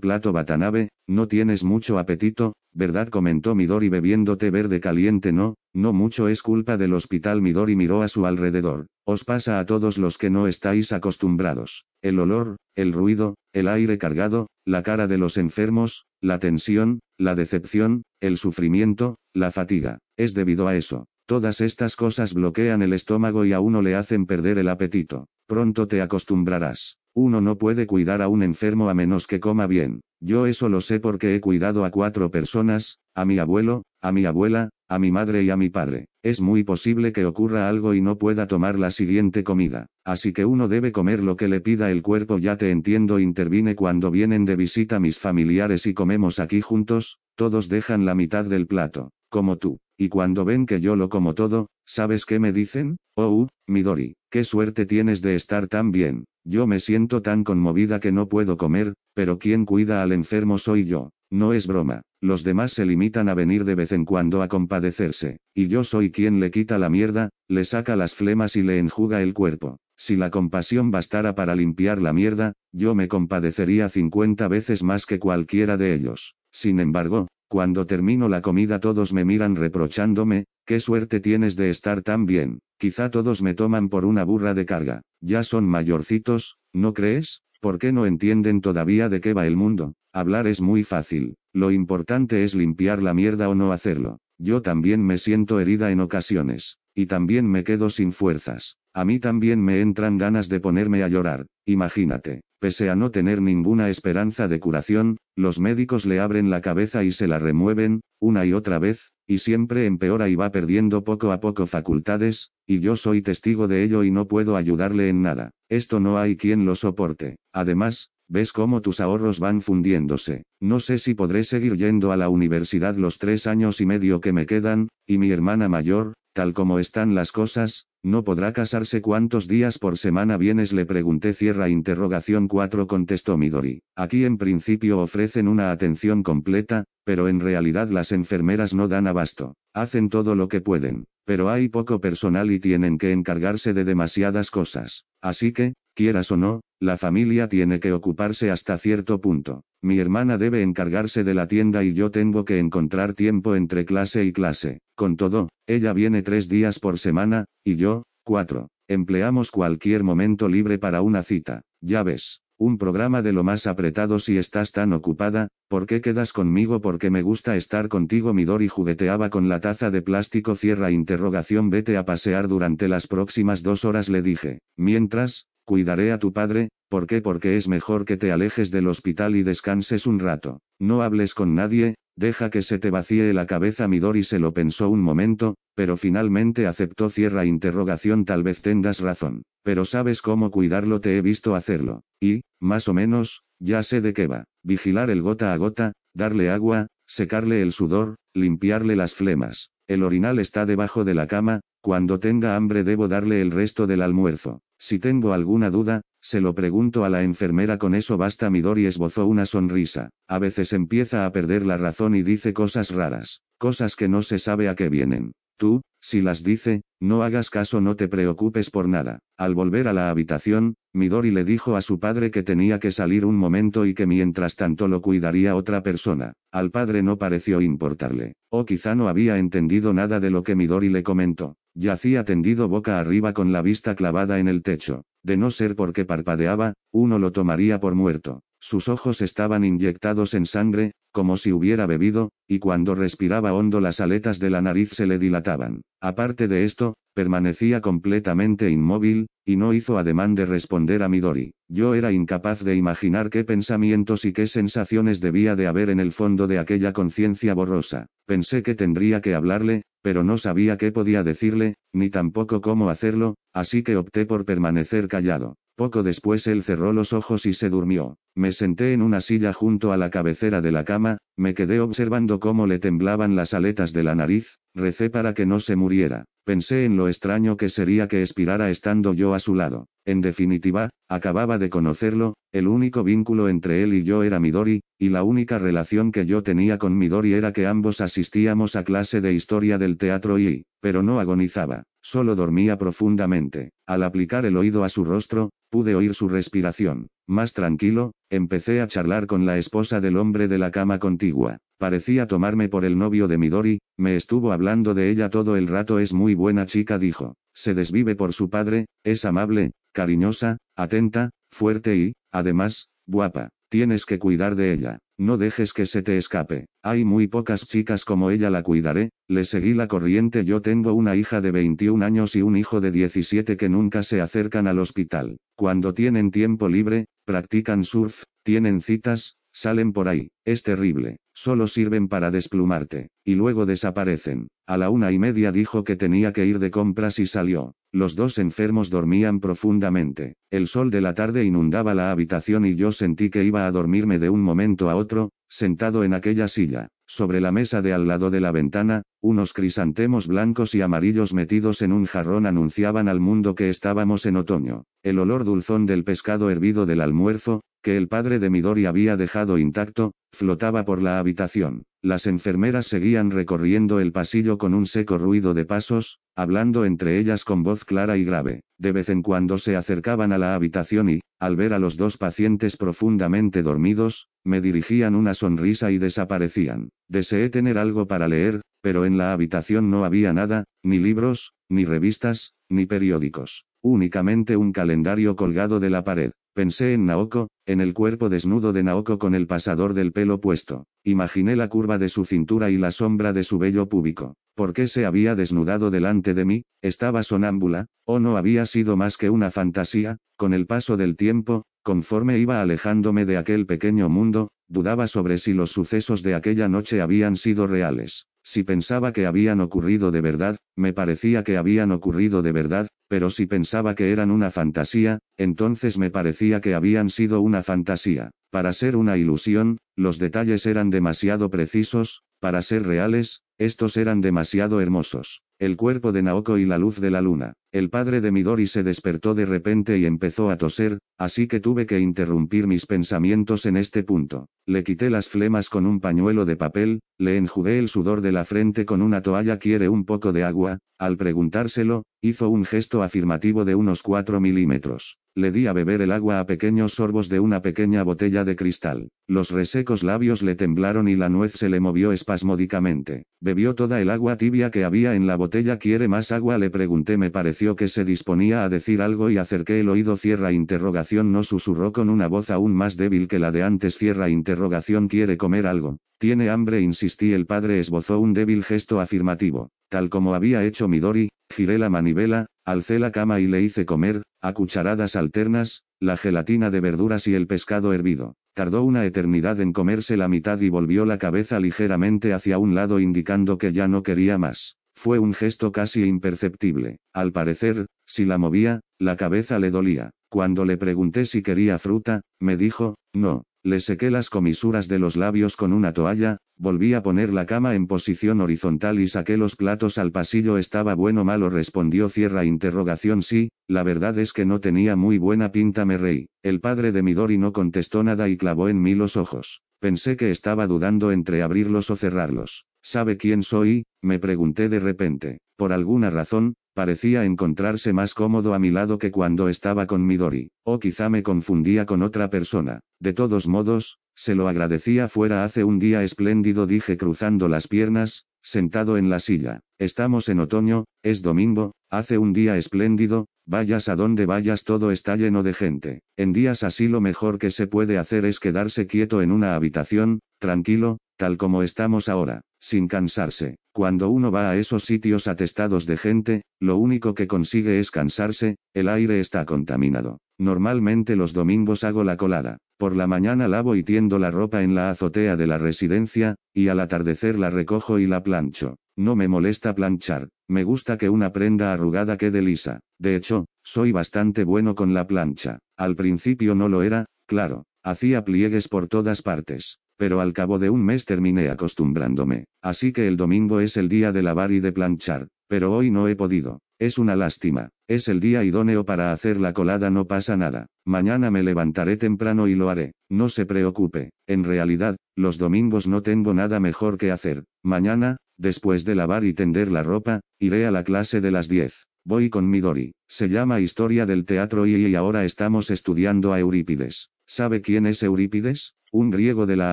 plato 0.00 0.32
Batanabe, 0.32 0.88
no 1.06 1.28
tienes 1.28 1.64
mucho 1.64 1.98
apetito, 1.98 2.54
¿verdad? 2.74 3.08
comentó 3.08 3.54
Midori 3.54 3.88
bebiendo 3.88 4.36
té 4.36 4.50
verde 4.50 4.80
caliente 4.80 5.32
no, 5.32 5.54
no 5.72 5.92
mucho 5.92 6.28
es 6.28 6.42
culpa 6.42 6.76
del 6.76 6.92
hospital 6.92 7.40
Midori 7.40 7.76
miró 7.76 8.02
a 8.02 8.08
su 8.08 8.26
alrededor. 8.26 8.86
Os 9.06 9.24
pasa 9.24 9.60
a 9.60 9.66
todos 9.66 9.98
los 9.98 10.18
que 10.18 10.30
no 10.30 10.48
estáis 10.48 10.92
acostumbrados. 10.92 11.84
El 12.02 12.18
olor, 12.18 12.56
el 12.74 12.92
ruido, 12.92 13.36
el 13.52 13.68
aire 13.68 13.98
cargado, 13.98 14.48
la 14.66 14.82
cara 14.82 15.06
de 15.06 15.18
los 15.18 15.36
enfermos, 15.36 16.06
la 16.20 16.38
tensión, 16.38 17.00
la 17.18 17.34
decepción, 17.34 18.02
el 18.20 18.36
sufrimiento, 18.38 19.16
la 19.32 19.50
fatiga. 19.50 19.98
Es 20.16 20.34
debido 20.34 20.68
a 20.68 20.76
eso. 20.76 21.06
Todas 21.26 21.60
estas 21.60 21.96
cosas 21.96 22.34
bloquean 22.34 22.82
el 22.82 22.92
estómago 22.92 23.44
y 23.44 23.52
a 23.52 23.60
uno 23.60 23.80
le 23.80 23.94
hacen 23.94 24.26
perder 24.26 24.58
el 24.58 24.68
apetito. 24.68 25.26
Pronto 25.46 25.88
te 25.88 26.02
acostumbrarás. 26.02 26.98
Uno 27.16 27.40
no 27.40 27.58
puede 27.58 27.86
cuidar 27.86 28.22
a 28.22 28.28
un 28.28 28.42
enfermo 28.42 28.88
a 28.88 28.94
menos 28.94 29.28
que 29.28 29.38
coma 29.38 29.68
bien. 29.68 30.00
Yo 30.20 30.46
eso 30.46 30.68
lo 30.68 30.80
sé 30.80 30.98
porque 30.98 31.36
he 31.36 31.40
cuidado 31.40 31.84
a 31.84 31.90
cuatro 31.92 32.32
personas, 32.32 32.98
a 33.14 33.24
mi 33.24 33.38
abuelo, 33.38 33.84
a 34.02 34.10
mi 34.10 34.24
abuela, 34.24 34.70
a 34.88 34.98
mi 34.98 35.12
madre 35.12 35.44
y 35.44 35.50
a 35.50 35.56
mi 35.56 35.70
padre. 35.70 36.06
Es 36.24 36.40
muy 36.40 36.64
posible 36.64 37.12
que 37.12 37.24
ocurra 37.24 37.68
algo 37.68 37.94
y 37.94 38.00
no 38.00 38.18
pueda 38.18 38.48
tomar 38.48 38.78
la 38.78 38.90
siguiente 38.90 39.44
comida. 39.44 39.86
Así 40.04 40.32
que 40.32 40.44
uno 40.44 40.66
debe 40.66 40.90
comer 40.90 41.22
lo 41.22 41.36
que 41.36 41.46
le 41.46 41.60
pida 41.60 41.92
el 41.92 42.02
cuerpo. 42.02 42.38
Ya 42.38 42.56
te 42.56 42.72
entiendo, 42.72 43.20
intervine 43.20 43.76
cuando 43.76 44.10
vienen 44.10 44.44
de 44.44 44.56
visita 44.56 44.98
mis 44.98 45.20
familiares 45.20 45.86
y 45.86 45.94
comemos 45.94 46.40
aquí 46.40 46.62
juntos, 46.62 47.18
todos 47.36 47.68
dejan 47.68 48.04
la 48.04 48.16
mitad 48.16 48.44
del 48.44 48.66
plato, 48.66 49.10
como 49.30 49.56
tú. 49.56 49.78
Y 49.96 50.08
cuando 50.08 50.44
ven 50.44 50.66
que 50.66 50.80
yo 50.80 50.96
lo 50.96 51.08
como 51.08 51.34
todo, 51.34 51.68
¿sabes 51.86 52.26
qué 52.26 52.40
me 52.40 52.52
dicen? 52.52 52.96
Oh, 53.16 53.46
Midori, 53.68 54.14
qué 54.32 54.42
suerte 54.42 54.84
tienes 54.84 55.22
de 55.22 55.36
estar 55.36 55.68
tan 55.68 55.92
bien. 55.92 56.24
Yo 56.44 56.66
me 56.66 56.78
siento 56.78 57.22
tan 57.22 57.42
conmovida 57.42 58.00
que 58.00 58.12
no 58.12 58.28
puedo 58.28 58.56
comer, 58.58 58.94
pero 59.14 59.38
quien 59.38 59.64
cuida 59.64 60.02
al 60.02 60.12
enfermo 60.12 60.58
soy 60.58 60.84
yo. 60.84 61.10
No 61.30 61.54
es 61.54 61.66
broma. 61.66 62.02
Los 62.20 62.44
demás 62.44 62.72
se 62.72 62.86
limitan 62.86 63.28
a 63.28 63.34
venir 63.34 63.64
de 63.64 63.74
vez 63.74 63.92
en 63.92 64.04
cuando 64.04 64.42
a 64.42 64.48
compadecerse, 64.48 65.38
y 65.54 65.68
yo 65.68 65.84
soy 65.84 66.10
quien 66.10 66.40
le 66.40 66.50
quita 66.50 66.78
la 66.78 66.88
mierda, 66.88 67.30
le 67.48 67.64
saca 67.64 67.96
las 67.96 68.14
flemas 68.14 68.56
y 68.56 68.62
le 68.62 68.78
enjuga 68.78 69.22
el 69.22 69.34
cuerpo. 69.34 69.78
Si 69.96 70.16
la 70.16 70.30
compasión 70.30 70.90
bastara 70.90 71.34
para 71.34 71.54
limpiar 71.54 72.00
la 72.00 72.12
mierda, 72.12 72.52
yo 72.72 72.94
me 72.94 73.08
compadecería 73.08 73.88
50 73.88 74.48
veces 74.48 74.82
más 74.82 75.06
que 75.06 75.18
cualquiera 75.18 75.76
de 75.76 75.94
ellos. 75.94 76.34
Sin 76.52 76.80
embargo, 76.80 77.28
cuando 77.48 77.86
termino 77.86 78.28
la 78.28 78.42
comida 78.42 78.80
todos 78.80 79.12
me 79.12 79.24
miran 79.24 79.56
reprochándome, 79.56 80.44
qué 80.66 80.80
suerte 80.80 81.20
tienes 81.20 81.56
de 81.56 81.70
estar 81.70 82.02
tan 82.02 82.26
bien. 82.26 82.60
Quizá 82.84 83.10
todos 83.10 83.40
me 83.40 83.54
toman 83.54 83.88
por 83.88 84.04
una 84.04 84.24
burra 84.24 84.52
de 84.52 84.66
carga. 84.66 85.00
Ya 85.22 85.42
son 85.42 85.64
mayorcitos, 85.64 86.58
¿no 86.74 86.92
crees? 86.92 87.40
¿Por 87.62 87.78
qué 87.78 87.92
no 87.92 88.04
entienden 88.04 88.60
todavía 88.60 89.08
de 89.08 89.22
qué 89.22 89.32
va 89.32 89.46
el 89.46 89.56
mundo? 89.56 89.94
Hablar 90.12 90.46
es 90.46 90.60
muy 90.60 90.84
fácil. 90.84 91.36
Lo 91.54 91.70
importante 91.70 92.44
es 92.44 92.54
limpiar 92.54 93.02
la 93.02 93.14
mierda 93.14 93.48
o 93.48 93.54
no 93.54 93.72
hacerlo. 93.72 94.18
Yo 94.36 94.60
también 94.60 95.02
me 95.02 95.16
siento 95.16 95.60
herida 95.60 95.92
en 95.92 96.00
ocasiones. 96.00 96.76
Y 96.94 97.06
también 97.06 97.50
me 97.50 97.64
quedo 97.64 97.88
sin 97.88 98.12
fuerzas. 98.12 98.76
A 98.92 99.06
mí 99.06 99.18
también 99.18 99.64
me 99.64 99.80
entran 99.80 100.18
ganas 100.18 100.50
de 100.50 100.60
ponerme 100.60 101.02
a 101.04 101.08
llorar. 101.08 101.46
Imagínate. 101.64 102.42
Pese 102.60 102.90
a 102.90 102.96
no 102.96 103.10
tener 103.10 103.40
ninguna 103.40 103.88
esperanza 103.88 104.46
de 104.46 104.60
curación, 104.60 105.16
los 105.36 105.58
médicos 105.58 106.04
le 106.04 106.20
abren 106.20 106.50
la 106.50 106.60
cabeza 106.60 107.02
y 107.02 107.12
se 107.12 107.28
la 107.28 107.38
remueven, 107.38 108.02
una 108.20 108.44
y 108.44 108.52
otra 108.52 108.78
vez, 108.78 109.13
y 109.26 109.38
siempre 109.38 109.86
empeora 109.86 110.28
y 110.28 110.34
va 110.34 110.50
perdiendo 110.50 111.04
poco 111.04 111.32
a 111.32 111.40
poco 111.40 111.66
facultades, 111.66 112.50
y 112.66 112.80
yo 112.80 112.96
soy 112.96 113.22
testigo 113.22 113.68
de 113.68 113.82
ello 113.82 114.04
y 114.04 114.10
no 114.10 114.28
puedo 114.28 114.56
ayudarle 114.56 115.08
en 115.08 115.22
nada. 115.22 115.50
Esto 115.68 116.00
no 116.00 116.18
hay 116.18 116.36
quien 116.36 116.64
lo 116.64 116.74
soporte. 116.74 117.36
Además, 117.52 118.10
ves 118.28 118.52
cómo 118.52 118.82
tus 118.82 119.00
ahorros 119.00 119.40
van 119.40 119.60
fundiéndose. 119.60 120.44
No 120.60 120.80
sé 120.80 120.98
si 120.98 121.14
podré 121.14 121.44
seguir 121.44 121.76
yendo 121.76 122.12
a 122.12 122.16
la 122.16 122.28
universidad 122.28 122.96
los 122.96 123.18
tres 123.18 123.46
años 123.46 123.80
y 123.80 123.86
medio 123.86 124.20
que 124.20 124.32
me 124.32 124.46
quedan, 124.46 124.88
y 125.06 125.18
mi 125.18 125.30
hermana 125.30 125.68
mayor, 125.68 126.14
tal 126.32 126.52
como 126.52 126.78
están 126.78 127.14
las 127.14 127.32
cosas, 127.32 127.86
¿No 128.06 128.22
podrá 128.22 128.52
casarse 128.52 129.00
cuántos 129.00 129.48
días 129.48 129.78
por 129.78 129.96
semana 129.96 130.36
vienes? 130.36 130.74
Le 130.74 130.84
pregunté 130.84 131.32
cierra 131.32 131.70
interrogación 131.70 132.48
4 132.48 132.86
contestó 132.86 133.38
Midori. 133.38 133.80
Aquí 133.96 134.26
en 134.26 134.36
principio 134.36 134.98
ofrecen 134.98 135.48
una 135.48 135.70
atención 135.70 136.22
completa, 136.22 136.84
pero 137.06 137.28
en 137.28 137.40
realidad 137.40 137.88
las 137.88 138.12
enfermeras 138.12 138.74
no 138.74 138.88
dan 138.88 139.06
abasto. 139.06 139.54
Hacen 139.72 140.10
todo 140.10 140.34
lo 140.34 140.48
que 140.48 140.60
pueden, 140.60 141.06
pero 141.24 141.48
hay 141.48 141.70
poco 141.70 142.02
personal 142.02 142.50
y 142.50 142.60
tienen 142.60 142.98
que 142.98 143.10
encargarse 143.10 143.72
de 143.72 143.84
demasiadas 143.84 144.50
cosas. 144.50 145.06
Así 145.22 145.54
que, 145.54 145.72
quieras 145.94 146.30
o 146.30 146.36
no, 146.36 146.60
la 146.84 146.96
familia 146.96 147.48
tiene 147.48 147.80
que 147.80 147.92
ocuparse 147.92 148.50
hasta 148.50 148.78
cierto 148.78 149.20
punto. 149.20 149.62
Mi 149.82 149.98
hermana 149.98 150.38
debe 150.38 150.62
encargarse 150.62 151.24
de 151.24 151.34
la 151.34 151.48
tienda 151.48 151.82
y 151.84 151.92
yo 151.92 152.10
tengo 152.10 152.44
que 152.44 152.58
encontrar 152.58 153.14
tiempo 153.14 153.56
entre 153.56 153.84
clase 153.84 154.24
y 154.24 154.32
clase. 154.32 154.78
Con 154.94 155.16
todo, 155.16 155.48
ella 155.66 155.92
viene 155.92 156.22
tres 156.22 156.48
días 156.48 156.78
por 156.78 156.98
semana, 156.98 157.46
y 157.64 157.76
yo, 157.76 158.04
cuatro. 158.24 158.68
Empleamos 158.88 159.50
cualquier 159.50 160.04
momento 160.04 160.48
libre 160.48 160.78
para 160.78 161.02
una 161.02 161.22
cita. 161.22 161.62
Ya 161.80 162.02
ves. 162.02 162.40
Un 162.56 162.78
programa 162.78 163.20
de 163.20 163.32
lo 163.32 163.42
más 163.42 163.66
apretado 163.66 164.20
si 164.20 164.38
estás 164.38 164.70
tan 164.70 164.92
ocupada, 164.92 165.48
¿por 165.68 165.86
qué 165.86 166.00
quedas 166.00 166.32
conmigo? 166.32 166.80
Porque 166.80 167.10
me 167.10 167.22
gusta 167.22 167.56
estar 167.56 167.88
contigo. 167.88 168.32
Midori 168.32 168.68
jugueteaba 168.68 169.28
con 169.28 169.48
la 169.48 169.60
taza 169.60 169.90
de 169.90 170.02
plástico. 170.02 170.54
Cierra 170.54 170.92
interrogación. 170.92 171.68
Vete 171.68 171.96
a 171.96 172.04
pasear 172.04 172.46
durante 172.46 172.86
las 172.86 173.08
próximas 173.08 173.62
dos 173.64 173.84
horas 173.84 174.08
le 174.08 174.22
dije. 174.22 174.60
Mientras, 174.76 175.46
cuidaré 175.64 176.12
a 176.12 176.18
tu 176.18 176.32
padre, 176.32 176.68
¿por 176.88 177.06
qué? 177.06 177.20
Porque 177.20 177.56
es 177.56 177.68
mejor 177.68 178.04
que 178.04 178.16
te 178.16 178.32
alejes 178.32 178.70
del 178.70 178.88
hospital 178.88 179.36
y 179.36 179.42
descanses 179.42 180.06
un 180.06 180.18
rato. 180.18 180.60
No 180.78 181.02
hables 181.02 181.34
con 181.34 181.54
nadie, 181.54 181.94
Deja 182.16 182.48
que 182.48 182.62
se 182.62 182.78
te 182.78 182.90
vacíe 182.90 183.32
la 183.32 183.46
cabeza 183.46 183.88
Midori 183.88 184.22
se 184.22 184.38
lo 184.38 184.54
pensó 184.54 184.88
un 184.88 185.02
momento, 185.02 185.56
pero 185.74 185.96
finalmente 185.96 186.68
aceptó 186.68 187.10
cierra 187.10 187.44
interrogación 187.44 188.24
tal 188.24 188.44
vez 188.44 188.62
tengas 188.62 189.00
razón. 189.00 189.42
Pero 189.64 189.84
sabes 189.84 190.22
cómo 190.22 190.50
cuidarlo 190.50 191.00
te 191.00 191.16
he 191.16 191.22
visto 191.22 191.56
hacerlo. 191.56 192.02
Y, 192.20 192.42
más 192.60 192.86
o 192.86 192.94
menos, 192.94 193.42
ya 193.58 193.82
sé 193.82 194.00
de 194.00 194.12
qué 194.12 194.28
va. 194.28 194.44
Vigilar 194.62 195.10
el 195.10 195.22
gota 195.22 195.52
a 195.52 195.56
gota, 195.56 195.92
darle 196.14 196.50
agua, 196.50 196.86
secarle 197.06 197.62
el 197.62 197.72
sudor, 197.72 198.14
limpiarle 198.32 198.94
las 198.94 199.14
flemas. 199.14 199.70
El 199.88 200.02
orinal 200.04 200.38
está 200.38 200.66
debajo 200.66 201.04
de 201.04 201.14
la 201.14 201.26
cama, 201.26 201.60
cuando 201.84 202.18
tenga 202.18 202.56
hambre 202.56 202.82
debo 202.82 203.08
darle 203.08 203.42
el 203.42 203.50
resto 203.50 203.86
del 203.86 204.00
almuerzo. 204.00 204.62
Si 204.78 204.98
tengo 204.98 205.34
alguna 205.34 205.68
duda, 205.68 206.00
se 206.22 206.40
lo 206.40 206.54
pregunto 206.54 207.04
a 207.04 207.10
la 207.10 207.22
enfermera 207.24 207.76
con 207.76 207.94
eso 207.94 208.16
basta 208.16 208.48
Midori 208.48 208.86
esbozó 208.86 209.26
una 209.26 209.44
sonrisa. 209.44 210.08
A 210.26 210.38
veces 210.38 210.72
empieza 210.72 211.26
a 211.26 211.32
perder 211.32 211.66
la 211.66 211.76
razón 211.76 212.14
y 212.14 212.22
dice 212.22 212.54
cosas 212.54 212.90
raras, 212.90 213.42
cosas 213.58 213.96
que 213.96 214.08
no 214.08 214.22
se 214.22 214.38
sabe 214.38 214.70
a 214.70 214.74
qué 214.76 214.88
vienen. 214.88 215.32
Tú, 215.58 215.82
si 216.00 216.22
las 216.22 216.42
dice, 216.42 216.80
no 217.02 217.22
hagas 217.22 217.50
caso, 217.50 217.82
no 217.82 217.96
te 217.96 218.08
preocupes 218.08 218.70
por 218.70 218.88
nada. 218.88 219.18
Al 219.36 219.54
volver 219.54 219.86
a 219.86 219.92
la 219.92 220.08
habitación, 220.08 220.76
Midori 220.94 221.32
le 221.32 221.44
dijo 221.44 221.76
a 221.76 221.82
su 221.82 222.00
padre 222.00 222.30
que 222.30 222.42
tenía 222.42 222.80
que 222.80 222.92
salir 222.92 223.26
un 223.26 223.36
momento 223.36 223.84
y 223.84 223.92
que 223.92 224.06
mientras 224.06 224.56
tanto 224.56 224.88
lo 224.88 225.02
cuidaría 225.02 225.54
otra 225.54 225.82
persona. 225.82 226.32
Al 226.50 226.70
padre 226.70 227.02
no 227.02 227.18
pareció 227.18 227.60
importarle, 227.60 228.36
o 228.50 228.64
quizá 228.64 228.94
no 228.94 229.06
había 229.06 229.36
entendido 229.36 229.92
nada 229.92 230.18
de 230.18 230.30
lo 230.30 230.44
que 230.44 230.56
Midori 230.56 230.88
le 230.88 231.02
comentó. 231.02 231.56
Yacía 231.76 232.24
tendido 232.24 232.68
boca 232.68 233.00
arriba 233.00 233.32
con 233.32 233.50
la 233.50 233.60
vista 233.60 233.96
clavada 233.96 234.38
en 234.38 234.46
el 234.46 234.62
techo. 234.62 235.02
De 235.24 235.36
no 235.36 235.50
ser 235.50 235.74
porque 235.74 236.04
parpadeaba, 236.04 236.74
uno 236.92 237.18
lo 237.18 237.32
tomaría 237.32 237.80
por 237.80 237.96
muerto. 237.96 238.42
Sus 238.66 238.88
ojos 238.88 239.20
estaban 239.20 239.62
inyectados 239.62 240.32
en 240.32 240.46
sangre, 240.46 240.92
como 241.12 241.36
si 241.36 241.52
hubiera 241.52 241.84
bebido, 241.84 242.30
y 242.48 242.60
cuando 242.60 242.94
respiraba 242.94 243.52
hondo 243.52 243.78
las 243.78 244.00
aletas 244.00 244.38
de 244.38 244.48
la 244.48 244.62
nariz 244.62 244.88
se 244.88 245.06
le 245.06 245.18
dilataban. 245.18 245.82
Aparte 246.00 246.48
de 246.48 246.64
esto, 246.64 246.94
permanecía 247.14 247.82
completamente 247.82 248.70
inmóvil, 248.70 249.26
y 249.44 249.56
no 249.56 249.74
hizo 249.74 249.98
ademán 249.98 250.34
de 250.34 250.46
responder 250.46 251.02
a 251.02 251.10
Midori. 251.10 251.52
Yo 251.68 251.94
era 251.94 252.10
incapaz 252.10 252.64
de 252.64 252.74
imaginar 252.74 253.28
qué 253.28 253.44
pensamientos 253.44 254.24
y 254.24 254.32
qué 254.32 254.46
sensaciones 254.46 255.20
debía 255.20 255.56
de 255.56 255.66
haber 255.66 255.90
en 255.90 256.00
el 256.00 256.10
fondo 256.10 256.46
de 256.46 256.58
aquella 256.58 256.94
conciencia 256.94 257.52
borrosa. 257.52 258.06
Pensé 258.26 258.62
que 258.62 258.74
tendría 258.74 259.20
que 259.20 259.34
hablarle, 259.34 259.82
pero 260.00 260.24
no 260.24 260.38
sabía 260.38 260.78
qué 260.78 260.90
podía 260.90 261.22
decirle, 261.22 261.74
ni 261.92 262.08
tampoco 262.08 262.62
cómo 262.62 262.88
hacerlo, 262.88 263.34
así 263.52 263.82
que 263.82 263.98
opté 263.98 264.24
por 264.24 264.46
permanecer 264.46 265.06
callado. 265.06 265.56
Poco 265.76 266.04
después 266.04 266.46
él 266.46 266.62
cerró 266.62 266.92
los 266.92 267.12
ojos 267.12 267.46
y 267.46 267.52
se 267.52 267.68
durmió. 267.68 268.16
Me 268.36 268.52
senté 268.52 268.92
en 268.92 269.02
una 269.02 269.20
silla 269.20 269.52
junto 269.52 269.92
a 269.92 269.96
la 269.96 270.08
cabecera 270.08 270.60
de 270.60 270.70
la 270.70 270.84
cama, 270.84 271.18
me 271.36 271.54
quedé 271.54 271.80
observando 271.80 272.38
cómo 272.38 272.68
le 272.68 272.78
temblaban 272.78 273.34
las 273.34 273.54
aletas 273.54 273.92
de 273.92 274.04
la 274.04 274.14
nariz, 274.14 274.58
recé 274.72 275.10
para 275.10 275.34
que 275.34 275.46
no 275.46 275.58
se 275.58 275.74
muriera. 275.74 276.26
Pensé 276.44 276.84
en 276.84 276.96
lo 276.96 277.08
extraño 277.08 277.56
que 277.56 277.70
sería 277.70 278.06
que 278.06 278.20
expirara 278.20 278.70
estando 278.70 279.14
yo 279.14 279.34
a 279.34 279.40
su 279.40 279.56
lado. 279.56 279.86
En 280.04 280.20
definitiva, 280.20 280.90
acababa 281.08 281.58
de 281.58 281.70
conocerlo, 281.70 282.34
el 282.52 282.68
único 282.68 283.02
vínculo 283.02 283.48
entre 283.48 283.82
él 283.82 283.94
y 283.94 284.04
yo 284.04 284.22
era 284.22 284.38
Midori, 284.38 284.82
y 284.98 285.08
la 285.08 285.24
única 285.24 285.58
relación 285.58 286.12
que 286.12 286.26
yo 286.26 286.42
tenía 286.42 286.78
con 286.78 286.96
Midori 286.96 287.32
era 287.32 287.52
que 287.52 287.66
ambos 287.66 288.00
asistíamos 288.00 288.76
a 288.76 288.84
clase 288.84 289.20
de 289.20 289.32
historia 289.32 289.78
del 289.78 289.96
teatro 289.96 290.38
y, 290.38 290.66
pero 290.80 291.02
no 291.02 291.18
agonizaba, 291.18 291.84
solo 292.04 292.36
dormía 292.36 292.76
profundamente. 292.76 293.70
Al 293.86 294.02
aplicar 294.02 294.44
el 294.44 294.58
oído 294.58 294.84
a 294.84 294.90
su 294.90 295.04
rostro, 295.04 295.50
pude 295.70 295.94
oír 295.94 296.14
su 296.14 296.28
respiración. 296.28 297.08
Más 297.26 297.54
tranquilo, 297.54 298.12
empecé 298.30 298.82
a 298.82 298.86
charlar 298.86 299.26
con 299.26 299.46
la 299.46 299.56
esposa 299.56 300.02
del 300.02 300.18
hombre 300.18 300.46
de 300.46 300.58
la 300.58 300.70
cama 300.70 300.98
contigua. 300.98 301.56
Parecía 301.78 302.26
tomarme 302.26 302.68
por 302.68 302.84
el 302.84 302.98
novio 302.98 303.26
de 303.26 303.38
Midori, 303.38 303.78
me 303.98 304.16
estuvo 304.16 304.52
hablando 304.52 304.92
de 304.92 305.10
ella 305.10 305.30
todo 305.30 305.56
el 305.56 305.66
rato 305.66 305.98
es 305.98 306.12
muy 306.12 306.34
buena 306.34 306.66
chica 306.66 306.98
dijo. 306.98 307.34
Se 307.54 307.72
desvive 307.72 308.14
por 308.14 308.34
su 308.34 308.50
padre, 308.50 308.84
es 309.02 309.24
amable, 309.24 309.72
cariñosa, 309.92 310.58
atenta, 310.76 311.30
fuerte 311.50 311.96
y, 311.96 312.12
además, 312.30 312.88
guapa. 313.06 313.48
Tienes 313.70 314.04
que 314.04 314.18
cuidar 314.18 314.56
de 314.56 314.72
ella. 314.72 314.98
No 315.18 315.36
dejes 315.36 315.72
que 315.72 315.86
se 315.86 316.02
te 316.02 316.18
escape. 316.18 316.66
Hay 316.82 317.04
muy 317.04 317.28
pocas 317.28 317.66
chicas 317.68 318.04
como 318.04 318.30
ella 318.30 318.50
la 318.50 318.64
cuidaré. 318.64 319.10
Le 319.28 319.44
seguí 319.44 319.72
la 319.72 319.86
corriente. 319.86 320.44
Yo 320.44 320.60
tengo 320.60 320.92
una 320.92 321.14
hija 321.14 321.40
de 321.40 321.52
21 321.52 322.04
años 322.04 322.34
y 322.34 322.42
un 322.42 322.56
hijo 322.56 322.80
de 322.80 322.90
17 322.90 323.56
que 323.56 323.68
nunca 323.68 324.02
se 324.02 324.20
acercan 324.20 324.66
al 324.66 324.80
hospital. 324.80 325.36
Cuando 325.56 325.94
tienen 325.94 326.32
tiempo 326.32 326.68
libre, 326.68 327.06
practican 327.26 327.84
surf, 327.84 328.24
tienen 328.42 328.80
citas, 328.80 329.36
salen 329.52 329.92
por 329.92 330.08
ahí. 330.08 330.30
Es 330.44 330.64
terrible. 330.64 331.18
Solo 331.34 331.66
sirven 331.66 332.06
para 332.06 332.30
desplumarte. 332.30 333.08
Y 333.24 333.34
luego 333.34 333.66
desaparecen. 333.66 334.48
A 334.66 334.78
la 334.78 334.88
una 334.88 335.10
y 335.10 335.18
media 335.18 335.50
dijo 335.50 335.82
que 335.82 335.96
tenía 335.96 336.32
que 336.32 336.46
ir 336.46 336.60
de 336.60 336.70
compras 336.70 337.18
y 337.18 337.26
salió. 337.26 337.74
Los 337.92 338.14
dos 338.14 338.38
enfermos 338.38 338.88
dormían 338.88 339.40
profundamente. 339.40 340.34
El 340.50 340.68
sol 340.68 340.90
de 340.90 341.00
la 341.00 341.14
tarde 341.14 341.44
inundaba 341.44 341.94
la 341.94 342.12
habitación 342.12 342.64
y 342.64 342.76
yo 342.76 342.92
sentí 342.92 343.30
que 343.30 343.44
iba 343.44 343.66
a 343.66 343.70
dormirme 343.72 344.18
de 344.18 344.30
un 344.30 344.42
momento 344.42 344.90
a 344.90 344.96
otro, 344.96 345.30
sentado 345.48 346.04
en 346.04 346.14
aquella 346.14 346.48
silla. 346.48 346.88
Sobre 347.06 347.40
la 347.40 347.52
mesa 347.52 347.82
de 347.82 347.92
al 347.92 348.06
lado 348.06 348.30
de 348.30 348.40
la 348.40 348.50
ventana, 348.50 349.02
unos 349.20 349.52
crisantemos 349.52 350.26
blancos 350.26 350.74
y 350.74 350.80
amarillos 350.80 351.34
metidos 351.34 351.82
en 351.82 351.92
un 351.92 352.06
jarrón 352.06 352.46
anunciaban 352.46 353.08
al 353.08 353.20
mundo 353.20 353.54
que 353.54 353.68
estábamos 353.68 354.24
en 354.24 354.36
otoño. 354.36 354.84
El 355.02 355.18
olor 355.18 355.44
dulzón 355.44 355.84
del 355.84 356.04
pescado 356.04 356.48
hervido 356.48 356.86
del 356.86 357.00
almuerzo, 357.00 357.60
que 357.84 357.98
el 357.98 358.08
padre 358.08 358.38
de 358.38 358.48
Midori 358.48 358.86
había 358.86 359.18
dejado 359.18 359.58
intacto, 359.58 360.12
flotaba 360.32 360.86
por 360.86 361.02
la 361.02 361.18
habitación. 361.18 361.84
Las 362.02 362.26
enfermeras 362.26 362.86
seguían 362.86 363.30
recorriendo 363.30 364.00
el 364.00 364.10
pasillo 364.10 364.56
con 364.56 364.72
un 364.72 364.86
seco 364.86 365.18
ruido 365.18 365.52
de 365.52 365.66
pasos, 365.66 366.18
hablando 366.34 366.86
entre 366.86 367.18
ellas 367.18 367.44
con 367.44 367.62
voz 367.62 367.84
clara 367.84 368.16
y 368.16 368.24
grave. 368.24 368.62
De 368.78 368.92
vez 368.92 369.10
en 369.10 369.20
cuando 369.20 369.58
se 369.58 369.76
acercaban 369.76 370.32
a 370.32 370.38
la 370.38 370.54
habitación 370.54 371.10
y, 371.10 371.20
al 371.38 371.56
ver 371.56 371.74
a 371.74 371.78
los 371.78 371.98
dos 371.98 372.16
pacientes 372.16 372.78
profundamente 372.78 373.62
dormidos, 373.62 374.28
me 374.44 374.62
dirigían 374.62 375.14
una 375.14 375.34
sonrisa 375.34 375.90
y 375.90 375.98
desaparecían. 375.98 376.88
Deseé 377.10 377.50
tener 377.50 377.76
algo 377.76 378.08
para 378.08 378.28
leer, 378.28 378.62
pero 378.80 379.04
en 379.04 379.18
la 379.18 379.34
habitación 379.34 379.90
no 379.90 380.06
había 380.06 380.32
nada, 380.32 380.64
ni 380.82 380.98
libros, 381.00 381.52
ni 381.68 381.84
revistas, 381.84 382.54
ni 382.70 382.86
periódicos. 382.86 383.66
Únicamente 383.82 384.56
un 384.56 384.72
calendario 384.72 385.36
colgado 385.36 385.80
de 385.80 385.90
la 385.90 386.02
pared. 386.02 386.32
Pensé 386.54 386.92
en 386.92 387.04
Naoko, 387.04 387.48
en 387.66 387.80
el 387.80 387.94
cuerpo 387.94 388.28
desnudo 388.28 388.72
de 388.72 388.84
Naoko 388.84 389.18
con 389.18 389.34
el 389.34 389.48
pasador 389.48 389.92
del 389.92 390.12
pelo 390.12 390.40
puesto. 390.40 390.86
Imaginé 391.02 391.56
la 391.56 391.68
curva 391.68 391.98
de 391.98 392.08
su 392.08 392.24
cintura 392.24 392.70
y 392.70 392.76
la 392.76 392.92
sombra 392.92 393.32
de 393.32 393.42
su 393.42 393.58
vello 393.58 393.88
púbico. 393.88 394.34
¿Por 394.54 394.72
qué 394.72 394.86
se 394.86 395.04
había 395.04 395.34
desnudado 395.34 395.90
delante 395.90 396.32
de 396.32 396.44
mí? 396.44 396.62
¿Estaba 396.80 397.24
sonámbula? 397.24 397.86
¿O 398.06 398.20
no 398.20 398.36
había 398.36 398.66
sido 398.66 398.96
más 398.96 399.16
que 399.16 399.30
una 399.30 399.50
fantasía? 399.50 400.18
Con 400.36 400.54
el 400.54 400.66
paso 400.66 400.96
del 400.96 401.16
tiempo, 401.16 401.64
conforme 401.82 402.38
iba 402.38 402.62
alejándome 402.62 403.26
de 403.26 403.36
aquel 403.36 403.66
pequeño 403.66 404.08
mundo, 404.08 404.52
dudaba 404.68 405.08
sobre 405.08 405.38
si 405.38 405.54
los 405.54 405.72
sucesos 405.72 406.22
de 406.22 406.36
aquella 406.36 406.68
noche 406.68 407.00
habían 407.00 407.34
sido 407.34 407.66
reales. 407.66 408.28
Si 408.46 408.62
pensaba 408.62 409.14
que 409.14 409.24
habían 409.24 409.60
ocurrido 409.60 410.10
de 410.10 410.20
verdad, 410.20 410.58
me 410.76 410.92
parecía 410.92 411.42
que 411.44 411.56
habían 411.56 411.90
ocurrido 411.92 412.42
de 412.42 412.52
verdad, 412.52 412.88
pero 413.08 413.30
si 413.30 413.46
pensaba 413.46 413.94
que 413.94 414.12
eran 414.12 414.30
una 414.30 414.50
fantasía, 414.50 415.18
entonces 415.38 415.96
me 415.96 416.10
parecía 416.10 416.60
que 416.60 416.74
habían 416.74 417.08
sido 417.08 417.40
una 417.40 417.62
fantasía. 417.62 418.30
Para 418.50 418.74
ser 418.74 418.96
una 418.96 419.16
ilusión, 419.16 419.78
los 419.96 420.18
detalles 420.18 420.66
eran 420.66 420.90
demasiado 420.90 421.48
precisos, 421.48 422.22
para 422.38 422.60
ser 422.60 422.86
reales, 422.86 423.40
estos 423.58 423.96
eran 423.96 424.20
demasiado 424.20 424.80
hermosos. 424.82 425.42
El 425.58 425.76
cuerpo 425.76 426.12
de 426.12 426.22
Naoko 426.22 426.58
y 426.58 426.66
la 426.66 426.76
luz 426.78 427.00
de 427.00 427.10
la 427.10 427.22
luna. 427.22 427.54
El 427.72 427.88
padre 427.88 428.20
de 428.20 428.30
Midori 428.30 428.66
se 428.66 428.82
despertó 428.82 429.34
de 429.34 429.46
repente 429.46 429.96
y 429.98 430.04
empezó 430.04 430.50
a 430.50 430.58
toser, 430.58 430.98
así 431.16 431.48
que 431.48 431.60
tuve 431.60 431.86
que 431.86 432.00
interrumpir 432.00 432.66
mis 432.66 432.84
pensamientos 432.86 433.64
en 433.64 433.78
este 433.78 434.02
punto. 434.02 434.46
Le 434.66 434.82
quité 434.82 435.10
las 435.10 435.28
flemas 435.28 435.68
con 435.68 435.84
un 435.84 436.00
pañuelo 436.00 436.46
de 436.46 436.56
papel, 436.56 437.00
le 437.18 437.36
enjugué 437.36 437.78
el 437.78 437.90
sudor 437.90 438.22
de 438.22 438.32
la 438.32 438.46
frente 438.46 438.86
con 438.86 439.02
una 439.02 439.20
toalla. 439.20 439.58
¿Quiere 439.58 439.90
un 439.90 440.06
poco 440.06 440.32
de 440.32 440.42
agua? 440.42 440.78
Al 440.98 441.18
preguntárselo, 441.18 442.04
hizo 442.24 442.48
un 442.48 442.64
gesto 442.64 443.02
afirmativo 443.02 443.66
de 443.66 443.74
unos 443.74 444.02
4 444.02 444.40
milímetros. 444.40 445.18
Le 445.36 445.52
di 445.52 445.66
a 445.66 445.74
beber 445.74 446.00
el 446.00 446.10
agua 446.10 446.40
a 446.40 446.46
pequeños 446.46 446.94
sorbos 446.94 447.28
de 447.28 447.38
una 447.38 447.60
pequeña 447.60 448.02
botella 448.02 448.44
de 448.44 448.56
cristal. 448.56 449.08
Los 449.28 449.50
resecos 449.50 450.02
labios 450.02 450.42
le 450.42 450.54
temblaron 450.54 451.06
y 451.06 451.16
la 451.16 451.28
nuez 451.28 451.52
se 451.52 451.68
le 451.68 451.80
movió 451.80 452.12
espasmódicamente. 452.12 453.24
Bebió 453.42 453.74
toda 453.74 454.00
el 454.00 454.08
agua 454.08 454.38
tibia 454.38 454.70
que 454.70 454.84
había 454.84 455.16
en 455.16 455.26
la 455.26 455.36
botella. 455.36 455.78
¿Quiere 455.78 456.08
más 456.08 456.32
agua? 456.32 456.56
Le 456.56 456.70
pregunté. 456.70 457.18
Me 457.18 457.30
pareció 457.30 457.76
que 457.76 457.88
se 457.88 458.06
disponía 458.06 458.64
a 458.64 458.70
decir 458.70 459.02
algo 459.02 459.28
y 459.28 459.36
acerqué 459.36 459.80
el 459.80 459.90
oído. 459.90 460.16
Cierra 460.16 460.52
interrogación. 460.52 461.30
No 461.30 461.42
susurró 461.42 461.92
con 461.92 462.08
una 462.08 462.26
voz 462.26 462.50
aún 462.50 462.72
más 462.72 462.96
débil 462.96 463.28
que 463.28 463.38
la 463.38 463.52
de 463.52 463.64
antes. 463.64 463.98
Cierra 463.98 464.30
interrogación. 464.30 465.08
¿Quiere 465.08 465.36
comer 465.36 465.66
algo? 465.66 465.98
Tiene 466.18 466.48
hambre. 466.48 466.80
Insistí. 466.80 467.34
El 467.34 467.44
padre 467.44 467.80
esbozó 467.80 468.18
un 468.18 468.32
débil 468.32 468.64
gesto 468.64 469.00
afirmativo. 469.00 469.68
Tal 469.90 470.08
como 470.08 470.34
había 470.34 470.64
hecho 470.64 470.88
Midori, 470.88 471.28
giré 471.54 471.78
la 471.78 471.88
manivela, 471.88 472.46
alcé 472.64 472.98
la 472.98 473.12
cama 473.12 473.38
y 473.38 473.46
le 473.46 473.62
hice 473.62 473.86
comer, 473.86 474.22
a 474.40 474.52
cucharadas 474.52 475.14
alternas, 475.14 475.84
la 476.00 476.16
gelatina 476.16 476.70
de 476.70 476.80
verduras 476.80 477.28
y 477.28 477.34
el 477.34 477.46
pescado 477.46 477.92
hervido. 477.92 478.34
Tardó 478.54 478.82
una 478.82 479.04
eternidad 479.04 479.60
en 479.60 479.72
comerse 479.72 480.16
la 480.16 480.28
mitad 480.28 480.60
y 480.60 480.68
volvió 480.68 481.06
la 481.06 481.18
cabeza 481.18 481.60
ligeramente 481.60 482.32
hacia 482.32 482.58
un 482.58 482.74
lado 482.74 482.98
indicando 482.98 483.56
que 483.56 483.72
ya 483.72 483.86
no 483.86 484.02
quería 484.02 484.36
más. 484.36 484.76
Fue 484.96 485.18
un 485.18 485.32
gesto 485.32 485.70
casi 485.72 486.04
imperceptible. 486.04 486.98
Al 487.12 487.32
parecer, 487.32 487.86
si 488.06 488.24
la 488.24 488.38
movía, 488.38 488.80
la 488.98 489.16
cabeza 489.16 489.58
le 489.58 489.70
dolía. 489.70 490.10
Cuando 490.30 490.64
le 490.64 490.76
pregunté 490.76 491.26
si 491.26 491.42
quería 491.42 491.78
fruta, 491.78 492.22
me 492.40 492.56
dijo, 492.56 492.96
no. 493.12 493.44
Le 493.64 493.80
sequé 493.80 494.10
las 494.10 494.28
comisuras 494.28 494.88
de 494.88 494.98
los 494.98 495.16
labios 495.16 495.56
con 495.56 495.72
una 495.72 495.94
toalla, 495.94 496.36
volví 496.58 496.92
a 496.92 497.02
poner 497.02 497.32
la 497.32 497.46
cama 497.46 497.74
en 497.74 497.86
posición 497.86 498.42
horizontal 498.42 499.00
y 499.00 499.08
saqué 499.08 499.38
los 499.38 499.56
platos 499.56 499.96
al 499.96 500.12
pasillo. 500.12 500.58
¿Estaba 500.58 500.94
bueno 500.94 501.24
malo? 501.24 501.48
respondió 501.48 502.10
Cierra 502.10 502.44
interrogación 502.44 503.22
sí, 503.22 503.48
la 503.66 503.82
verdad 503.82 504.18
es 504.18 504.34
que 504.34 504.44
no 504.44 504.60
tenía 504.60 504.96
muy 504.96 505.16
buena 505.16 505.50
pinta 505.50 505.86
me 505.86 505.96
reí. 505.96 506.26
El 506.42 506.60
padre 506.60 506.92
de 506.92 507.02
Midori 507.02 507.38
no 507.38 507.54
contestó 507.54 508.04
nada 508.04 508.28
y 508.28 508.36
clavó 508.36 508.68
en 508.68 508.82
mí 508.82 508.94
los 508.94 509.16
ojos. 509.16 509.62
Pensé 509.80 510.16
que 510.16 510.30
estaba 510.30 510.66
dudando 510.66 511.10
entre 511.10 511.42
abrirlos 511.42 511.90
o 511.90 511.96
cerrarlos. 511.96 512.66
¿Sabe 512.82 513.16
quién 513.16 513.42
soy? 513.42 513.84
me 514.02 514.18
pregunté 514.18 514.68
de 514.68 514.80
repente. 514.80 515.38
Por 515.56 515.72
alguna 515.72 516.10
razón, 516.10 516.54
parecía 516.74 517.24
encontrarse 517.24 517.92
más 517.92 518.12
cómodo 518.12 518.52
a 518.52 518.58
mi 518.58 518.70
lado 518.70 518.98
que 518.98 519.10
cuando 519.10 519.48
estaba 519.48 519.86
con 519.86 520.06
Midori, 520.06 520.50
o 520.64 520.78
quizá 520.78 521.08
me 521.08 521.22
confundía 521.22 521.86
con 521.86 522.02
otra 522.02 522.28
persona. 522.28 522.80
De 523.00 523.12
todos 523.12 523.48
modos, 523.48 523.98
se 524.14 524.34
lo 524.34 524.48
agradecía 524.48 525.08
fuera 525.08 525.44
hace 525.44 525.64
un 525.64 525.78
día 525.78 526.02
espléndido 526.02 526.66
dije 526.66 526.96
cruzando 526.96 527.48
las 527.48 527.68
piernas, 527.68 528.26
sentado 528.42 528.98
en 528.98 529.08
la 529.08 529.20
silla. 529.20 529.60
Estamos 529.78 530.28
en 530.28 530.40
otoño, 530.40 530.84
es 531.02 531.22
domingo, 531.22 531.72
hace 531.90 532.18
un 532.18 532.32
día 532.32 532.56
espléndido, 532.56 533.26
vayas 533.46 533.88
a 533.88 533.96
donde 533.96 534.26
vayas 534.26 534.64
todo 534.64 534.90
está 534.90 535.16
lleno 535.16 535.42
de 535.42 535.54
gente. 535.54 536.00
En 536.16 536.32
días 536.32 536.62
así 536.62 536.88
lo 536.88 537.00
mejor 537.00 537.38
que 537.38 537.50
se 537.50 537.66
puede 537.66 537.98
hacer 537.98 538.24
es 538.24 538.40
quedarse 538.40 538.86
quieto 538.86 539.22
en 539.22 539.32
una 539.32 539.54
habitación, 539.54 540.20
tranquilo, 540.38 540.98
tal 541.16 541.36
como 541.36 541.62
estamos 541.62 542.08
ahora, 542.08 542.42
sin 542.60 542.88
cansarse. 542.88 543.56
Cuando 543.74 544.08
uno 544.08 544.30
va 544.30 544.50
a 544.50 544.56
esos 544.56 544.84
sitios 544.84 545.26
atestados 545.26 545.84
de 545.84 545.96
gente, 545.96 546.42
lo 546.60 546.76
único 546.76 547.12
que 547.12 547.26
consigue 547.26 547.80
es 547.80 547.90
cansarse, 547.90 548.54
el 548.72 548.88
aire 548.88 549.18
está 549.18 549.44
contaminado. 549.44 550.18
Normalmente 550.38 551.16
los 551.16 551.32
domingos 551.32 551.82
hago 551.82 552.04
la 552.04 552.16
colada. 552.16 552.58
Por 552.78 552.94
la 552.94 553.08
mañana 553.08 553.48
lavo 553.48 553.74
y 553.74 553.82
tiendo 553.82 554.20
la 554.20 554.30
ropa 554.30 554.62
en 554.62 554.76
la 554.76 554.90
azotea 554.90 555.36
de 555.36 555.48
la 555.48 555.58
residencia, 555.58 556.36
y 556.54 556.68
al 556.68 556.78
atardecer 556.78 557.36
la 557.36 557.50
recojo 557.50 557.98
y 557.98 558.06
la 558.06 558.22
plancho. 558.22 558.76
No 558.96 559.16
me 559.16 559.26
molesta 559.26 559.74
planchar, 559.74 560.28
me 560.48 560.62
gusta 560.62 560.96
que 560.96 561.10
una 561.10 561.32
prenda 561.32 561.72
arrugada 561.72 562.16
quede 562.16 562.42
lisa. 562.42 562.78
De 563.00 563.16
hecho, 563.16 563.46
soy 563.64 563.90
bastante 563.90 564.44
bueno 564.44 564.76
con 564.76 564.94
la 564.94 565.08
plancha. 565.08 565.58
Al 565.76 565.96
principio 565.96 566.54
no 566.54 566.68
lo 566.68 566.84
era, 566.84 567.06
claro, 567.26 567.64
hacía 567.82 568.24
pliegues 568.24 568.68
por 568.68 568.86
todas 568.86 569.22
partes 569.22 569.78
pero 569.96 570.20
al 570.20 570.32
cabo 570.32 570.58
de 570.58 570.70
un 570.70 570.84
mes 570.84 571.04
terminé 571.04 571.48
acostumbrándome. 571.48 572.44
Así 572.62 572.92
que 572.92 573.08
el 573.08 573.16
domingo 573.16 573.60
es 573.60 573.76
el 573.76 573.88
día 573.88 574.12
de 574.12 574.22
lavar 574.22 574.52
y 574.52 574.60
de 574.60 574.72
planchar, 574.72 575.28
pero 575.48 575.72
hoy 575.72 575.90
no 575.90 576.08
he 576.08 576.16
podido. 576.16 576.60
Es 576.80 576.98
una 576.98 577.14
lástima. 577.14 577.70
Es 577.88 578.08
el 578.08 578.18
día 578.18 578.42
idóneo 578.44 578.84
para 578.84 579.12
hacer 579.12 579.38
la 579.38 579.52
colada, 579.52 579.90
no 579.90 580.06
pasa 580.06 580.36
nada. 580.36 580.66
Mañana 580.84 581.30
me 581.30 581.42
levantaré 581.42 581.96
temprano 581.96 582.48
y 582.48 582.54
lo 582.54 582.68
haré. 582.68 582.92
No 583.08 583.28
se 583.28 583.46
preocupe. 583.46 584.10
En 584.26 584.42
realidad, 584.42 584.96
los 585.16 585.38
domingos 585.38 585.86
no 585.86 586.02
tengo 586.02 586.34
nada 586.34 586.58
mejor 586.60 586.98
que 586.98 587.10
hacer. 587.10 587.44
Mañana, 587.62 588.16
después 588.36 588.84
de 588.84 588.96
lavar 588.96 589.24
y 589.24 589.34
tender 589.34 589.70
la 589.70 589.82
ropa, 589.82 590.20
iré 590.40 590.66
a 590.66 590.72
la 590.72 590.82
clase 590.82 591.20
de 591.20 591.30
las 591.30 591.48
10. 591.48 591.86
Voy 592.04 592.28
con 592.28 592.50
Midori. 592.50 592.92
Se 593.08 593.28
llama 593.28 593.60
Historia 593.60 594.04
del 594.04 594.24
Teatro 594.24 594.66
y, 594.66 594.74
y 594.74 594.94
ahora 594.94 595.24
estamos 595.24 595.70
estudiando 595.70 596.32
a 596.32 596.40
Eurípides. 596.40 597.10
¿Sabe 597.26 597.62
quién 597.62 597.86
es 597.86 598.02
Eurípides? 598.02 598.74
Un 598.94 599.10
griego 599.10 599.44
de 599.44 599.56
la 599.56 599.72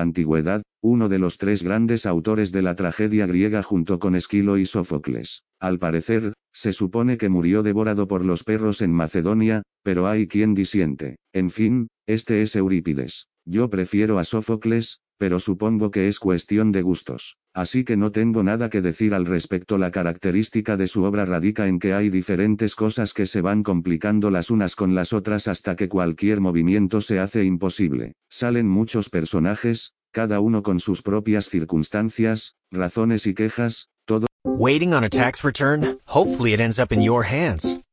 antigüedad, 0.00 0.64
uno 0.82 1.08
de 1.08 1.20
los 1.20 1.38
tres 1.38 1.62
grandes 1.62 2.06
autores 2.06 2.50
de 2.50 2.60
la 2.60 2.74
tragedia 2.74 3.24
griega 3.24 3.62
junto 3.62 4.00
con 4.00 4.16
Esquilo 4.16 4.58
y 4.58 4.66
Sófocles. 4.66 5.44
Al 5.60 5.78
parecer, 5.78 6.32
se 6.52 6.72
supone 6.72 7.18
que 7.18 7.28
murió 7.28 7.62
devorado 7.62 8.08
por 8.08 8.24
los 8.24 8.42
perros 8.42 8.82
en 8.82 8.92
Macedonia, 8.92 9.62
pero 9.84 10.08
hay 10.08 10.26
quien 10.26 10.54
disiente. 10.54 11.18
En 11.32 11.50
fin, 11.50 11.86
este 12.08 12.42
es 12.42 12.56
Eurípides. 12.56 13.28
Yo 13.46 13.70
prefiero 13.70 14.18
a 14.18 14.24
Sófocles, 14.24 14.98
pero 15.18 15.38
supongo 15.38 15.92
que 15.92 16.08
es 16.08 16.18
cuestión 16.18 16.72
de 16.72 16.82
gustos. 16.82 17.36
Así 17.54 17.84
que 17.84 17.98
no 17.98 18.12
tengo 18.12 18.42
nada 18.42 18.70
que 18.70 18.80
decir 18.80 19.12
al 19.12 19.26
respecto. 19.26 19.76
La 19.76 19.90
característica 19.90 20.76
de 20.78 20.88
su 20.88 21.04
obra 21.04 21.26
radica 21.26 21.68
en 21.68 21.78
que 21.78 21.92
hay 21.92 22.08
diferentes 22.08 22.74
cosas 22.74 23.12
que 23.12 23.26
se 23.26 23.42
van 23.42 23.62
complicando 23.62 24.30
las 24.30 24.50
unas 24.50 24.74
con 24.74 24.94
las 24.94 25.12
otras 25.12 25.48
hasta 25.48 25.76
que 25.76 25.88
cualquier 25.88 26.40
movimiento 26.40 27.02
se 27.02 27.18
hace 27.18 27.44
imposible. 27.44 28.14
Salen 28.30 28.68
muchos 28.68 29.10
personajes, 29.10 29.92
cada 30.12 30.40
uno 30.40 30.62
con 30.62 30.80
sus 30.80 31.02
propias 31.02 31.46
circunstancias, 31.48 32.56
razones 32.70 33.26
y 33.26 33.34
quejas, 33.34 33.90
todo. 34.06 34.26
Waiting 34.44 34.94
on 34.94 35.04
a 35.04 35.10
tax 35.10 35.44
return? 35.44 35.98
Hopefully 36.06 36.54
it 36.54 36.60
ends 36.60 36.78
up 36.78 36.90
in 36.90 37.02
your 37.02 37.24
hands. 37.24 37.82